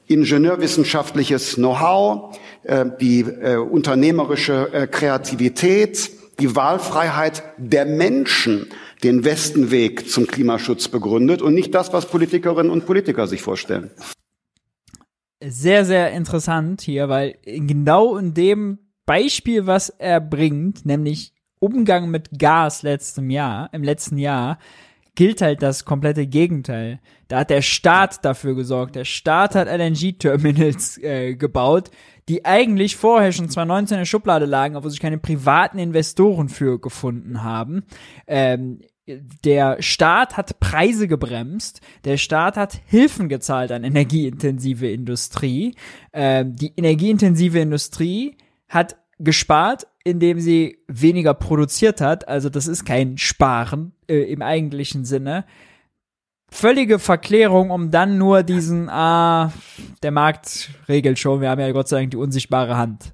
[0.09, 8.69] ingenieurwissenschaftliches Know-how, äh, die äh, unternehmerische äh, Kreativität, die Wahlfreiheit der Menschen
[9.02, 13.90] den Westenweg zum Klimaschutz begründet und nicht das, was Politikerinnen und Politiker sich vorstellen.
[15.44, 22.39] Sehr, sehr interessant hier, weil genau in dem Beispiel, was er bringt, nämlich Umgang mit
[22.39, 24.59] Gas letztem Jahr, im letzten Jahr,
[25.15, 27.01] gilt halt das komplette Gegenteil.
[27.27, 28.94] Da hat der Staat dafür gesorgt.
[28.94, 31.90] Der Staat hat LNG-Terminals äh, gebaut,
[32.28, 36.80] die eigentlich vorher schon 2019 in der Schublade lagen, obwohl sich keine privaten Investoren für
[36.80, 37.84] gefunden haben.
[38.26, 38.80] Ähm,
[39.44, 45.74] der Staat hat Preise gebremst, der Staat hat Hilfen gezahlt an energieintensive Industrie.
[46.12, 48.36] Ähm, die energieintensive Industrie
[48.68, 52.28] hat gespart, indem sie weniger produziert hat.
[52.28, 55.44] Also das ist kein Sparen äh, im eigentlichen Sinne.
[56.51, 59.53] Völlige Verklärung, um dann nur diesen, ah,
[60.03, 63.12] der Markt regelt schon, wir haben ja Gott sei Dank die unsichtbare Hand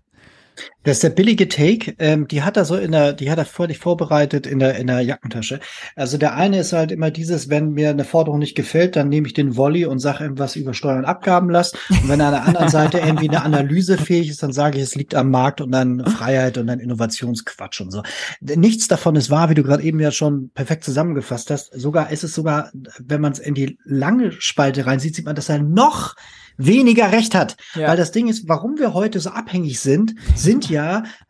[0.85, 3.45] das ist der billige Take, ähm, die hat er so in der, die hat er
[3.45, 5.61] völlig vorbereitet in der, in der Jackentasche.
[5.97, 9.27] Also der eine ist halt immer dieses, wenn mir eine Forderung nicht gefällt, dann nehme
[9.27, 11.73] ich den Volley und sage irgendwas über Steuern und Abgaben lass.
[11.91, 14.95] Und wenn an der anderen Seite irgendwie eine Analyse fähig ist, dann sage ich, es
[14.95, 18.03] liegt am Markt und dann Freiheit und dann Innovationsquatsch und so.
[18.41, 21.73] Nichts davon ist wahr, wie du gerade eben ja schon perfekt zusammengefasst hast.
[21.73, 25.49] Sogar ist es sogar, wenn man es in die lange Spalte reinsieht, sieht man, dass
[25.49, 26.15] er noch
[26.57, 27.57] weniger Recht hat.
[27.75, 27.89] Ja.
[27.89, 30.74] Weil das Ding ist, warum wir heute so abhängig sind, sind ja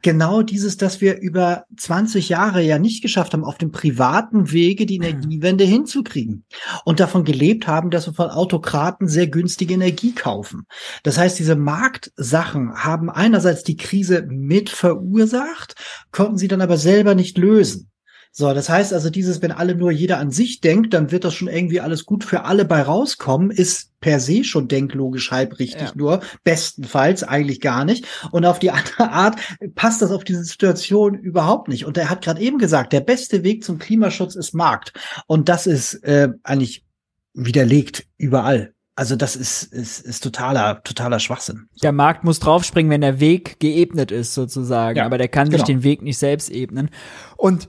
[0.02, 4.86] genau dieses, dass wir über 20 Jahre ja nicht geschafft haben, auf dem privaten Wege
[4.86, 6.44] die Energiewende hinzukriegen.
[6.84, 10.66] Und davon gelebt haben, dass wir von Autokraten sehr günstige Energie kaufen.
[11.02, 15.74] Das heißt, diese Marktsachen haben einerseits die Krise mit verursacht,
[16.10, 17.90] konnten sie dann aber selber nicht lösen.
[18.36, 21.34] So, das heißt also, dieses, wenn alle nur jeder an sich denkt, dann wird das
[21.34, 25.82] schon irgendwie alles gut für alle bei rauskommen, ist per se schon denklogisch halb richtig,
[25.82, 25.92] ja.
[25.94, 28.08] nur bestenfalls eigentlich gar nicht.
[28.32, 29.36] Und auf die andere Art
[29.76, 31.86] passt das auf diese Situation überhaupt nicht.
[31.86, 34.92] Und er hat gerade eben gesagt, der beste Weg zum Klimaschutz ist Markt.
[35.28, 36.84] Und das ist äh, eigentlich
[37.34, 38.74] widerlegt überall.
[38.96, 41.68] Also das ist, ist, ist totaler, totaler Schwachsinn.
[41.84, 44.98] Der Markt muss draufspringen, wenn der Weg geebnet ist, sozusagen.
[44.98, 45.58] Ja, aber der kann genau.
[45.58, 46.90] sich den Weg nicht selbst ebnen.
[47.36, 47.68] Und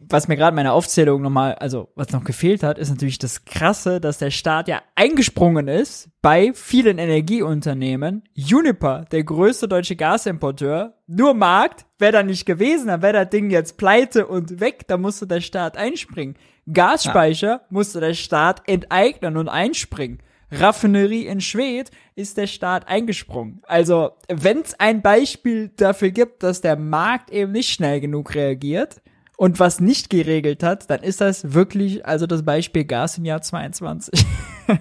[0.00, 4.00] was mir gerade meine Aufzählung nochmal, also was noch gefehlt hat, ist natürlich das Krasse,
[4.00, 8.22] dass der Staat ja eingesprungen ist bei vielen Energieunternehmen.
[8.36, 13.50] Uniper, der größte deutsche Gasimporteur, nur Markt, wäre da nicht gewesen, dann wäre das Ding
[13.50, 16.36] jetzt pleite und weg, da musste der Staat einspringen.
[16.72, 17.60] Gasspeicher ja.
[17.70, 20.18] musste der Staat enteignen und einspringen.
[20.50, 23.60] Raffinerie in Schwedt ist der Staat eingesprungen.
[23.66, 29.02] Also, wenn es ein Beispiel dafür gibt, dass der Markt eben nicht schnell genug reagiert,
[29.38, 33.40] und was nicht geregelt hat, dann ist das wirklich also das Beispiel Gas im Jahr
[33.40, 34.26] 22.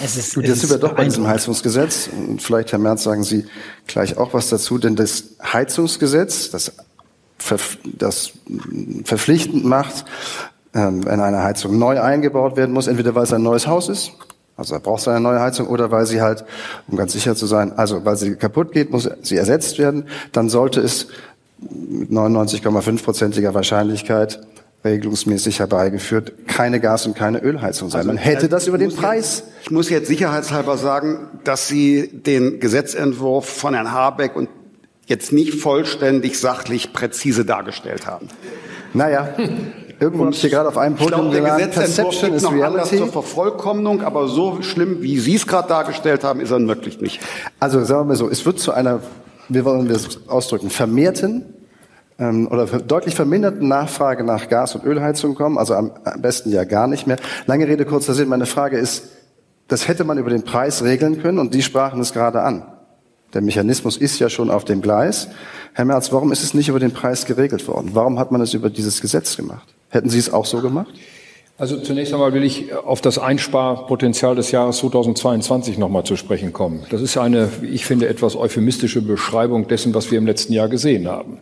[0.00, 2.08] Es ist, Gut, jetzt sind wir doch bei diesem Heizungsgesetz.
[2.08, 3.46] Und vielleicht, Herr Merz, sagen Sie
[3.88, 6.72] gleich auch was dazu, denn das Heizungsgesetz, das,
[7.84, 8.30] das
[9.02, 10.04] verpflichtend macht,
[10.72, 14.12] ähm, wenn eine Heizung neu eingebaut werden muss, entweder weil es ein neues Haus ist,
[14.56, 16.44] also da braucht es eine neue Heizung, oder weil sie halt,
[16.86, 20.48] um ganz sicher zu sein, also weil sie kaputt geht, muss sie ersetzt werden, dann
[20.48, 21.08] sollte es
[21.60, 24.40] mit 99,5-prozentiger Wahrscheinlichkeit
[24.84, 28.00] regelungsmäßig herbeigeführt, keine Gas- und keine Ölheizung sein.
[28.00, 29.42] Also, Man hätte das über den Preis.
[29.62, 34.48] Ich muss jetzt sicherheitshalber sagen, dass Sie den Gesetzentwurf von Herrn Habeck und
[35.06, 38.28] jetzt nicht vollständig sachlich präzise dargestellt haben.
[38.94, 39.34] Naja,
[39.98, 42.98] irgendwo habe ich hier gerade auf einem Podium gelernt, Perception ist Reality.
[42.98, 47.20] zur Vervollkommnung, aber so schlimm, wie Sie es gerade dargestellt haben, ist er wirklich nicht.
[47.58, 49.00] Also sagen wir mal so, es wird zu einer
[49.48, 51.44] wie wollen wir das ausdrücken, vermehrten
[52.18, 56.64] ähm, oder deutlich verminderten Nachfrage nach Gas- und Ölheizung kommen, also am, am besten ja
[56.64, 57.16] gar nicht mehr.
[57.46, 58.28] Lange Rede, kurzer Sinn.
[58.28, 59.08] Meine Frage ist,
[59.68, 62.62] das hätte man über den Preis regeln können und Sie sprachen es gerade an.
[63.34, 65.28] Der Mechanismus ist ja schon auf dem Gleis.
[65.74, 67.90] Herr Merz, warum ist es nicht über den Preis geregelt worden?
[67.92, 69.74] Warum hat man es über dieses Gesetz gemacht?
[69.90, 70.94] Hätten Sie es auch so gemacht?
[71.60, 76.84] Also zunächst einmal will ich auf das Einsparpotenzial des Jahres 2022 nochmal zu sprechen kommen.
[76.90, 81.08] Das ist eine, ich finde, etwas euphemistische Beschreibung dessen, was wir im letzten Jahr gesehen
[81.08, 81.38] haben.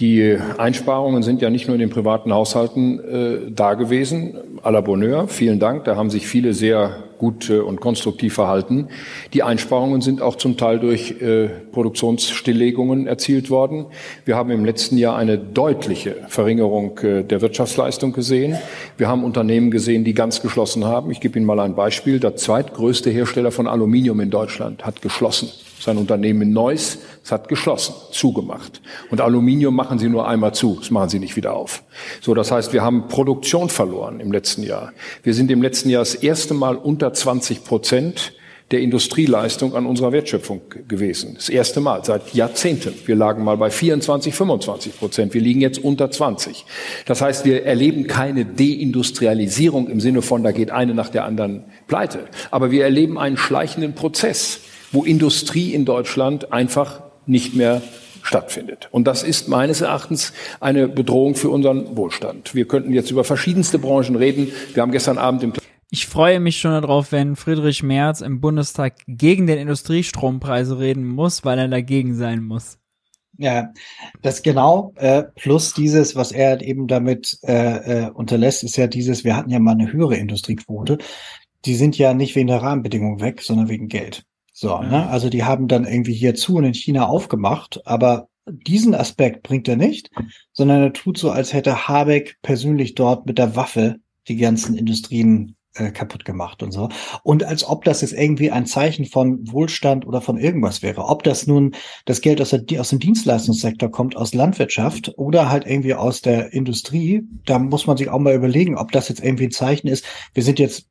[0.00, 4.36] Die Einsparungen sind ja nicht nur in den privaten Haushalten äh, da gewesen.
[4.62, 5.84] À la Bonheur, vielen Dank.
[5.84, 8.88] Da haben sich viele sehr gut äh, und konstruktiv verhalten.
[9.34, 13.86] Die Einsparungen sind auch zum Teil durch äh, Produktionsstilllegungen erzielt worden.
[14.24, 18.56] Wir haben im letzten Jahr eine deutliche Verringerung äh, der Wirtschaftsleistung gesehen.
[18.96, 21.10] Wir haben Unternehmen gesehen, die ganz geschlossen haben.
[21.10, 22.20] Ich gebe Ihnen mal ein Beispiel.
[22.20, 25.48] Der zweitgrößte Hersteller von Aluminium in Deutschland hat geschlossen.
[25.80, 28.80] Sein Unternehmen in Neuss, es hat geschlossen, zugemacht.
[29.10, 31.82] Und Aluminium machen sie nur einmal zu, das machen sie nicht wieder auf.
[32.20, 34.92] So, das heißt, wir haben Produktion verloren im letzten Jahr.
[35.22, 38.32] Wir sind im letzten Jahr das erste Mal unter 20 Prozent
[38.70, 41.34] der Industrieleistung an unserer Wertschöpfung gewesen.
[41.36, 42.94] Das erste Mal seit Jahrzehnten.
[43.06, 45.32] Wir lagen mal bei 24, 25 Prozent.
[45.32, 46.66] Wir liegen jetzt unter 20.
[47.06, 51.64] Das heißt, wir erleben keine Deindustrialisierung im Sinne von, da geht eine nach der anderen
[51.86, 52.26] pleite.
[52.50, 54.60] Aber wir erleben einen schleichenden Prozess,
[54.92, 57.82] wo Industrie in Deutschland einfach nicht mehr
[58.22, 58.88] stattfindet.
[58.90, 62.54] Und das ist meines Erachtens eine Bedrohung für unseren Wohlstand.
[62.54, 64.52] Wir könnten jetzt über verschiedenste Branchen reden.
[64.74, 65.52] Wir haben gestern Abend im
[65.90, 71.46] ich freue mich schon darauf, wenn Friedrich Merz im Bundestag gegen den Industriestrompreise reden muss,
[71.46, 72.78] weil er dagegen sein muss.
[73.38, 73.72] Ja,
[74.20, 79.24] das genau, äh, plus dieses, was er eben damit äh, äh, unterlässt, ist ja dieses,
[79.24, 80.98] wir hatten ja mal eine höhere Industriequote.
[81.64, 84.24] Die sind ja nicht wegen der Rahmenbedingungen weg, sondern wegen Geld.
[84.60, 84.82] So, ja.
[84.82, 85.08] ne?
[85.08, 89.68] Also die haben dann irgendwie hier zu und in China aufgemacht, aber diesen Aspekt bringt
[89.68, 90.10] er nicht,
[90.52, 95.54] sondern er tut so, als hätte Habeck persönlich dort mit der Waffe die ganzen Industrien
[95.74, 96.88] äh, kaputt gemacht und so.
[97.22, 101.04] Und als ob das jetzt irgendwie ein Zeichen von Wohlstand oder von irgendwas wäre.
[101.04, 105.68] Ob das nun das Geld aus, der, aus dem Dienstleistungssektor kommt, aus Landwirtschaft oder halt
[105.68, 109.44] irgendwie aus der Industrie, da muss man sich auch mal überlegen, ob das jetzt irgendwie
[109.44, 110.04] ein Zeichen ist.
[110.34, 110.88] Wir sind jetzt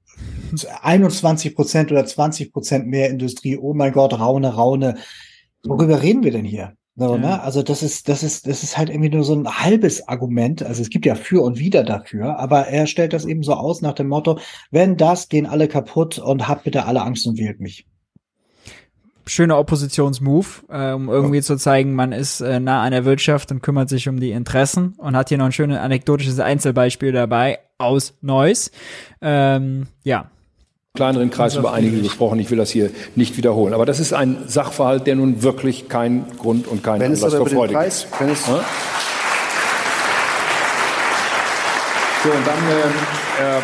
[0.81, 3.57] 21 Prozent oder 20 Prozent mehr Industrie.
[3.57, 4.98] Oh mein Gott, Raune, Raune.
[5.64, 6.73] Worüber reden wir denn hier?
[6.95, 7.18] So, ja.
[7.19, 7.41] ne?
[7.44, 10.64] Also das ist, das ist, das ist halt irgendwie nur so ein halbes Argument.
[10.64, 13.81] Also es gibt ja für und wider dafür, aber er stellt das eben so aus
[13.81, 14.39] nach dem Motto,
[14.72, 17.85] wenn das, gehen alle kaputt und habt bitte alle Angst und wählt mich.
[19.27, 21.41] Schöner Oppositionsmove, äh, um irgendwie ja.
[21.44, 24.95] zu zeigen, man ist äh, nah an der Wirtschaft und kümmert sich um die Interessen
[24.98, 28.71] und hat hier noch ein schönes anekdotisches Einzelbeispiel dabei aus Neuss.
[29.21, 30.29] Ähm, ja,
[30.97, 32.39] kleineren Kreis über einige gesprochen.
[32.39, 33.73] Ich will das hier nicht wiederholen.
[33.73, 37.45] Aber das ist ein Sachverhalt, der nun wirklich kein Grund und kein wenn Anlass für
[37.45, 38.65] Freude Preis, wenn es ja?
[42.23, 43.61] So, und dann, äh, äh,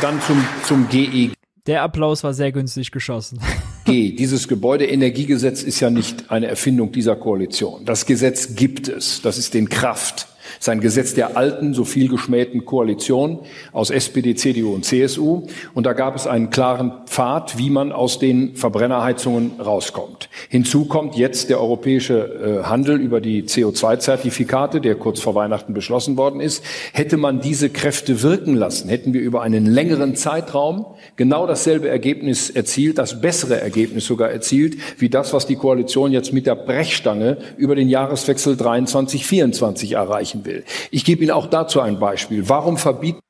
[0.00, 1.32] dann zum, zum GEG.
[1.66, 3.38] Der Applaus war sehr günstig geschossen.
[3.84, 4.12] G.
[4.12, 7.84] Dieses Gebäudeenergiegesetz ist ja nicht eine Erfindung dieser Koalition.
[7.84, 9.22] Das Gesetz gibt es.
[9.22, 10.28] Das ist in Kraft.
[10.58, 13.40] Das ist ein Gesetz der alten, so viel geschmähten Koalition
[13.72, 15.42] aus SPD, CDU und CSU.
[15.74, 20.28] Und da gab es einen klaren Pfad, wie man aus den Verbrennerheizungen rauskommt.
[20.48, 26.16] Hinzu kommt jetzt der europäische äh, Handel über die CO2-Zertifikate, der kurz vor Weihnachten beschlossen
[26.16, 26.64] worden ist.
[26.92, 32.50] Hätte man diese Kräfte wirken lassen, hätten wir über einen längeren Zeitraum genau dasselbe Ergebnis
[32.50, 37.38] erzielt, das bessere Ergebnis sogar erzielt, wie das, was die Koalition jetzt mit der Brechstange
[37.56, 40.64] über den Jahreswechsel 23-24 erreichen will.
[40.90, 42.48] Ich gebe Ihnen auch dazu ein Beispiel.
[42.48, 43.20] Warum verbieten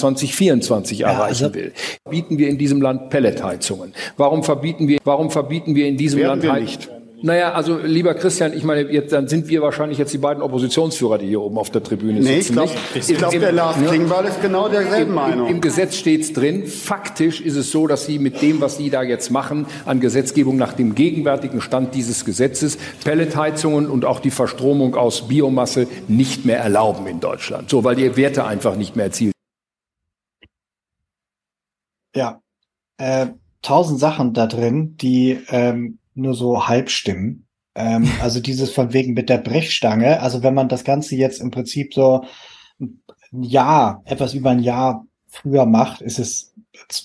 [0.00, 1.72] 2024 ja, erreichen also will.
[2.10, 3.94] Bieten wir in diesem Land Pelletheizungen?
[4.16, 6.90] Warum verbieten wir, warum verbieten wir in diesem Land wir nicht?
[7.24, 11.16] Naja, also lieber Christian, ich meine, jetzt, dann sind wir wahrscheinlich jetzt die beiden Oppositionsführer,
[11.16, 12.28] die hier oben auf der Tribüne sitzen.
[12.28, 15.48] Nee, ich glaube, ich glaub, der Lars Klingbeil ist genau derselben Im, Meinung.
[15.48, 16.66] Im, Im Gesetz steht's drin.
[16.66, 20.58] Faktisch ist es so, dass Sie mit dem, was Sie da jetzt machen, an Gesetzgebung
[20.58, 26.58] nach dem gegenwärtigen Stand dieses Gesetzes Pelletheizungen und auch die Verstromung aus Biomasse nicht mehr
[26.58, 27.70] erlauben in Deutschland.
[27.70, 29.32] So, weil die Werte einfach nicht mehr erzielt.
[32.14, 32.42] Ja,
[32.98, 33.28] äh,
[33.62, 37.46] tausend Sachen da drin, die ähm, nur so halb stimmen.
[37.74, 40.20] Ähm, also dieses von wegen mit der Brechstange.
[40.20, 42.24] Also wenn man das Ganze jetzt im Prinzip so
[42.80, 46.54] ein Jahr, etwas über ein Jahr früher macht, ist es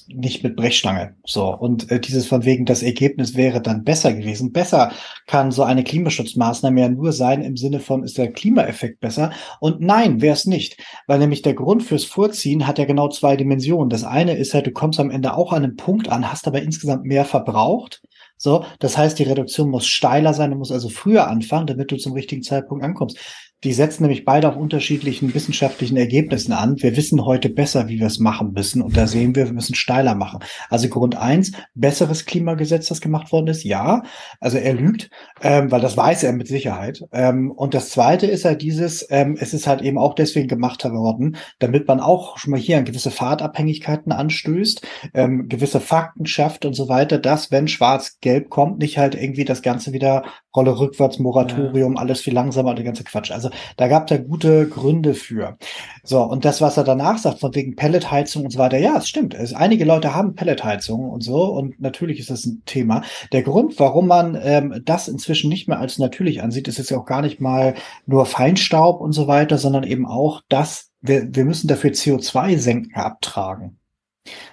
[0.07, 1.15] nicht mit Brechstange.
[1.25, 1.55] So.
[1.55, 4.51] Und äh, dieses von wegen, das Ergebnis wäre dann besser gewesen.
[4.51, 4.91] Besser
[5.27, 9.31] kann so eine Klimaschutzmaßnahme ja nur sein im Sinne von, ist der Klimaeffekt besser?
[9.59, 10.77] Und nein, wäre es nicht.
[11.07, 13.89] Weil nämlich der Grund fürs Vorziehen hat ja genau zwei Dimensionen.
[13.89, 16.61] Das eine ist halt, du kommst am Ende auch an einen Punkt an, hast aber
[16.61, 18.01] insgesamt mehr verbraucht.
[18.41, 21.97] So, das heißt, die Reduktion muss steiler sein, du musst also früher anfangen, damit du
[21.97, 23.17] zum richtigen Zeitpunkt ankommst.
[23.63, 26.81] Die setzen nämlich beide auf unterschiedlichen wissenschaftlichen Ergebnissen an.
[26.81, 28.81] Wir wissen heute besser, wie wir es machen müssen.
[28.81, 30.39] Und da sehen wir, wir müssen steiler machen.
[30.69, 33.63] Also Grund eins, besseres Klimagesetz, das gemacht worden ist.
[33.63, 34.03] Ja,
[34.39, 35.09] also er lügt,
[35.41, 37.03] ähm, weil das weiß er mit Sicherheit.
[37.11, 40.85] Ähm, und das zweite ist halt dieses, ähm, es ist halt eben auch deswegen gemacht
[40.85, 46.63] worden, damit man auch schon mal hier an gewisse Fahrtabhängigkeiten anstößt, ähm, gewisse Fakten schafft
[46.63, 50.23] und so weiter, dass wenn schwarz-gelb kommt, nicht halt irgendwie das Ganze wieder
[50.55, 52.01] Rolle rückwärts, Moratorium, ja.
[52.01, 53.31] alles viel langsamer, der ganze Quatsch.
[53.31, 55.57] Also da gab da gute Gründe für.
[56.03, 59.07] So, und das, was er danach sagt, von wegen Pelletheizung und so weiter, ja, es
[59.07, 59.33] stimmt.
[59.33, 63.03] Es, einige Leute haben Pelletheizung und so, und natürlich ist das ein Thema.
[63.31, 66.97] Der Grund, warum man ähm, das inzwischen nicht mehr als natürlich ansieht, ist jetzt ja
[66.97, 71.45] auch gar nicht mal nur Feinstaub und so weiter, sondern eben auch das, wir, wir
[71.45, 73.78] müssen dafür CO2-Senken abtragen.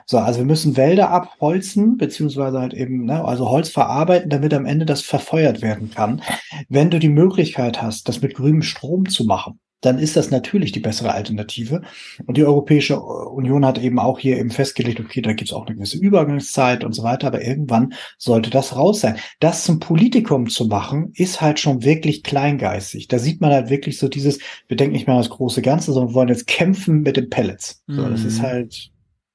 [0.06, 4.66] So, also wir müssen Wälder abholzen, beziehungsweise halt eben, ne, also Holz verarbeiten, damit am
[4.66, 6.22] Ende das verfeuert werden kann.
[6.68, 10.72] Wenn du die Möglichkeit hast, das mit grünem Strom zu machen, dann ist das natürlich
[10.72, 11.82] die bessere Alternative.
[12.24, 15.66] Und die Europäische Union hat eben auch hier eben festgelegt, okay, da gibt es auch
[15.66, 19.16] eine gewisse Übergangszeit und so weiter, aber irgendwann sollte das raus sein.
[19.38, 23.08] Das zum Politikum zu machen, ist halt schon wirklich kleingeistig.
[23.08, 25.92] Da sieht man halt wirklich so dieses, wir denken nicht mehr an das große Ganze,
[25.92, 27.82] sondern wollen jetzt kämpfen mit den Pellets.
[27.86, 28.42] So, das ist mhm.
[28.42, 28.90] halt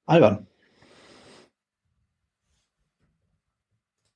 [0.05, 0.47] albern.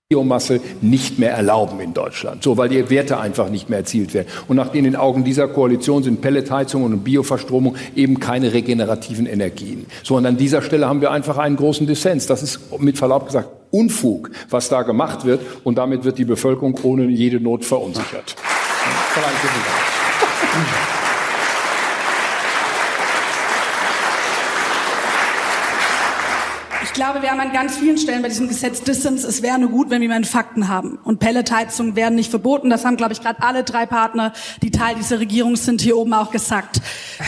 [0.07, 4.27] Biomasse nicht mehr erlauben in Deutschland, so weil die Werte einfach nicht mehr erzielt werden.
[4.47, 9.87] Und nach in den Augen dieser Koalition sind Pelletheizung und Bioverstromung eben keine regenerativen Energien.
[10.03, 12.27] So und an dieser Stelle haben wir einfach einen großen Dissens.
[12.27, 16.79] Das ist mit Verlaub gesagt Unfug, was da gemacht wird und damit wird die Bevölkerung
[16.83, 18.35] ohne jede Not verunsichert.
[26.95, 29.91] Glaube, wir haben an ganz vielen Stellen bei diesem Gesetz Distance, es wäre nur gut,
[29.91, 30.97] wenn wir mal Fakten haben.
[31.03, 32.69] Und Pelletheizungen werden nicht verboten.
[32.69, 36.13] Das haben, glaube ich, gerade alle drei Partner, die Teil dieser Regierung sind, hier oben
[36.13, 36.81] auch gesagt.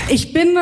[0.10, 0.58] Ich bin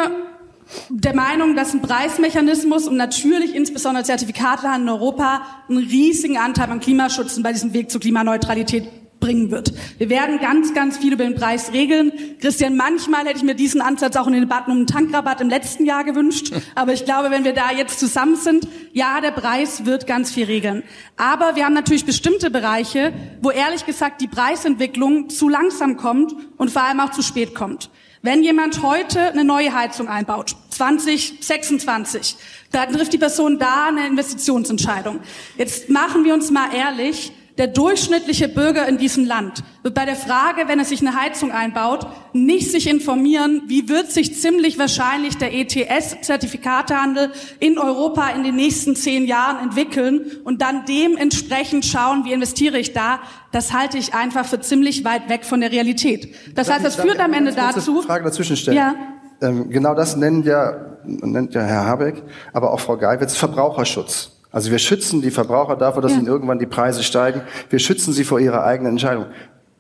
[0.90, 6.80] der Meinung, dass ein Preismechanismus und natürlich insbesondere Zertifikate in Europa einen riesigen Anteil am
[6.80, 9.74] Klimaschutz und bei diesem Weg zur Klimaneutralität bringen wird.
[9.98, 12.12] Wir werden ganz, ganz viel über den Preis regeln.
[12.40, 15.50] Christian, manchmal hätte ich mir diesen Ansatz auch in den Debatten um den Tankrabatt im
[15.50, 16.54] letzten Jahr gewünscht.
[16.76, 20.46] Aber ich glaube, wenn wir da jetzt zusammen sind, ja, der Preis wird ganz viel
[20.46, 20.84] regeln.
[21.18, 26.70] Aber wir haben natürlich bestimmte Bereiche, wo ehrlich gesagt die Preisentwicklung zu langsam kommt und
[26.70, 27.90] vor allem auch zu spät kommt.
[28.22, 32.38] Wenn jemand heute eine neue Heizung einbaut, 2026,
[32.72, 35.20] dann trifft die Person da eine Investitionsentscheidung.
[35.58, 40.16] Jetzt machen wir uns mal ehrlich, der durchschnittliche Bürger in diesem Land wird bei der
[40.16, 45.38] Frage, wenn er sich eine Heizung einbaut, nicht sich informieren, wie wird sich ziemlich wahrscheinlich
[45.38, 52.34] der ETS-Zertifikatehandel in Europa in den nächsten zehn Jahren entwickeln und dann dementsprechend schauen, wie
[52.34, 53.20] investiere ich da.
[53.52, 56.36] Das halte ich einfach für ziemlich weit weg von der Realität.
[56.56, 58.02] Das heißt, das führt am Ende dazu.
[58.02, 58.78] Frage dazwischen stellen.
[58.78, 58.96] Ja.
[59.42, 62.24] Ähm, genau das nennen ja, nennt ja Herr Habeck,
[62.54, 64.35] aber auch Frau Geiwitz Verbraucherschutz.
[64.56, 66.20] Also wir schützen die Verbraucher davor, dass ja.
[66.20, 67.42] ihnen irgendwann die Preise steigen.
[67.70, 69.26] Wir schützen sie vor ihrer eigenen Entscheidung.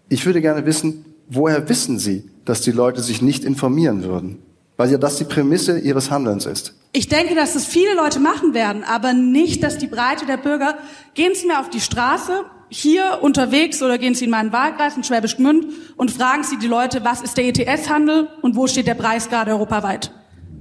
[0.09, 4.39] Ich würde gerne wissen, woher wissen Sie, dass die Leute sich nicht informieren würden?
[4.75, 6.75] Weil ja das die Prämisse ihres Handelns ist.
[6.91, 10.75] Ich denke, dass das viele Leute machen werden, aber nicht, dass die Breite der Bürger,
[11.13, 15.05] gehen Sie mir auf die Straße, hier unterwegs oder gehen Sie in meinen Wahlkreis in
[15.05, 18.95] Schwäbisch Gmünd und fragen Sie die Leute, was ist der ETS-Handel und wo steht der
[18.95, 20.11] Preis gerade europaweit?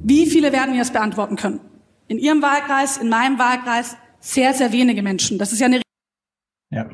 [0.05, 1.59] Wie viele werden mir das beantworten können?
[2.07, 5.39] In Ihrem Wahlkreis, in meinem Wahlkreis, sehr, sehr wenige Menschen.
[5.39, 5.83] Das ist ja eine.
[6.71, 6.91] Ja.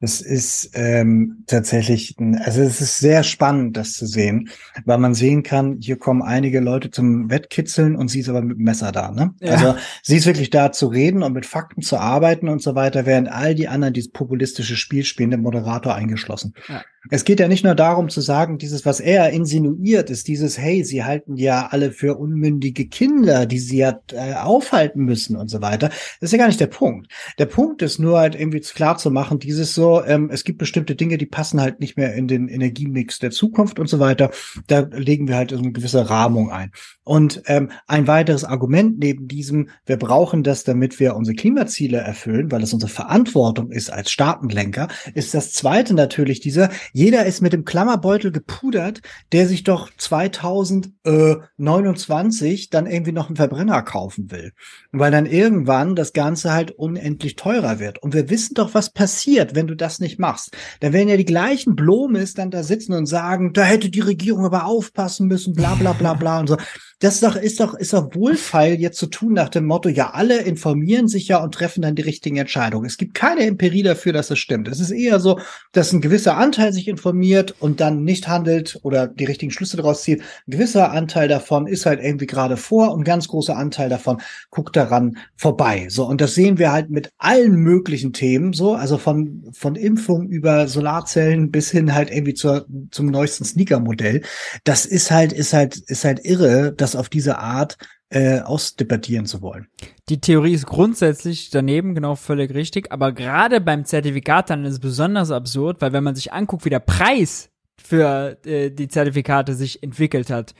[0.00, 4.50] Das ist ähm, tatsächlich, also es ist sehr spannend, das zu sehen,
[4.84, 8.58] weil man sehen kann, hier kommen einige Leute zum Wettkitzeln und sie ist aber mit
[8.58, 9.10] dem Messer da.
[9.10, 9.34] Ne?
[9.40, 9.52] Ja.
[9.52, 13.06] Also sie ist wirklich da zu reden und mit Fakten zu arbeiten und so weiter,
[13.06, 16.52] während all die anderen dieses populistische Spiel spielen, der Moderator eingeschlossen.
[16.68, 16.82] Ja.
[17.10, 20.84] Es geht ja nicht nur darum zu sagen, dieses, was er insinuiert, ist dieses, hey,
[20.84, 25.60] sie halten ja alle für unmündige Kinder, die sie ja äh, aufhalten müssen und so
[25.60, 25.88] weiter.
[25.88, 27.12] Das ist ja gar nicht der Punkt.
[27.38, 30.94] Der Punkt ist nur halt irgendwie klar zu machen, dieses so, ähm, es gibt bestimmte
[30.94, 34.30] Dinge, die passen halt nicht mehr in den Energiemix der Zukunft und so weiter.
[34.66, 36.70] Da legen wir halt so eine gewisse Rahmung ein.
[37.04, 42.50] Und ähm, ein weiteres Argument neben diesem, wir brauchen das, damit wir unsere Klimaziele erfüllen,
[42.50, 47.52] weil es unsere Verantwortung ist als Staatenlenker, ist das zweite natürlich dieser, jeder ist mit
[47.52, 49.00] dem Klammerbeutel gepudert,
[49.32, 54.52] der sich doch 2029 dann irgendwie noch einen Verbrenner kaufen will.
[54.96, 58.02] Weil dann irgendwann das Ganze halt unendlich teurer wird.
[58.02, 60.56] Und wir wissen doch, was passiert, wenn du das nicht machst.
[60.80, 64.44] Da werden ja die gleichen Blomes dann da sitzen und sagen, da hätte die Regierung
[64.44, 66.56] aber aufpassen müssen, bla bla bla bla und so.
[67.00, 70.12] Das ist doch, ist doch, ist doch wohlfeil jetzt zu tun nach dem Motto, ja,
[70.12, 72.86] alle informieren sich ja und treffen dann die richtigen Entscheidungen.
[72.86, 74.68] Es gibt keine Empirie dafür, dass es stimmt.
[74.68, 75.38] Es ist eher so,
[75.72, 80.02] dass ein gewisser Anteil sich informiert und dann nicht handelt oder die richtigen Schlüsse daraus
[80.02, 80.22] zieht.
[80.46, 84.76] Ein gewisser Anteil davon ist halt irgendwie gerade vor und ganz großer Anteil davon guckt
[84.84, 85.86] daran vorbei.
[85.88, 90.28] So, und das sehen wir halt mit allen möglichen Themen so, also von, von Impfung
[90.28, 94.22] über Solarzellen bis hin halt irgendwie zur, zum neuesten Sneaker-Modell.
[94.64, 97.76] Das ist halt, ist halt, ist halt irre, dass auf diese Art
[98.10, 99.66] äh, ausdebattieren zu wollen.
[100.08, 104.80] Die Theorie ist grundsätzlich daneben, genau völlig richtig, aber gerade beim Zertifikat dann ist es
[104.80, 109.82] besonders absurd, weil wenn man sich anguckt, wie der Preis für äh, die Zertifikate sich
[109.82, 110.54] entwickelt hat,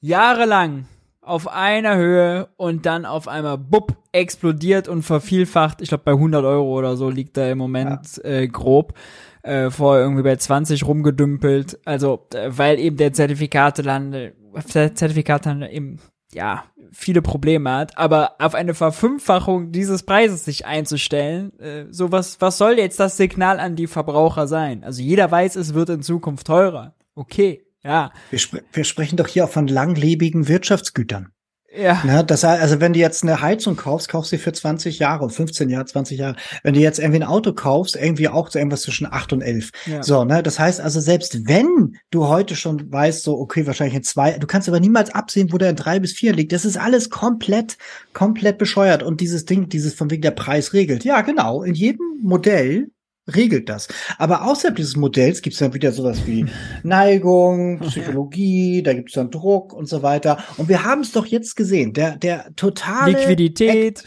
[0.00, 0.86] jahrelang
[1.22, 5.80] auf einer Höhe und dann auf einmal bupp explodiert und vervielfacht.
[5.80, 8.30] Ich glaube bei 100 Euro oder so liegt da im Moment ja.
[8.30, 8.94] äh, grob.
[9.42, 11.78] Äh, vorher irgendwie bei 20 rumgedümpelt.
[11.84, 14.34] Also äh, weil eben der Zertifikatehandel,
[14.66, 15.98] Zertifikatehandel eben
[16.32, 22.40] ja viele Probleme hat, aber auf eine Verfünffachung dieses Preises sich einzustellen, äh, so was
[22.40, 24.84] was soll jetzt das Signal an die Verbraucher sein?
[24.84, 26.94] Also jeder weiß, es wird in Zukunft teurer.
[27.14, 28.12] Okay, ja.
[28.30, 31.32] Wir, spre wir sprechen doch hier auch von langlebigen Wirtschaftsgütern.
[31.74, 32.02] Ja.
[32.04, 35.30] Na, das heißt, also wenn du jetzt eine Heizung kaufst, kaufst du für 20 Jahre,
[35.30, 36.36] 15 Jahre, 20 Jahre.
[36.62, 39.70] Wenn du jetzt irgendwie ein Auto kaufst, irgendwie auch so irgendwas zwischen 8 und 11.
[39.86, 40.02] Ja.
[40.02, 44.02] So, ne, das heißt also, selbst wenn du heute schon weißt, so, okay, wahrscheinlich in
[44.02, 46.52] zwei, du kannst aber niemals absehen, wo der in drei bis vier liegt.
[46.52, 47.78] Das ist alles komplett,
[48.12, 49.02] komplett bescheuert.
[49.02, 51.04] Und dieses Ding, dieses von wegen der Preis regelt.
[51.04, 51.62] Ja, genau.
[51.62, 52.88] In jedem Modell
[53.32, 53.88] regelt das.
[54.18, 56.46] Aber außerhalb dieses Modells gibt es dann wieder sowas wie
[56.82, 60.38] Neigung, Psychologie, da gibt es dann Druck und so weiter.
[60.56, 64.04] Und wir haben es doch jetzt gesehen, der, der totale Liquidität.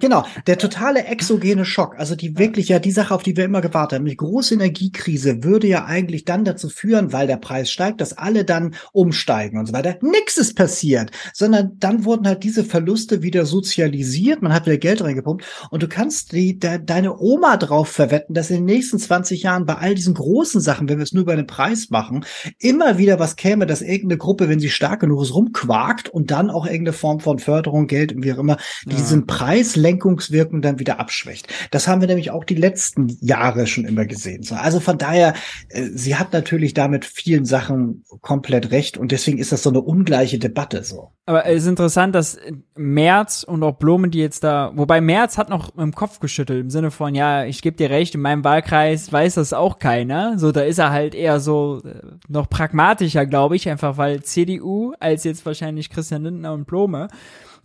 [0.00, 3.60] genau, der totale exogene Schock, also die wirklich ja die Sache, auf die wir immer
[3.60, 8.00] gewartet haben, die große Energiekrise würde ja eigentlich dann dazu führen, weil der Preis steigt,
[8.00, 9.96] dass alle dann umsteigen und so weiter.
[10.02, 15.02] Nix ist passiert, sondern dann wurden halt diese Verluste wieder sozialisiert, man hat wieder Geld
[15.02, 19.42] reingepumpt und du kannst die, de, deine Oma drauf verwetten, dass in den nächsten 20
[19.42, 22.24] Jahren bei all diesen großen Sachen, wenn wir es nur über den Preis machen,
[22.58, 26.50] immer wieder was käme, dass irgendeine Gruppe, wenn sie stark genug ist, rumquakt und dann
[26.50, 28.56] auch irgendeine Form von Förderung, Geld und wie auch immer,
[28.86, 28.96] ja.
[28.96, 31.48] diesen Preislenkungswirkung dann wieder abschwächt.
[31.70, 34.46] Das haben wir nämlich auch die letzten Jahre schon immer gesehen.
[34.50, 35.34] Also von daher,
[35.68, 39.80] äh, sie hat natürlich damit vielen Sachen komplett recht und deswegen ist das so eine
[39.80, 41.10] ungleiche Debatte so.
[41.24, 42.38] Aber es ist interessant, dass
[42.74, 46.70] Merz und auch Blumen, die jetzt da, wobei Merz hat noch im Kopf geschüttelt im
[46.70, 50.38] Sinne von, ja, ich gebe dir recht, in meinem Wahlkreis weiß das auch keiner.
[50.38, 54.92] So, da ist er halt eher so äh, noch pragmatischer, glaube ich, einfach weil CDU
[55.00, 57.08] als jetzt wahrscheinlich Christian Lindner und Blome.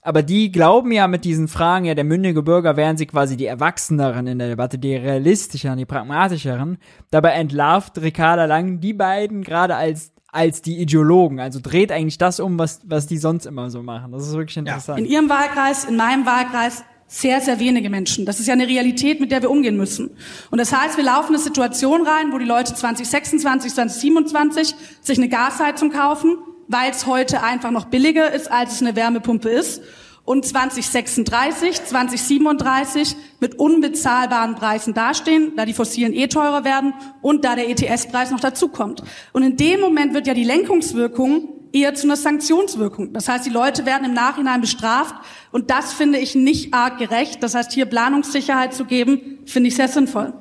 [0.01, 3.45] Aber die glauben ja mit diesen Fragen, ja, der mündige Bürger wären sie quasi die
[3.45, 6.77] Erwachseneren in der Debatte, die realistischeren, die pragmatischeren.
[7.11, 11.39] Dabei entlarvt Ricarda Lang die beiden gerade als als die Ideologen.
[11.39, 14.11] Also dreht eigentlich das um, was, was die sonst immer so machen.
[14.11, 14.99] Das ist wirklich interessant.
[14.99, 18.25] In Ihrem Wahlkreis, in meinem Wahlkreis sehr, sehr wenige Menschen.
[18.25, 20.11] Das ist ja eine Realität, mit der wir umgehen müssen.
[20.51, 25.29] Und das heißt, wir laufen eine Situation rein, wo die Leute 2026, 2027 sich eine
[25.29, 29.81] Gasheizung kaufen, weil es heute einfach noch billiger ist, als es eine Wärmepumpe ist
[30.27, 37.55] und 2036, 2037 mit unbezahlbaren Preisen dastehen, da die fossilen eh teurer werden und da
[37.55, 39.03] der ETS-Preis noch dazukommt.
[39.31, 43.13] Und in dem Moment wird ja die Lenkungswirkung eher zu einer Sanktionswirkung.
[43.13, 45.15] Das heißt, die Leute werden im Nachhinein bestraft
[45.51, 47.43] und das finde ich nicht arg gerecht.
[47.43, 50.33] Das heißt, hier Planungssicherheit zu geben, finde ich sehr sinnvoll.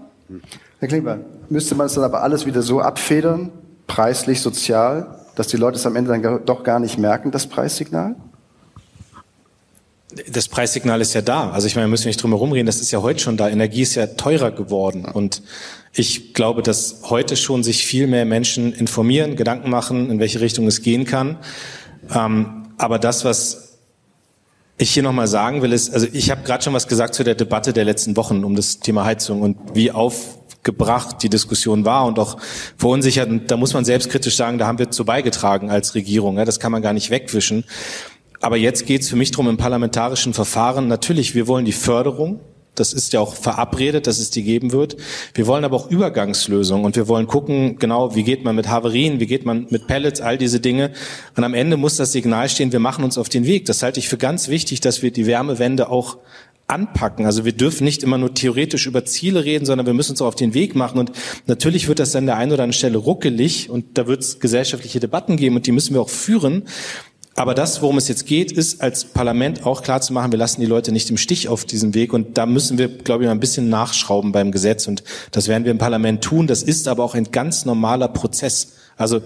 [0.78, 3.52] Herr Klingbeil, müsste man es dann aber alles wieder so abfedern,
[3.86, 8.16] preislich, sozial, dass die Leute es am Ende dann doch gar nicht merken, das Preissignal?
[10.30, 11.50] Das Preissignal ist ja da.
[11.50, 13.48] Also ich meine, wir müssen nicht drum herum reden, das ist ja heute schon da.
[13.48, 15.04] Energie ist ja teurer geworden.
[15.04, 15.42] Und
[15.92, 20.66] ich glaube, dass heute schon sich viel mehr Menschen informieren, Gedanken machen, in welche Richtung
[20.66, 21.38] es gehen kann.
[22.14, 23.78] Ähm, aber das, was
[24.78, 27.34] ich hier nochmal sagen will, ist, also ich habe gerade schon was gesagt zu der
[27.34, 32.18] Debatte der letzten Wochen um das Thema Heizung und wie aufgebracht die Diskussion war und
[32.18, 32.36] auch
[32.76, 33.30] verunsichert.
[33.30, 36.36] Und da muss man selbstkritisch sagen, da haben wir zu beigetragen als Regierung.
[36.36, 37.64] Ja, das kann man gar nicht wegwischen.
[38.40, 42.40] Aber jetzt geht es für mich darum, im parlamentarischen Verfahren, natürlich, wir wollen die Förderung,
[42.76, 44.96] das ist ja auch verabredet, dass es die geben wird.
[45.34, 49.18] Wir wollen aber auch Übergangslösungen und wir wollen gucken, genau, wie geht man mit Haverien,
[49.18, 50.92] wie geht man mit Pellets, all diese Dinge.
[51.36, 53.64] Und am Ende muss das Signal stehen, wir machen uns auf den Weg.
[53.64, 56.18] Das halte ich für ganz wichtig, dass wir die Wärmewende auch
[56.68, 57.26] anpacken.
[57.26, 60.26] Also wir dürfen nicht immer nur theoretisch über Ziele reden, sondern wir müssen uns auch
[60.26, 60.98] auf den Weg machen.
[60.98, 61.12] Und
[61.46, 65.00] natürlich wird das an der einen oder anderen Stelle ruckelig und da wird es gesellschaftliche
[65.00, 66.64] Debatten geben und die müssen wir auch führen.
[67.38, 70.62] Aber das, worum es jetzt geht, ist als Parlament auch klar zu machen, wir lassen
[70.62, 72.14] die Leute nicht im Stich auf diesem Weg.
[72.14, 74.88] Und da müssen wir, glaube ich, mal ein bisschen nachschrauben beim Gesetz.
[74.88, 76.46] Und das werden wir im Parlament tun.
[76.46, 78.72] Das ist aber auch ein ganz normaler Prozess.
[78.96, 79.20] Also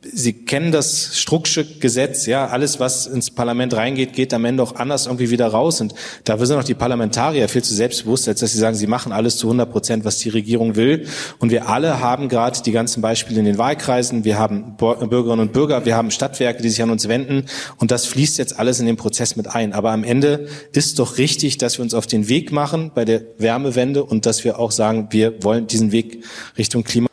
[0.00, 4.76] Sie kennen das Strucksche Gesetz, ja, alles, was ins Parlament reingeht, geht am Ende auch
[4.76, 5.80] anders irgendwie wieder raus.
[5.80, 5.92] Und
[6.22, 9.38] da sind auch die Parlamentarier viel zu selbstbewusst, als dass sie sagen, sie machen alles
[9.38, 11.08] zu 100 Prozent, was die Regierung will.
[11.40, 14.22] Und wir alle haben gerade die ganzen Beispiele in den Wahlkreisen.
[14.22, 17.46] Wir haben Bürgerinnen und Bürger, wir haben Stadtwerke, die sich an uns wenden.
[17.78, 19.72] Und das fließt jetzt alles in den Prozess mit ein.
[19.72, 23.22] Aber am Ende ist doch richtig, dass wir uns auf den Weg machen bei der
[23.38, 26.22] Wärmewende und dass wir auch sagen, wir wollen diesen Weg
[26.56, 27.08] Richtung Klima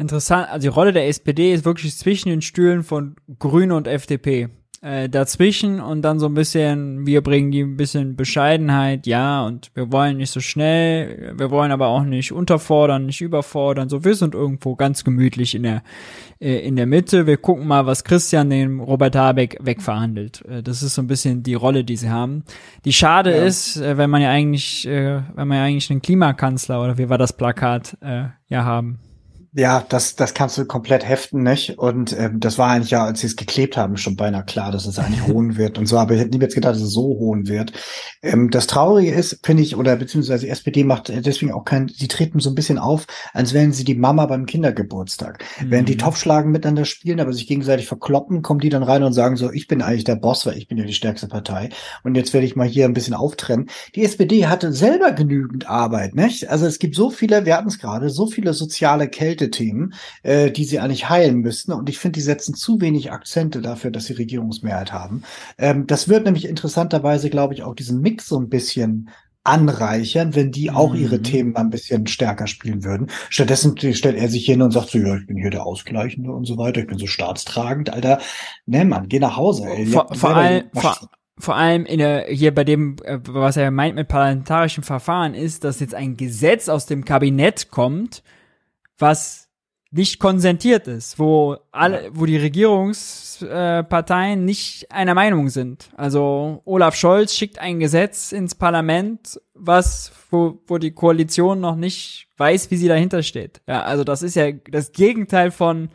[0.00, 4.48] Interessant, also die Rolle der SPD ist wirklich zwischen den Stühlen von Grüne und FDP.
[4.82, 9.70] äh, dazwischen und dann so ein bisschen, wir bringen die ein bisschen Bescheidenheit, ja, und
[9.74, 14.14] wir wollen nicht so schnell, wir wollen aber auch nicht unterfordern, nicht überfordern, so wir
[14.14, 15.82] sind irgendwo ganz gemütlich in der
[16.40, 17.26] äh, in der Mitte.
[17.26, 20.42] Wir gucken mal, was Christian dem Robert Habeck wegverhandelt.
[20.46, 22.44] Äh, das ist so ein bisschen die Rolle, die sie haben.
[22.86, 23.44] Die schade ja.
[23.44, 27.10] ist, äh, wenn man ja eigentlich, äh, wenn man ja eigentlich einen Klimakanzler oder wie
[27.10, 28.98] war das Plakat äh, ja haben.
[29.52, 31.76] Ja, das, das kannst du komplett heften, nicht?
[31.76, 34.86] Und ähm, das war eigentlich ja, als sie es geklebt haben, schon beinahe klar, dass
[34.86, 35.98] es eigentlich hohen wird und so.
[35.98, 37.72] Aber ich hätte niemals gedacht, dass es so hohen wird.
[38.22, 42.06] Ähm, das Traurige ist, finde ich, oder beziehungsweise die SPD macht deswegen auch kein, sie
[42.06, 45.44] treten so ein bisschen auf, als wären sie die Mama beim Kindergeburtstag.
[45.60, 45.70] Mhm.
[45.72, 49.36] Während die Topfschlagen miteinander spielen, aber sich gegenseitig verkloppen, kommen die dann rein und sagen
[49.36, 51.70] so, ich bin eigentlich der Boss, weil ich bin ja die stärkste Partei.
[52.04, 53.68] Und jetzt werde ich mal hier ein bisschen auftrennen.
[53.96, 56.48] Die SPD hatte selber genügend Arbeit, nicht?
[56.48, 60.50] Also es gibt so viele, wir hatten es gerade, so viele soziale Kälte Themen, äh,
[60.50, 61.72] die sie eigentlich heilen müssten.
[61.72, 65.22] Und ich finde, die setzen zu wenig Akzente dafür, dass sie Regierungsmehrheit haben.
[65.56, 69.08] Ähm, das wird nämlich interessanterweise, glaube ich, auch diesen Mix so ein bisschen
[69.44, 71.22] anreichern, wenn die auch ihre mhm.
[71.22, 73.08] Themen ein bisschen stärker spielen würden.
[73.30, 76.44] Stattdessen stellt er sich hin und sagt so, ja, ich bin hier der Ausgleichende und
[76.44, 78.20] so weiter, ich bin so staatstragend, Alter.
[78.66, 79.86] Ne, Mann, geh nach Hause, ey.
[79.86, 80.96] Vor, vor allem, vor,
[81.38, 85.64] vor allem in der, hier bei dem, äh, was er meint mit parlamentarischem Verfahren ist,
[85.64, 88.22] dass jetzt ein Gesetz aus dem Kabinett kommt,
[89.00, 89.50] was
[89.92, 95.90] nicht konsentiert ist, wo alle, wo die Regierungsparteien äh, nicht einer Meinung sind.
[95.96, 102.28] Also Olaf Scholz schickt ein Gesetz ins Parlament, was, wo, wo die Koalition noch nicht
[102.36, 103.62] weiß, wie sie dahinter steht.
[103.66, 105.88] Ja, also das ist ja das Gegenteil von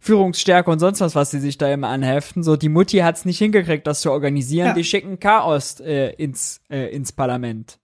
[0.00, 2.42] Führungsstärke und sonst was, was sie sich da immer anheften.
[2.42, 4.68] So, die Mutti hat's nicht hingekriegt, das zu organisieren.
[4.68, 4.74] Ja.
[4.74, 7.78] Die schicken Chaos äh, ins, äh, ins Parlament.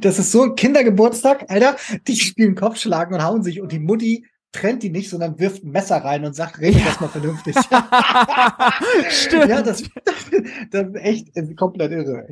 [0.00, 1.76] Das ist so ein Kindergeburtstag, Alter.
[2.06, 5.70] Die spielen Kopfschlagen und hauen sich und die Mutti trennt die nicht, sondern wirft ein
[5.70, 6.86] Messer rein und sagt, rede ja.
[6.86, 7.54] das mal vernünftig.
[9.10, 9.48] Stimmt.
[9.48, 9.82] Ja, das,
[10.70, 12.28] das ist echt komplett irre.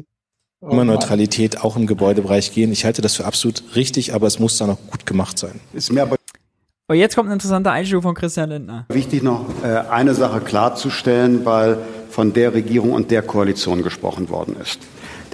[0.61, 2.73] Oh, Immer Neutralität auch im Gebäudebereich gehen.
[2.73, 5.61] Ich halte das für absolut richtig, aber es muss dann auch gut gemacht sein.
[5.75, 6.17] Ist mir aber
[6.87, 8.85] aber jetzt kommt ein interessanter Einschub von Christian Lindner.
[8.91, 11.79] Wichtig noch äh, eine Sache klarzustellen, weil
[12.11, 14.81] von der Regierung und der Koalition gesprochen worden ist.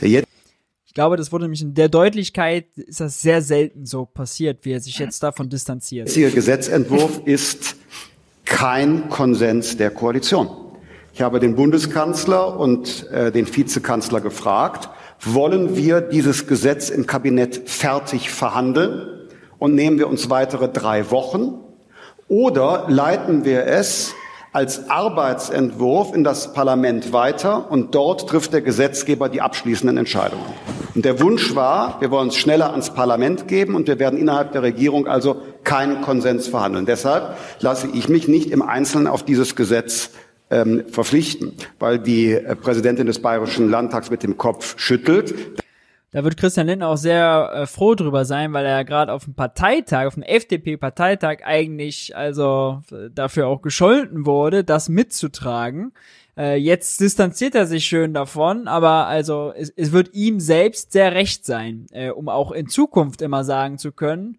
[0.01, 0.30] Der jetzt
[0.91, 4.73] ich glaube, das wurde nämlich in der Deutlichkeit ist das sehr selten so passiert, wie
[4.73, 6.09] er sich jetzt davon distanziert.
[6.09, 7.77] Der jetzige Gesetzentwurf ist
[8.45, 10.51] kein Konsens der Koalition.
[11.12, 14.89] Ich habe den Bundeskanzler und äh, den Vizekanzler gefragt,
[15.21, 19.29] wollen wir dieses Gesetz im Kabinett fertig verhandeln
[19.61, 21.61] und nehmen wir uns weitere drei Wochen
[22.27, 24.12] oder leiten wir es
[24.53, 30.45] als Arbeitsentwurf in das Parlament weiter und dort trifft der Gesetzgeber die abschließenden Entscheidungen.
[30.95, 34.53] Und der Wunsch war, wir wollen es schneller ans Parlament geben und wir werden innerhalb
[34.53, 36.85] der Regierung also keinen Konsens verhandeln.
[36.85, 40.11] Deshalb lasse ich mich nicht im Einzelnen auf dieses Gesetz
[40.51, 45.60] ähm, verpflichten, weil die äh, Präsidentin des Bayerischen Landtags mit dem Kopf schüttelt.
[46.12, 49.35] Da wird Christian Lindner auch sehr äh, froh drüber sein, weil er gerade auf dem
[49.35, 55.93] Parteitag, auf dem FDP-Parteitag eigentlich also äh, dafür auch gescholten wurde, das mitzutragen.
[56.37, 61.12] Äh, jetzt distanziert er sich schön davon, aber also es, es wird ihm selbst sehr
[61.15, 64.37] recht sein, äh, um auch in Zukunft immer sagen zu können,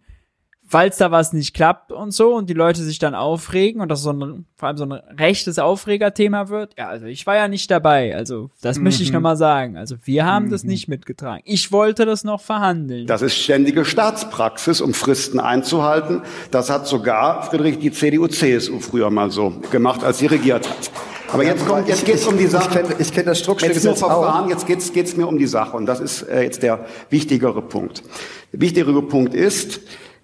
[0.71, 4.03] falls da was nicht klappt und so und die Leute sich dann aufregen und das
[4.03, 6.75] so ein, vor allem so ein rechtes Aufregerthema wird.
[6.77, 8.15] Ja, also ich war ja nicht dabei.
[8.15, 8.85] Also das mhm.
[8.85, 9.75] möchte ich nochmal sagen.
[9.75, 10.51] Also wir haben mhm.
[10.51, 11.41] das nicht mitgetragen.
[11.43, 13.05] Ich wollte das noch verhandeln.
[13.05, 16.21] Das ist ständige Staatspraxis, um Fristen einzuhalten.
[16.51, 20.91] Das hat sogar, Friedrich, die CDU-CSU früher mal so gemacht, als sie regiert hat.
[21.33, 22.81] Aber jetzt kommt, jetzt geht's um die Sache.
[22.97, 25.99] Ich kenne kenn das Strukturgesetz Verfahren, jetzt geht's geht's mir um die Sache und das
[25.99, 28.03] ist äh, jetzt der wichtigere Punkt.
[28.53, 29.81] Der wichtigere Punkt ist,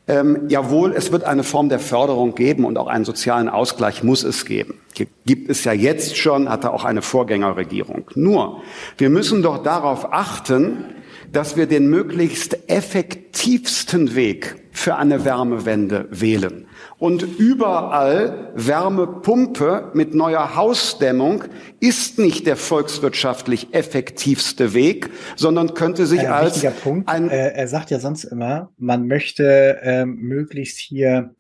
[0.08, 4.24] ähm, jawohl, es wird eine Form der Förderung geben und auch einen sozialen Ausgleich muss
[4.24, 4.76] es geben.
[5.26, 8.10] Gibt es ja jetzt schon, hatte auch eine Vorgängerregierung.
[8.16, 8.62] Nur,
[8.98, 10.86] wir müssen doch darauf achten,
[11.32, 16.68] dass wir den möglichst effektivsten Weg für eine Wärmewende wählen
[17.00, 21.44] und überall Wärmepumpe mit neuer Hausdämmung
[21.80, 27.08] ist nicht der volkswirtschaftlich effektivste Weg, sondern könnte sich ein als Punkt.
[27.08, 31.36] ein äh, er sagt ja sonst immer, man möchte ähm, möglichst hier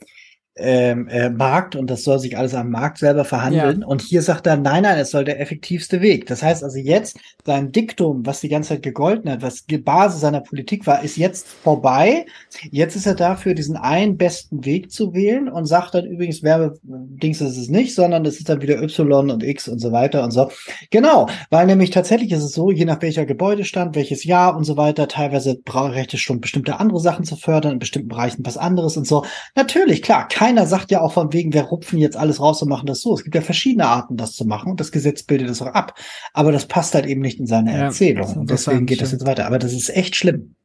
[0.57, 3.81] ähm, äh, Markt und das soll sich alles am Markt selber verhandeln.
[3.81, 3.87] Ja.
[3.87, 6.25] Und hier sagt er, nein, nein, es soll der effektivste Weg.
[6.27, 10.21] Das heißt also jetzt, sein Diktum, was die ganze Zeit gegolten hat, was die Basis
[10.21, 12.25] seiner Politik war, ist jetzt vorbei.
[12.71, 17.41] Jetzt ist er dafür, diesen einen besten Weg zu wählen und sagt dann übrigens, Werbedings
[17.41, 20.31] ist es nicht, sondern es ist dann wieder Y und X und so weiter und
[20.31, 20.51] so.
[20.89, 24.77] Genau, weil nämlich tatsächlich ist es so, je nach welcher Gebäudestand, welches Jahr und so
[24.77, 28.97] weiter, teilweise braucht es schon bestimmte andere Sachen zu fördern, in bestimmten Bereichen was anderes
[28.97, 29.25] und so.
[29.55, 32.69] Natürlich, klar, kein keiner sagt ja auch von wegen, wir rupfen jetzt alles raus und
[32.69, 33.13] machen das so.
[33.13, 35.99] Es gibt ja verschiedene Arten, das zu machen und das Gesetz bildet es auch ab.
[36.33, 39.25] Aber das passt halt eben nicht in seine Ja, Erzählung und deswegen geht das jetzt
[39.25, 39.45] weiter.
[39.45, 40.55] Aber das ist echt schlimm.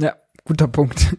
[0.00, 0.14] Ja,
[0.44, 1.16] guter Punkt.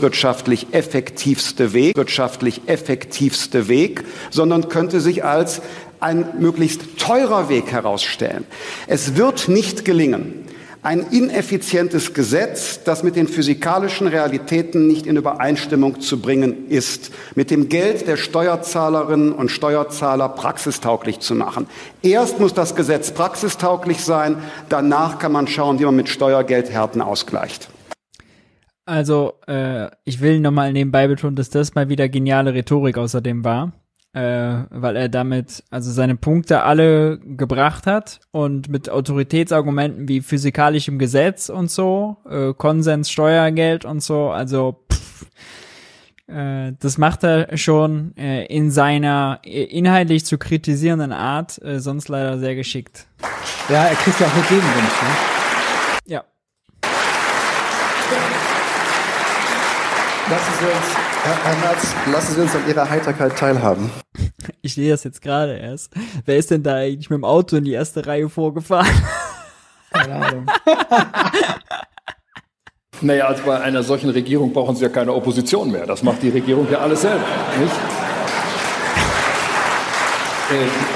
[0.00, 5.62] wirtschaftlich effektivste Weg, wirtschaftlich effektivste Weg, sondern könnte sich als
[5.98, 8.44] ein möglichst teurer Weg herausstellen.
[8.86, 10.45] Es wird nicht gelingen,
[10.86, 17.50] ein ineffizientes Gesetz, das mit den physikalischen Realitäten nicht in Übereinstimmung zu bringen ist, mit
[17.50, 21.66] dem Geld der Steuerzahlerinnen und Steuerzahler praxistauglich zu machen.
[22.02, 24.36] Erst muss das Gesetz praxistauglich sein,
[24.68, 27.68] danach kann man schauen, wie man mit Steuergeld Härten ausgleicht.
[28.84, 33.72] Also, äh, ich will nochmal nebenbei betonen, dass das mal wieder geniale Rhetorik außerdem war,
[34.16, 40.98] äh, weil er damit also seine Punkte alle gebracht hat und mit Autoritätsargumenten wie physikalischem
[40.98, 45.26] Gesetz und so, äh, Konsens, Steuergeld und so, also pff,
[46.28, 52.08] äh, das macht er schon äh, in seiner äh, inhaltlich zu kritisierenden Art, äh, sonst
[52.08, 53.06] leider sehr geschickt.
[53.68, 54.76] Ja, er kriegt ja auch eine Gegenwind.
[54.76, 55.10] Ne?
[56.06, 56.24] Ja.
[60.30, 63.90] Lassen Sie uns, Herr, Herr Merz, lassen Sie uns an Ihrer Heiterkeit teilhaben.
[64.62, 65.92] Ich sehe das jetzt gerade erst.
[66.24, 68.86] Wer ist denn da eigentlich mit dem Auto in die erste Reihe vorgefahren?
[69.90, 70.46] Keine Ahnung.
[73.00, 75.84] Naja, also bei einer solchen Regierung brauchen Sie ja keine Opposition mehr.
[75.84, 77.24] Das macht die Regierung ja alles selber,
[77.58, 77.74] nicht?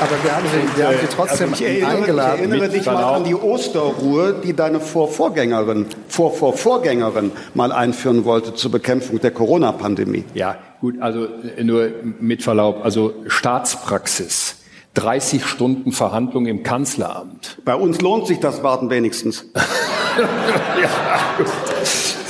[0.00, 2.38] Aber wir haben Sie, wir haben Sie trotzdem Ich erinnere, ich eingeladen.
[2.38, 9.20] erinnere dich mal an die Osterruhe, die deine Vorvorgängerin, Vorvorvorgängerin mal einführen wollte zur Bekämpfung
[9.20, 10.24] der Corona-Pandemie.
[10.34, 11.90] Ja, gut, also äh, nur
[12.20, 14.56] mit Verlaub, also Staatspraxis.
[14.94, 17.58] 30 Stunden Verhandlung im Kanzleramt.
[17.64, 19.46] Bei uns lohnt sich das Warten wenigstens.
[20.82, 20.88] ja,
[21.38, 21.46] gut.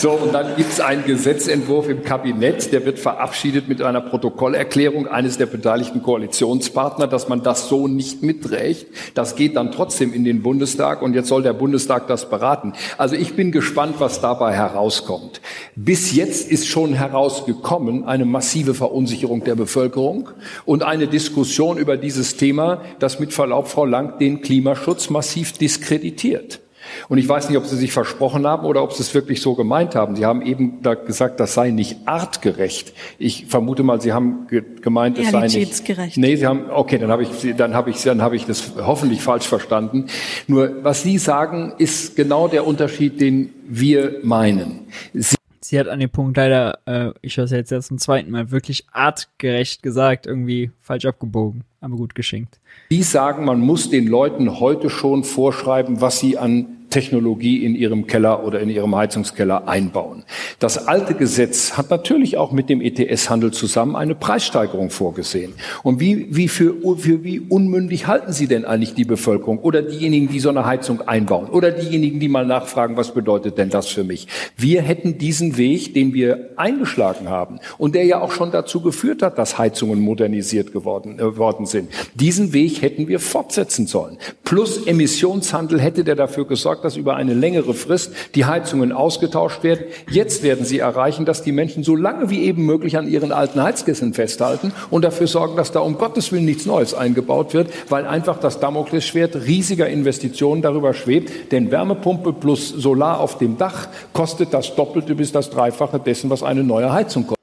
[0.01, 5.07] So, und dann gibt es einen Gesetzentwurf im Kabinett, der wird verabschiedet mit einer Protokollerklärung
[5.07, 8.87] eines der beteiligten Koalitionspartner, dass man das so nicht mitträgt.
[9.13, 12.73] Das geht dann trotzdem in den Bundestag und jetzt soll der Bundestag das beraten.
[12.97, 15.43] Also ich bin gespannt, was dabei herauskommt.
[15.77, 20.31] Bis jetzt ist schon herausgekommen eine massive Verunsicherung der Bevölkerung
[20.65, 26.61] und eine Diskussion über dieses Thema, das mit Verlaub, Frau Lang, den Klimaschutz massiv diskreditiert.
[27.09, 29.55] Und ich weiß nicht, ob Sie sich versprochen haben oder ob Sie es wirklich so
[29.55, 30.17] gemeint haben.
[30.17, 32.93] Sie haben eben da gesagt, das sei nicht artgerecht.
[33.19, 36.17] Ich vermute mal, Sie haben ge gemeint, es sei nicht.
[36.17, 38.73] Nee, Sie haben, okay, dann habe ich, Sie- dann habe ich, dann habe ich das
[38.77, 40.07] hoffentlich falsch verstanden.
[40.47, 44.81] Nur, was Sie sagen, ist genau der Unterschied, den wir meinen.
[45.15, 48.31] Sie Sie hat an dem Punkt leider, äh, ich höre es jetzt erst zum zweiten
[48.33, 52.59] Mal, wirklich artgerecht gesagt, irgendwie falsch abgebogen, aber gut geschenkt.
[52.91, 58.07] Die sagen, man muss den Leuten heute schon vorschreiben, was sie an Technologie in ihrem
[58.07, 60.25] Keller oder in ihrem Heizungskeller einbauen.
[60.59, 65.55] Das alte Gesetz hat natürlich auch mit dem ETS-Handel zusammen eine Preissteigerung vorgesehen.
[65.83, 70.29] Und wie, wie für, für wie unmündig halten Sie denn eigentlich die Bevölkerung oder diejenigen,
[70.29, 74.05] die so eine Heizung einbauen oder diejenigen, die mal nachfragen, was bedeutet denn das für
[74.05, 74.27] mich?
[74.57, 79.23] Wir hätten diesen Weg, den wir eingeschlagen haben und der ja auch schon dazu geführt
[79.23, 81.91] hat, dass Heizungen modernisiert geworden, äh, worden sind.
[82.15, 84.19] Diesen Weg hätten wir fortsetzen sollen.
[84.45, 89.87] Plus Emissionshandel hätte der dafür gesorgt, dass über eine längere Frist die Heizungen ausgetauscht werden.
[90.11, 93.63] Jetzt werden sie erreichen, dass die Menschen so lange wie eben möglich an ihren alten
[93.63, 98.07] Heizkissen festhalten und dafür sorgen, dass da um Gottes Willen nichts Neues eingebaut wird, weil
[98.07, 101.53] einfach das Damoklesschwert riesiger Investitionen darüber schwebt.
[101.53, 106.43] Denn Wärmepumpe plus Solar auf dem Dach kostet das Doppelte bis das Dreifache dessen, was
[106.43, 107.41] eine neue Heizung kostet.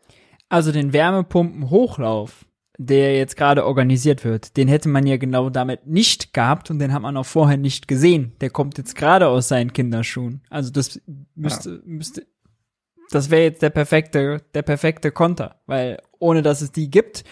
[0.50, 2.46] Also den Wärmepumpenhochlauf,
[2.78, 6.94] der jetzt gerade organisiert wird, den hätte man ja genau damit nicht gehabt und den
[6.94, 8.34] hat man auch vorher nicht gesehen.
[8.40, 10.42] Der kommt jetzt gerade aus seinen Kinderschuhen.
[10.50, 11.02] Also das
[11.36, 12.28] müsste, müsste,
[13.10, 17.24] das wäre jetzt der perfekte, der perfekte Konter, weil ohne dass es die gibt,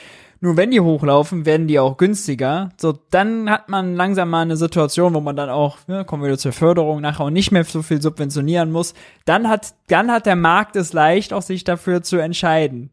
[0.42, 2.70] nur wenn die hochlaufen, werden die auch günstiger.
[2.78, 6.28] So, dann hat man langsam mal eine Situation, wo man dann auch, ja, kommen wir
[6.28, 8.94] wieder zur Förderung, nachher auch nicht mehr so viel subventionieren muss.
[9.26, 12.92] Dann hat, dann hat der Markt es leicht, auch sich dafür zu entscheiden.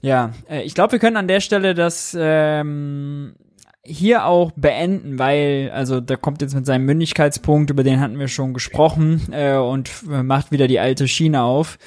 [0.00, 3.34] Ja, äh, ich glaube, wir können an der Stelle das ähm,
[3.88, 8.28] hier auch beenden, weil, also da kommt jetzt mit seinem Mündigkeitspunkt, über den hatten wir
[8.28, 11.78] schon gesprochen, äh, und äh, macht wieder die alte Schiene auf.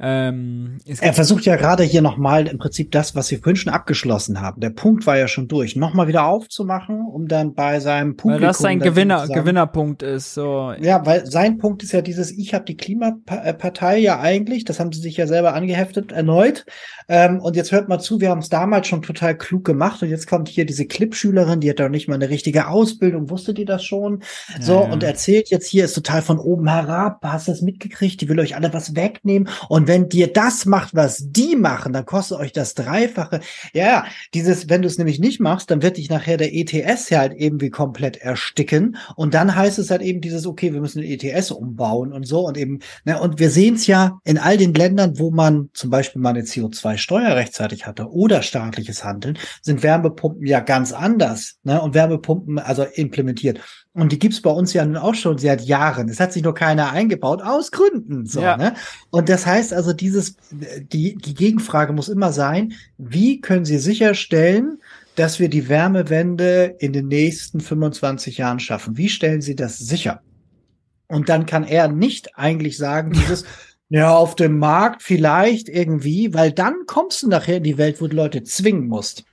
[0.00, 4.40] Ähm, Er versucht ja gerade hier nochmal im Prinzip das, was wir vorhin schon abgeschlossen
[4.40, 4.60] haben.
[4.60, 8.46] Der Punkt war ja schon durch, nochmal wieder aufzumachen, um dann bei seinem weil Publikum.
[8.46, 10.34] das sein Gewinner, Gewinnerpunkt ist.
[10.34, 10.72] So.
[10.80, 14.92] Ja, weil sein Punkt ist ja dieses, ich habe die Klimapartei ja eigentlich, das haben
[14.92, 16.64] sie sich ja selber angeheftet, erneut.
[17.08, 20.10] Ähm, und jetzt hört mal zu, wir haben es damals schon total klug gemacht und
[20.10, 23.58] jetzt kommt hier diese Clipschülerin Ministerin, die hat doch nicht mal eine richtige Ausbildung, wusstet
[23.58, 24.22] ihr das schon?
[24.60, 24.92] So, Ja, ja.
[24.92, 28.40] und erzählt jetzt hier, ist total von oben herab, hast du das mitgekriegt, die will
[28.40, 29.48] euch alle was wegnehmen.
[29.68, 33.40] Und wenn dir das macht, was die machen, dann kostet euch das Dreifache.
[33.72, 34.04] Ja, ja,
[34.34, 37.32] dieses, wenn du es nämlich nicht machst, dann wird dich nachher der ETS ja halt
[37.34, 38.96] eben wie komplett ersticken.
[39.16, 42.46] Und dann heißt es halt eben dieses, okay, wir müssen den ETS umbauen und so
[42.46, 45.90] und eben, ne, und wir sehen es ja in all den Ländern, wo man zum
[45.90, 51.80] Beispiel mal eine CO2-Steuer rechtzeitig hatte oder staatliches Handeln, sind Wärmepumpen ja ganz anders, ne,
[51.80, 53.60] und Wärmepumpen also implementiert.
[53.92, 56.08] Und die gibt's bei uns ja nun auch schon seit Jahren.
[56.08, 58.26] Es hat sich nur keiner eingebaut, aus Gründen.
[58.26, 58.56] So, Ja.
[58.56, 58.74] ne?
[59.10, 64.78] Und das heißt also, dieses, die, die Gegenfrage muss immer sein, wie können Sie sicherstellen,
[65.16, 68.96] dass wir die Wärmewende in den nächsten 25 Jahren schaffen?
[68.96, 70.20] Wie stellen Sie das sicher?
[71.08, 73.44] Und dann kann er nicht eigentlich sagen, dieses,
[73.88, 78.06] ja, auf dem Markt vielleicht irgendwie, weil dann kommst du nachher in die Welt, wo
[78.06, 79.24] du Leute zwingen musst.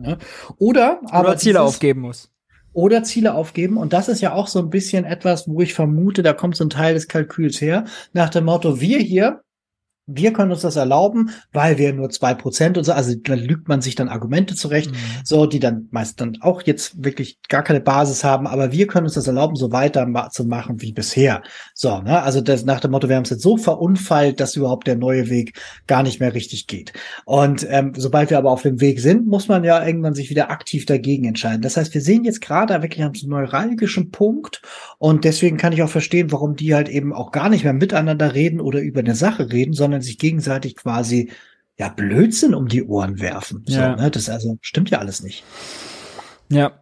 [0.00, 0.18] Ne?
[0.58, 2.30] Oder aber Oder Ziele dieses- aufgeben muss.
[2.72, 3.76] oder Ziele aufgeben.
[3.76, 6.64] Und das ist ja auch so ein bisschen etwas, wo ich vermute, da kommt so
[6.64, 9.42] ein Teil des Kalküls her, nach dem Motto, wir hier,
[10.12, 13.68] wir können uns das erlauben, weil wir nur zwei Prozent und so, also da lügt
[13.68, 14.90] man sich dann Argumente zurecht,
[15.24, 19.06] so, die dann meist dann auch jetzt wirklich gar keine Basis haben, aber wir können
[19.06, 21.42] uns das erlauben, so weiter ma zu machen wie bisher.
[21.74, 24.86] So, ne, also das nach dem Motto, wir haben es jetzt so verunfallt, dass überhaupt
[24.86, 26.92] der neue Weg gar nicht mehr richtig geht.
[27.24, 30.50] Und ähm, sobald wir aber auf dem Weg sind, muss man ja irgendwann sich wieder
[30.50, 31.62] aktiv dagegen entscheiden.
[31.62, 34.62] Das heißt, wir sehen jetzt gerade wirklich einem neuralgischen Punkt
[34.98, 38.34] und deswegen kann ich auch verstehen, warum die halt eben auch gar nicht mehr miteinander
[38.34, 41.30] reden oder über eine Sache reden, sondern sich gegenseitig quasi
[41.78, 43.64] ja Blödsinn um die Ohren werfen.
[43.66, 43.96] Ja.
[43.96, 44.10] So, ne?
[44.10, 45.44] Das also stimmt ja alles nicht.
[46.50, 46.72] Ja.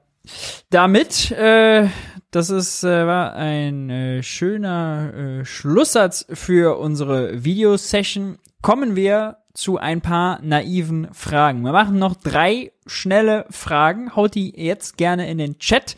[0.71, 1.89] Damit, äh,
[2.31, 8.39] das ist, äh, war ein äh, schöner äh, Schlusssatz für unsere Videosession.
[8.61, 11.63] Kommen wir zu ein paar naiven Fragen.
[11.63, 14.15] Wir machen noch drei schnelle Fragen.
[14.15, 15.97] Haut die jetzt gerne in den Chat.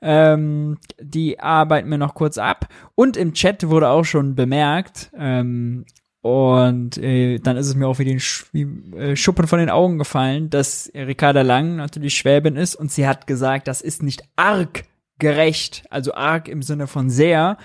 [0.00, 2.68] Ähm, die arbeiten wir noch kurz ab.
[2.94, 5.84] Und im Chat wurde auch schon bemerkt, ähm,
[6.22, 8.62] und äh, dann ist es mir auch wie den Sch wie,
[8.96, 13.26] äh, Schuppen von den Augen gefallen, dass Ricarda Lang natürlich Schwäbin ist und sie hat
[13.26, 14.84] gesagt, das ist nicht arg
[15.18, 17.58] gerecht, also arg im Sinne von sehr,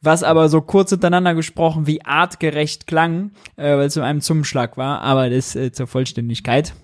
[0.00, 4.76] was aber so kurz hintereinander gesprochen wie artgerecht klang, äh, weil es so einem Zungenschlag
[4.76, 6.74] war, aber das äh, zur Vollständigkeit.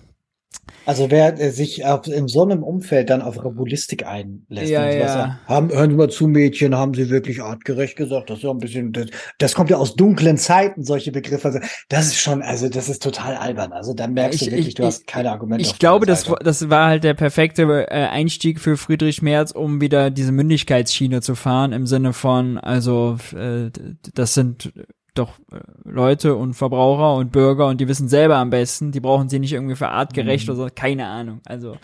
[0.85, 5.39] Also wer äh, sich auf, in so einem Umfeld dann auf Rabulistik einlässt, Ja, ja.
[5.45, 8.29] haben, hören Sie mal zu, Mädchen, haben Sie wirklich artgerecht gesagt?
[8.31, 9.07] Das ist ja ein bisschen, das,
[9.37, 11.47] das kommt ja aus dunklen Zeiten, solche Begriffe.
[11.49, 11.59] Also,
[11.89, 13.71] das ist schon, also das ist total albern.
[13.71, 15.61] Also dann merkst Ich- du wirklich, ich- du hast keine Argumente.
[15.63, 20.09] Ich glaube, das, das war halt der perfekte äh, Einstieg für Friedrich Merz, um wieder
[20.09, 23.69] diese Mündigkeitsschiene zu fahren, im Sinne von, also, äh,
[24.15, 24.73] das sind
[25.19, 29.29] doch äh, Leute und Verbraucher und Bürger und die wissen selber am besten, die brauchen
[29.29, 30.53] sie nicht irgendwie für artgerecht Mhm.
[30.55, 31.41] oder so, keine Ahnung.
[31.45, 31.77] Also,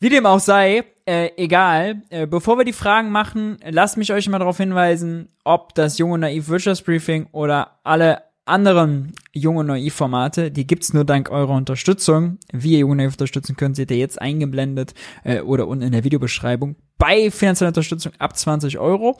[0.00, 2.02] wie dem auch sei, äh, egal.
[2.10, 6.18] Äh, bevor wir die Fragen machen, lasst mich euch mal darauf hinweisen, ob das junge
[6.18, 12.38] Naiv Wirtschaftsbriefing oder alle anderen junge Naiv-Formate, die gibt's nur dank eurer Unterstützung.
[12.52, 14.94] Wie ihr junge Naiv unterstützen könnt, seht ihr jetzt eingeblendet
[15.24, 16.76] äh, oder unten in der Videobeschreibung.
[16.98, 19.18] Bei finanzieller Unterstützung ab 20 Euro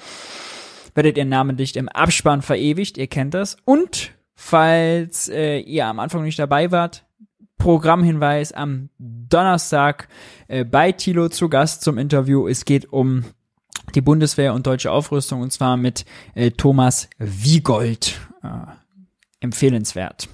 [0.96, 3.56] werdet ihr namentlich im Abspann verewigt, ihr kennt das.
[3.64, 7.04] Und falls äh, ihr am Anfang nicht dabei wart,
[7.58, 10.08] Programmhinweis am Donnerstag
[10.48, 12.48] äh, bei Tilo zu Gast zum Interview.
[12.48, 13.24] Es geht um
[13.94, 16.04] die Bundeswehr und deutsche Aufrüstung und zwar mit
[16.34, 18.18] äh, Thomas Wiegold.
[18.42, 18.48] Äh,
[19.40, 20.28] empfehlenswert.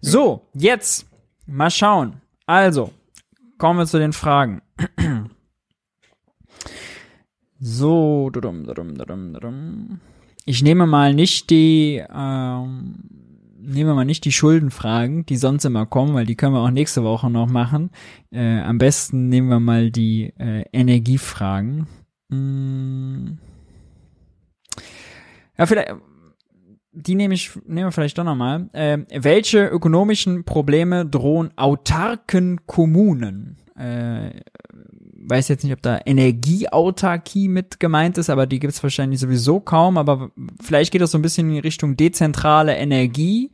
[0.00, 1.06] So, jetzt
[1.46, 2.20] mal schauen.
[2.46, 2.92] Also,
[3.58, 4.62] kommen wir zu den Fragen.
[7.58, 8.30] So,
[10.44, 12.94] ich nehme mal nicht die, ähm,
[13.58, 17.02] nehme mal nicht die Schuldenfragen, die sonst immer kommen, weil die können wir auch nächste
[17.02, 17.90] Woche noch machen.
[18.30, 21.86] Äh, am besten nehmen wir mal die äh, Energiefragen.
[22.30, 23.38] Hm.
[25.58, 25.94] Ja, vielleicht,
[26.92, 28.68] die nehme ich, nehmen wir vielleicht doch nochmal.
[28.72, 33.56] Ähm, welche ökonomischen Probleme drohen autarken Kommunen?
[33.76, 34.40] Äh,
[35.28, 39.98] weiß jetzt nicht, ob da Energieautarkie mit gemeint ist, aber die gibt's wahrscheinlich sowieso kaum.
[39.98, 40.30] Aber
[40.62, 43.50] vielleicht geht das so ein bisschen in Richtung dezentrale Energie,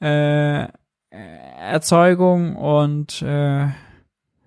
[0.00, 0.66] äh,
[1.10, 3.66] Erzeugung und äh,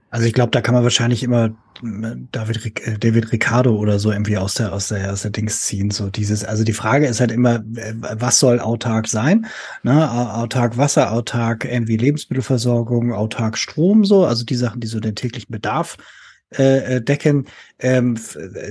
[0.09, 1.45] Also ich glaube, da kann man wahrscheinlich immer
[1.83, 5.61] äh, David, äh, David Ricardo oder so irgendwie aus der, aus der, aus der Dings
[5.61, 5.89] ziehen.
[5.91, 9.45] So dieses, also die Frage ist halt immer, äh, was soll autark sein?
[9.83, 10.11] Ne?
[10.11, 15.15] Au- Autark Wasser, autark irgendwie Lebensmittelversorgung, autark Strom, so, also die Sachen, die so den
[15.15, 15.97] täglichen Bedarf
[16.57, 17.47] äh, äh decken,
[17.81, 18.17] ähm,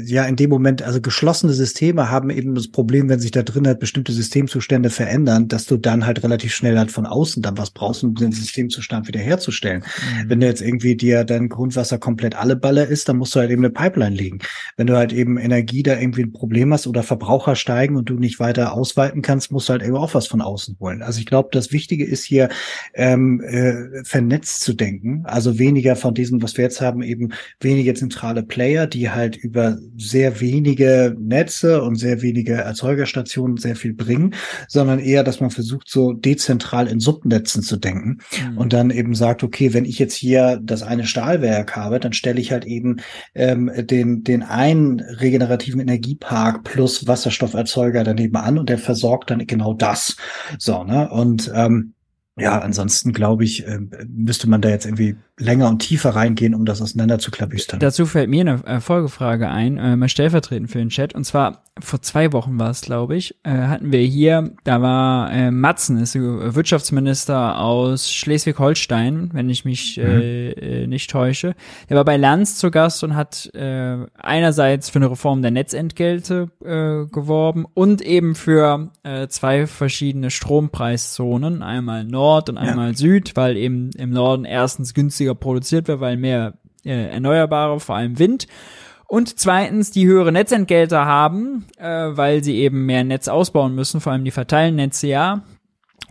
[0.05, 3.67] ja in dem Moment, also geschlossene Systeme haben eben das Problem, wenn sich da drin
[3.67, 7.71] halt bestimmte Systemzustände verändern, dass du dann halt relativ schnell halt von außen dann was
[7.71, 9.83] brauchst, um den Systemzustand wiederherzustellen.
[9.83, 10.31] Mhm.
[10.31, 13.51] Wenn du jetzt irgendwie dir dein Grundwasser komplett alle Baller ist, dann musst du halt
[13.51, 14.39] eben eine Pipeline legen.
[14.77, 18.15] Wenn du halt eben Energie da irgendwie ein Problem hast oder Verbraucher steigen und du
[18.15, 21.03] nicht weiter ausweiten kannst, musst du halt eben auch was von außen holen.
[21.03, 22.49] Also ich glaube, das Wichtige ist hier
[22.95, 27.31] ähm, äh, vernetzt zu denken, also weniger von diesem, was wir jetzt haben, eben
[27.61, 33.75] weniger zentrale Player, die die halt über sehr wenige Netze und sehr wenige Erzeugerstationen sehr
[33.75, 34.35] viel bringen,
[34.69, 38.19] sondern eher, dass man versucht, so dezentral in Subnetzen zu denken
[38.51, 38.59] mhm.
[38.59, 42.43] und dann eben sagt, okay, wenn ich jetzt hier das eine Stahlwerk habe, dann stelle
[42.43, 42.99] ich halt eben
[43.35, 49.73] ähm, den, den einen regenerativen Energiepark plus Wasserstofferzeuger daneben an und der versorgt dann genau
[49.73, 50.19] das.
[50.59, 51.09] So, ne?
[51.11, 51.95] Und ähm,
[52.37, 53.79] ja, ansonsten glaube ich, äh,
[54.09, 57.81] müsste man da jetzt irgendwie länger und tiefer reingehen, um das auseinander zu klabüstern.
[57.81, 61.15] Dazu fällt mir eine äh, Folgefrage ein, äh, mal stellvertretend für den Chat.
[61.15, 65.33] Und zwar vor zwei Wochen war es, glaube ich, äh, hatten wir hier, da war
[65.33, 70.63] äh, Matzen, ist Wirtschaftsminister aus Schleswig-Holstein, wenn ich mich äh, mhm.
[70.63, 71.55] äh, nicht täusche.
[71.89, 76.51] Der war bei Lanz zu Gast und hat äh, einerseits für eine Reform der Netzentgelte
[76.63, 82.95] äh, geworben und eben für äh, zwei verschiedene Strompreiszonen, einmal Nord und einmal ja.
[82.95, 86.55] Süd, weil eben im Norden erstens günstiger günstiger produziert wird, weil mehr
[86.85, 88.47] äh, Erneuerbare, vor allem Wind.
[89.07, 94.13] Und zweitens, die höhere Netzentgelte haben, äh, weil sie eben mehr Netz ausbauen müssen, vor
[94.13, 95.43] allem die Verteilnetze ja.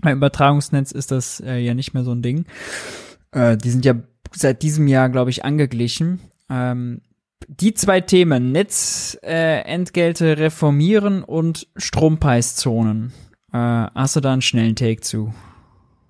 [0.02, 2.46] Beim Übertragungsnetz ist das äh, ja nicht mehr so ein Ding.
[3.32, 3.96] Äh, die sind ja
[4.34, 6.20] seit diesem Jahr, glaube ich, angeglichen.
[6.50, 7.02] Ähm,
[7.48, 13.14] die zwei Themen, Netzentgelte äh, reformieren und Strompreiszonen.
[13.52, 15.34] Äh, hast du da einen schnellen Take zu?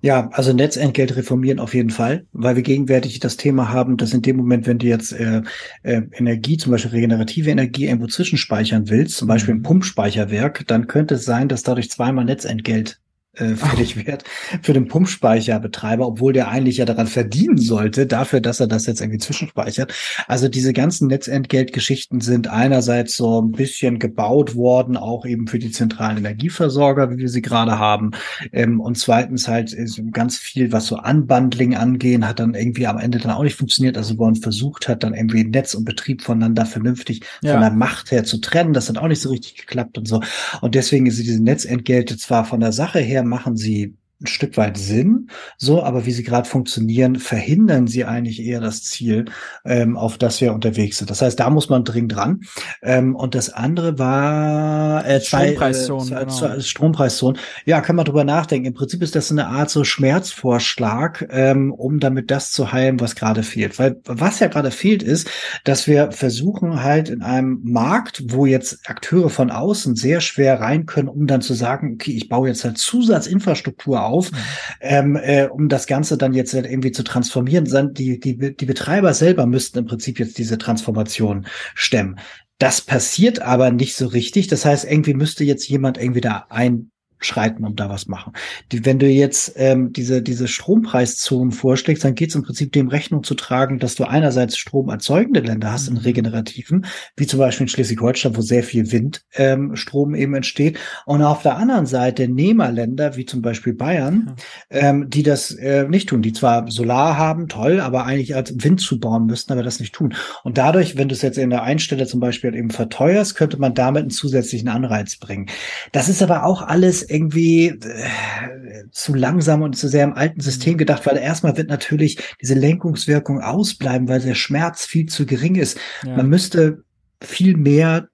[0.01, 4.21] Ja, also Netzentgelt reformieren auf jeden Fall, weil wir gegenwärtig das Thema haben, dass in
[4.21, 5.41] dem Moment, wenn du jetzt äh,
[5.83, 9.63] äh, Energie, zum Beispiel regenerative Energie, irgendwo zwischenspeichern willst, zum Beispiel ein mhm.
[9.63, 13.01] Pumpspeicherwerk, dann könnte es sein, dass dadurch zweimal Netzentgelt
[13.35, 14.05] äh, oh.
[14.05, 14.23] wird
[14.61, 19.01] für den Pumpspeicherbetreiber, obwohl der eigentlich ja daran verdienen sollte, dafür, dass er das jetzt
[19.01, 19.93] irgendwie zwischenspeichert.
[20.27, 25.71] Also diese ganzen Netzentgeltgeschichten sind einerseits so ein bisschen gebaut worden, auch eben für die
[25.71, 28.11] zentralen Energieversorger, wie wir sie gerade haben.
[28.51, 29.75] Ähm, und zweitens halt
[30.11, 33.97] ganz viel, was so Unbundling angehen, hat dann irgendwie am Ende dann auch nicht funktioniert.
[33.97, 37.53] Also wo man versucht hat, dann irgendwie Netz und Betrieb voneinander vernünftig ja.
[37.53, 38.73] von der Macht her zu trennen.
[38.73, 40.21] Das hat auch nicht so richtig geklappt und so.
[40.61, 44.77] Und deswegen ist diese Netzentgelte zwar von der Sache her machen sie ein Stück weit
[44.77, 49.25] Sinn, so, aber wie sie gerade funktionieren, verhindern sie eigentlich eher das Ziel,
[49.65, 51.09] ähm, auf das wir unterwegs sind.
[51.09, 52.41] Das heißt, da muss man dringend dran.
[52.81, 56.11] Ähm, und das andere war äh, Strompreiszonen.
[56.11, 56.59] Äh, genau.
[56.59, 57.39] Strompreiszonen.
[57.65, 58.67] Ja, kann man drüber nachdenken.
[58.67, 63.15] Im Prinzip ist das eine Art so Schmerzvorschlag, ähm, um damit das zu heilen, was
[63.15, 63.79] gerade fehlt.
[63.79, 65.29] Weil was ja gerade fehlt, ist,
[65.63, 70.85] dass wir versuchen halt in einem Markt, wo jetzt Akteure von außen sehr schwer rein
[70.85, 74.37] können, um dann zu sagen, okay, ich baue jetzt halt Zusatzinfrastruktur auf, mhm.
[74.81, 77.65] ähm, äh, um das Ganze dann jetzt irgendwie zu transformieren.
[77.93, 81.45] Die, die, die Betreiber selber müssten im Prinzip jetzt diese Transformation
[81.75, 82.19] stemmen.
[82.57, 84.47] Das passiert aber nicht so richtig.
[84.47, 88.33] Das heißt, irgendwie müsste jetzt jemand irgendwie da ein schreiten und da was machen.
[88.71, 92.87] Die, wenn du jetzt ähm, diese, diese Strompreiszonen vorschlägst, dann geht es im Prinzip dem
[92.87, 95.97] Rechnung zu tragen, dass du einerseits stromerzeugende Länder hast mhm.
[95.97, 96.85] in regenerativen,
[97.17, 101.57] wie zum Beispiel in Schleswig-Holstein, wo sehr viel Windstrom ähm, eben entsteht, und auf der
[101.57, 104.35] anderen Seite Nehmerländer, wie zum Beispiel Bayern, mhm.
[104.69, 108.79] ähm, die das äh, nicht tun, die zwar Solar haben, toll, aber eigentlich als Wind
[108.81, 110.13] zubauen müssten, aber das nicht tun.
[110.43, 113.73] Und dadurch, wenn du es jetzt in der Einstelle zum Beispiel eben verteuerst, könnte man
[113.73, 115.47] damit einen zusätzlichen Anreiz bringen.
[115.91, 120.73] Das ist aber auch alles irgendwie äh, zu langsam und zu sehr im alten System
[120.73, 120.77] mhm.
[120.79, 125.77] gedacht, weil erstmal wird natürlich diese Lenkungswirkung ausbleiben, weil der Schmerz viel zu gering ist.
[126.05, 126.15] Ja.
[126.15, 126.83] Man müsste
[127.21, 128.07] viel mehr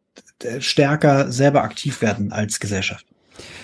[0.43, 3.05] äh, stärker selber aktiv werden als Gesellschaft.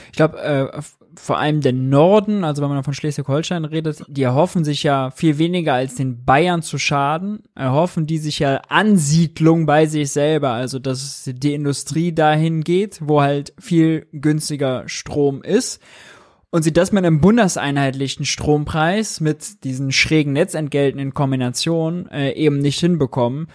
[0.08, 0.82] Ich glaube, äh,
[1.22, 5.38] vor allem der Norden, also wenn man von Schleswig-Holstein redet, die erhoffen sich ja viel
[5.38, 10.80] weniger als den Bayern zu schaden, erhoffen die sich ja Ansiedlung bei sich selber, also
[10.80, 15.80] dass die Industrie dahin geht, wo halt viel günstiger Strom ist.
[16.50, 22.58] Und sie das mit einem bundeseinheitlichen Strompreis mit diesen schrägen Netzentgelten in Kombination äh, eben
[22.58, 23.48] nicht hinbekommen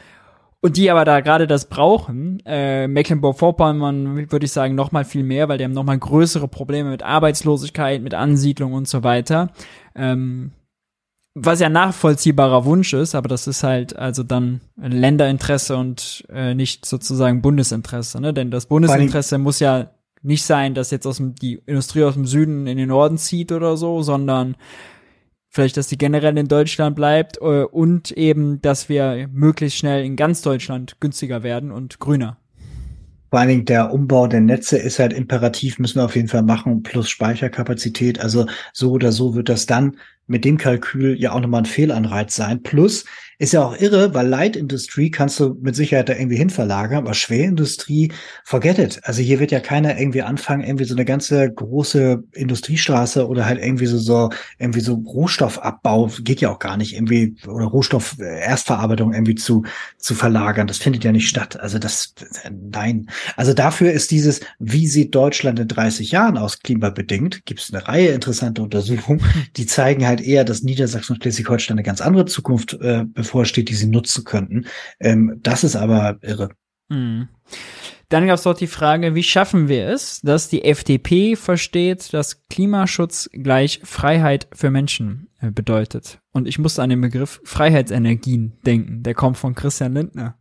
[0.66, 5.22] und die aber da gerade das brauchen, äh, Mecklenburg-Vorpommern würde ich sagen noch mal viel
[5.22, 9.52] mehr, weil die haben noch mal größere Probleme mit Arbeitslosigkeit, mit Ansiedlung und so weiter.
[9.94, 10.50] Ähm,
[11.34, 16.84] was ja nachvollziehbarer Wunsch ist, aber das ist halt also dann Länderinteresse und äh, nicht
[16.84, 18.34] sozusagen Bundesinteresse, ne?
[18.34, 22.26] Denn das Bundesinteresse muss ja nicht sein, dass jetzt aus dem, die Industrie aus dem
[22.26, 24.56] Süden in den Norden zieht oder so, sondern
[25.56, 30.14] Vielleicht, dass die generell in Deutschland bleibt äh, und eben, dass wir möglichst schnell in
[30.14, 32.36] ganz Deutschland günstiger werden und grüner.
[33.30, 36.42] Vor allen Dingen der Umbau der Netze ist halt imperativ, müssen wir auf jeden Fall
[36.42, 38.20] machen, plus Speicherkapazität.
[38.20, 39.96] Also so oder so wird das dann
[40.26, 42.62] mit dem Kalkül ja auch nochmal ein Fehlanreiz sein.
[42.62, 43.04] Plus
[43.38, 47.12] ist ja auch irre, weil Light Industry kannst du mit Sicherheit da irgendwie hinverlagern, aber
[47.12, 48.12] Schwerindustrie,
[48.44, 49.00] forget it.
[49.02, 53.62] Also hier wird ja keiner irgendwie anfangen, irgendwie so eine ganze große Industriestraße oder halt
[53.62, 59.12] irgendwie so, so irgendwie so Rohstoffabbau, geht ja auch gar nicht, irgendwie, oder Rohstoff Erstverarbeitung
[59.12, 59.64] irgendwie zu,
[59.98, 60.66] zu verlagern.
[60.66, 61.60] Das findet ja nicht statt.
[61.60, 62.14] Also das,
[62.50, 63.10] nein.
[63.36, 67.86] Also dafür ist dieses, wie sieht Deutschland in 30 Jahren aus, klimabedingt, gibt es eine
[67.86, 69.20] Reihe interessanter Untersuchungen,
[69.58, 73.74] die zeigen halt eher, dass Niedersachsen und Schleswig-Holstein eine ganz andere Zukunft äh, bevorsteht, die
[73.74, 74.66] sie nutzen könnten.
[75.00, 76.50] Ähm, das ist aber irre.
[76.88, 77.28] Mhm.
[78.08, 82.46] Dann gab es dort die Frage, wie schaffen wir es, dass die FDP versteht, dass
[82.48, 86.20] Klimaschutz gleich Freiheit für Menschen äh, bedeutet.
[86.32, 89.02] Und ich musste an den Begriff Freiheitsenergien denken.
[89.02, 90.38] Der kommt von Christian Lindner.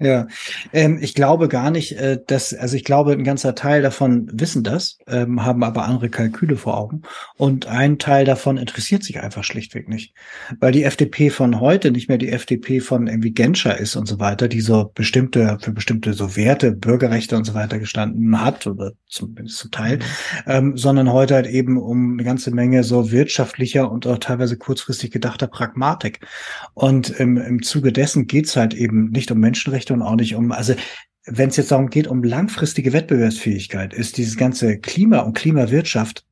[0.00, 0.26] Ja,
[0.72, 4.64] ähm, ich glaube gar nicht, äh, dass, also ich glaube, ein ganzer Teil davon wissen
[4.64, 7.02] das, ähm, haben aber andere Kalküle vor Augen.
[7.36, 10.12] Und ein Teil davon interessiert sich einfach schlichtweg nicht.
[10.58, 14.18] Weil die FDP von heute nicht mehr die FDP von irgendwie Genscher ist und so
[14.18, 18.94] weiter, die so bestimmte, für bestimmte so Werte, Bürgerrechte und so weiter gestanden hat, oder
[19.06, 20.02] zumindest zum Teil, mhm.
[20.46, 25.12] ähm, sondern heute halt eben um eine ganze Menge so wirtschaftlicher und auch teilweise kurzfristig
[25.12, 26.18] gedachter Pragmatik.
[26.74, 30.34] Und im, im Zuge dessen geht's halt eben nicht um Menschenrechte, Menschenrechte und auch nicht
[30.34, 30.74] um, also
[31.26, 36.24] wenn es jetzt darum geht, um langfristige Wettbewerbsfähigkeit, ist dieses ganze Klima und Klimawirtschaft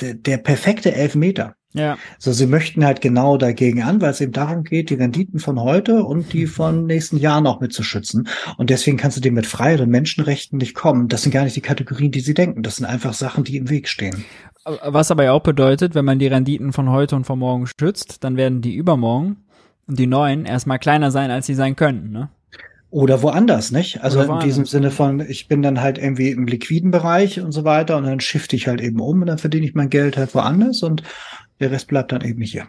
[0.00, 1.54] der, der perfekte Elfmeter.
[1.72, 1.98] Ja.
[2.18, 5.60] So, sie möchten halt genau dagegen an, weil es eben darum geht, die Renditen von
[5.60, 8.28] heute und die von nächsten Jahren auch mitzuschützen.
[8.56, 11.08] Und deswegen kannst du dem mit Freiheit und Menschenrechten nicht kommen.
[11.08, 12.62] Das sind gar nicht die Kategorien, die sie denken.
[12.62, 14.24] Das sind einfach Sachen, die im Weg stehen.
[14.64, 18.22] Was aber ja auch bedeutet, wenn man die Renditen von heute und von morgen schützt,
[18.22, 19.44] dann werden die übermorgen
[19.86, 22.30] und die neuen erstmal kleiner sein, als sie sein könnten, ne?
[22.94, 24.04] Oder woanders, nicht?
[24.04, 27.64] Also in diesem Sinne von, ich bin dann halt irgendwie im liquiden Bereich und so
[27.64, 30.32] weiter und dann shifte ich halt eben um und dann verdiene ich mein Geld halt
[30.32, 31.02] woanders und
[31.58, 32.68] der Rest bleibt dann eben hier.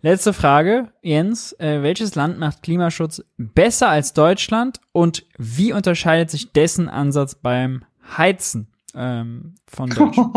[0.00, 1.52] Letzte Frage, Jens.
[1.58, 7.84] Äh, welches Land macht Klimaschutz besser als Deutschland und wie unterscheidet sich dessen Ansatz beim
[8.16, 8.68] Heizen?
[8.98, 10.36] Ähm, von Deutschland?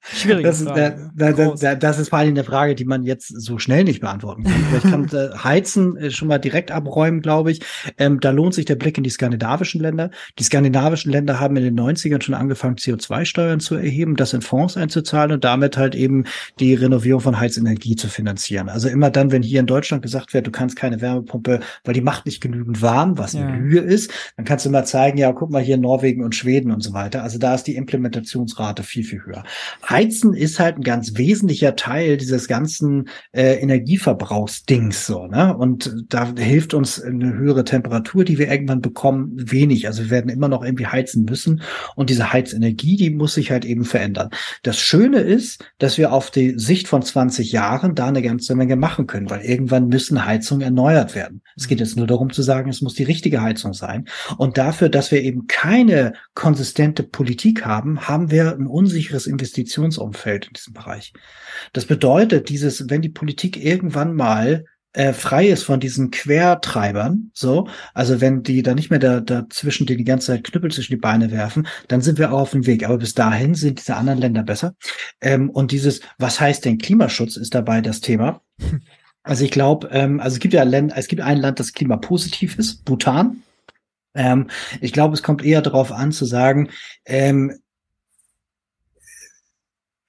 [0.00, 0.44] Schwierig.
[0.44, 1.10] Das, Frage.
[1.14, 4.00] Da, da, da, das ist vor allem eine Frage, die man jetzt so schnell nicht
[4.00, 4.64] beantworten kann.
[4.76, 7.60] Ich kann äh, Heizen äh, schon mal direkt abräumen, glaube ich.
[7.98, 10.10] Ähm, da lohnt sich der Blick in die skandinavischen Länder.
[10.38, 14.76] Die skandinavischen Länder haben in den 90ern schon angefangen, CO2-Steuern zu erheben, das in Fonds
[14.76, 16.24] einzuzahlen und damit halt eben
[16.60, 18.68] die Renovierung von Heizenergie zu finanzieren.
[18.68, 22.00] Also immer dann, wenn hier in Deutschland gesagt wird, du kannst keine Wärmepumpe, weil die
[22.00, 23.56] macht nicht genügend warm, was eine ja.
[23.56, 26.82] Lüge ist, dann kannst du immer zeigen, ja, guck mal hier Norwegen und Schweden und
[26.82, 27.22] so weiter.
[27.22, 29.44] Also da ist die Implementationsrate viel, viel höher.
[29.88, 35.56] Heizen ist halt ein ganz wesentlicher Teil dieses ganzen äh, Energieverbrauchsdings so, ne?
[35.56, 39.86] Und da hilft uns eine höhere Temperatur, die wir irgendwann bekommen, wenig.
[39.86, 41.62] Also wir werden immer noch irgendwie heizen müssen.
[41.94, 44.30] Und diese Heizenergie, die muss sich halt eben verändern.
[44.64, 48.76] Das Schöne ist, dass wir auf die Sicht von 20 Jahren da eine ganze Menge
[48.76, 51.42] machen können, weil irgendwann müssen Heizungen erneuert werden.
[51.56, 54.06] Es geht jetzt nur darum zu sagen, es muss die richtige Heizung sein.
[54.38, 60.52] Und dafür, dass wir eben keine konsistente Politik haben, haben wir ein unsicheres Investitionsumfeld in
[60.54, 61.12] diesem Bereich.
[61.72, 64.64] Das bedeutet, dieses, wenn die Politik irgendwann mal
[64.96, 69.86] äh, frei ist von diesen Quertreibern, so, also wenn die da nicht mehr da, dazwischen
[69.86, 72.66] die, die ganze Zeit Knüppel zwischen die Beine werfen, dann sind wir auch auf dem
[72.66, 72.84] Weg.
[72.84, 74.74] Aber bis dahin sind diese anderen Länder besser.
[75.20, 78.40] Ähm, und dieses, was heißt denn Klimaschutz, ist dabei das Thema.
[79.28, 82.60] Also ich glaube, ähm, also es gibt ja Länder, es gibt ein Land, das klimapositiv
[82.60, 83.42] ist, Bhutan.
[84.16, 84.48] Ähm,
[84.80, 86.70] ich glaube, es kommt eher darauf an zu sagen,
[87.04, 87.58] ähm,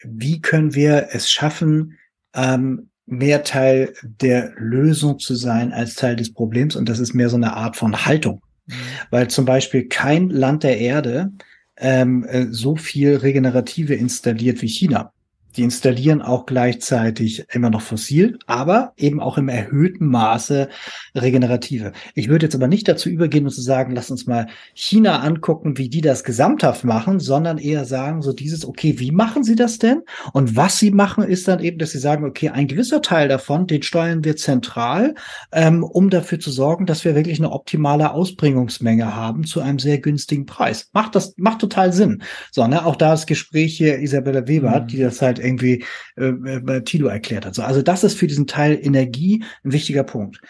[0.04, 1.98] wie können wir es schaffen,
[2.34, 6.76] ähm, mehr Teil der Lösung zu sein als Teil des Problems.
[6.76, 8.42] Und das ist mehr so eine Art von Haltung.
[8.66, 8.74] Mhm.
[9.10, 11.32] Weil zum Beispiel kein Land der Erde
[11.78, 15.14] ähm, äh, so viel Regenerative installiert wie China.
[15.58, 20.70] Die installieren auch gleichzeitig immer noch fossil, aber eben auch im erhöhten Maße
[21.16, 21.94] regenerative.
[22.14, 25.80] Ich würde jetzt aber nicht dazu übergehen und zu sagen, lass uns mal China angucken,
[25.80, 29.80] wie die das gesamthaft machen, sondern eher sagen, so dieses, okay, wie machen sie das
[29.80, 30.04] denn?
[30.32, 33.66] Und was sie machen, ist dann eben, dass sie sagen, okay, ein gewisser Teil davon,
[33.66, 35.16] den steuern wir zentral,
[35.52, 39.98] ähm, um dafür zu sorgen, dass wir wirklich eine optimale Ausbringungsmenge haben zu einem sehr
[39.98, 40.90] günstigen Preis.
[40.94, 42.22] Macht das, macht total Sinn.
[42.52, 44.88] So, ne, auch da das Gespräch hier Isabella Weber, mhm.
[44.88, 45.84] die das halt irgendwie
[46.18, 47.56] äh, äh, Tilo erklärt hat.
[47.56, 50.42] So, also das ist für diesen Teil Energie ein wichtiger Punkt.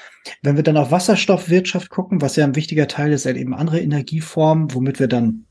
[0.41, 3.79] Wenn wir dann auf Wasserstoffwirtschaft gucken, was ja ein wichtiger Teil ist, halt eben andere
[3.79, 5.45] Energieformen, womit wir dann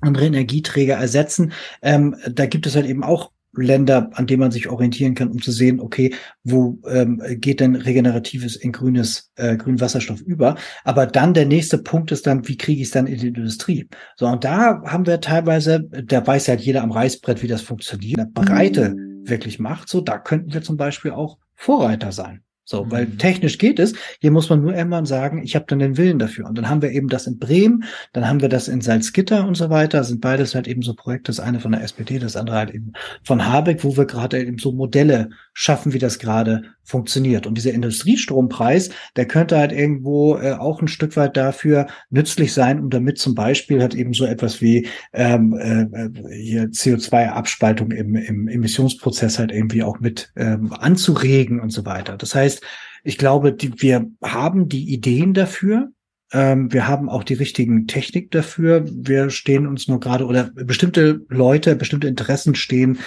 [0.00, 1.52] andere Energieträger ersetzen,
[1.82, 5.40] ähm, da gibt es halt eben auch Länder, an denen man sich orientieren kann, um
[5.40, 10.56] zu sehen, okay, wo ähm, geht denn regeneratives in grünes, äh, grünen Wasserstoff über?
[10.84, 13.88] Aber dann der nächste Punkt ist dann, wie kriege ich es dann in die Industrie?
[14.16, 17.62] So, und da haben wir teilweise, da weiß ja halt jeder am Reißbrett, wie das
[17.62, 18.94] funktioniert, eine Breite
[19.24, 19.88] wirklich macht.
[19.88, 22.43] So, da könnten wir zum Beispiel auch Vorreiter sein.
[22.64, 23.18] So, weil Mhm.
[23.18, 23.94] technisch geht es.
[24.20, 26.46] Hier muss man nur irgendwann sagen, ich habe dann den Willen dafür.
[26.46, 29.56] Und dann haben wir eben das in Bremen, dann haben wir das in Salzgitter und
[29.56, 29.98] so weiter.
[29.98, 31.30] Das sind beides halt eben so Projekte.
[31.30, 32.92] Das eine von der SPD, das andere halt eben
[33.22, 37.46] von Habeck, wo wir gerade eben so Modelle schaffen, wie das gerade funktioniert.
[37.46, 42.80] Und dieser Industriestrompreis, der könnte halt irgendwo äh, auch ein Stück weit dafür nützlich sein,
[42.80, 48.48] um damit zum Beispiel halt eben so etwas wie ähm, äh, hier CO2-Abspaltung im, im
[48.48, 52.16] Emissionsprozess halt irgendwie auch mit ähm, anzuregen und so weiter.
[52.16, 52.53] Das heißt,
[53.02, 55.90] ich glaube, die, wir haben die Ideen dafür.
[56.32, 58.84] Ähm, wir haben auch die richtigen Technik dafür.
[58.86, 62.98] Wir stehen uns nur gerade oder bestimmte Leute, bestimmte Interessen stehen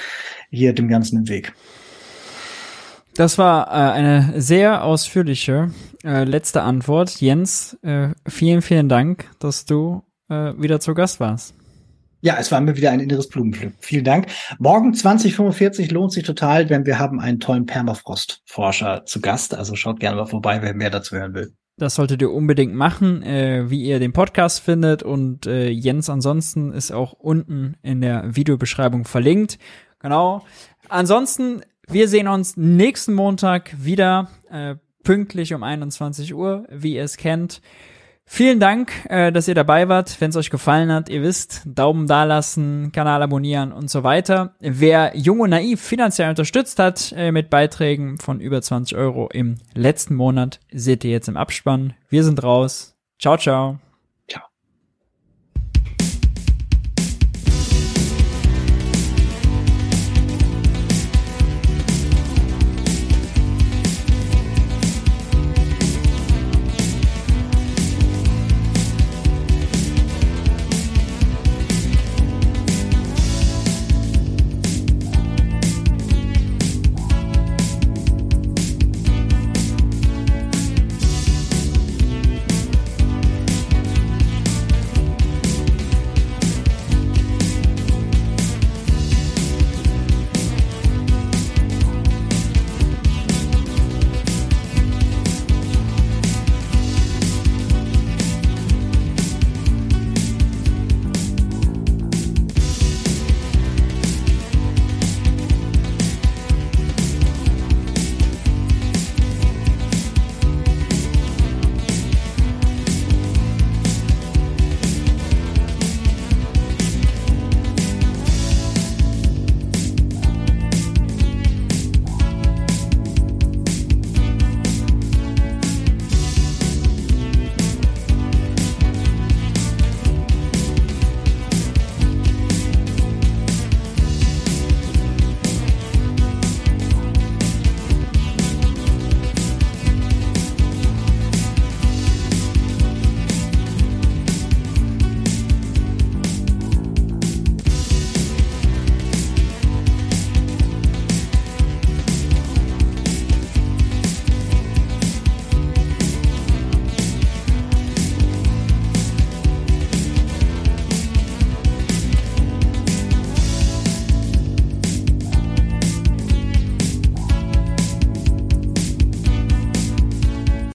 [0.50, 1.54] hier dem Ganzen im Weg.
[3.16, 5.72] Das war äh, eine sehr ausführliche
[6.04, 7.20] äh, letzte Antwort.
[7.20, 11.57] Jens, äh, vielen, vielen Dank, dass du äh, wieder zu Gast warst.
[12.22, 13.74] Ja, es war mir wieder ein inneres Blumenpflück.
[13.80, 14.28] Vielen Dank.
[14.58, 19.54] Morgen 2045 lohnt sich total, denn wir haben einen tollen Permafrost-Forscher zu Gast.
[19.54, 21.54] Also schaut gerne mal vorbei, wer mehr dazu hören will.
[21.78, 25.04] Das solltet ihr unbedingt machen, äh, wie ihr den Podcast findet.
[25.04, 29.60] Und äh, Jens ansonsten ist auch unten in der Videobeschreibung verlinkt.
[30.00, 30.44] Genau.
[30.90, 37.18] Ansonsten, wir sehen uns nächsten Montag wieder äh, pünktlich um 21 Uhr, wie ihr es
[37.18, 37.62] kennt.
[38.30, 40.20] Vielen Dank, äh, dass ihr dabei wart.
[40.20, 44.54] Wenn es euch gefallen hat, ihr wisst, Daumen dalassen, Kanal abonnieren und so weiter.
[44.60, 49.56] Wer Jung und Naiv finanziell unterstützt hat äh, mit Beiträgen von über 20 Euro im
[49.74, 51.94] letzten Monat, seht ihr jetzt im Abspann.
[52.10, 52.98] Wir sind raus.
[53.18, 53.80] Ciao, ciao.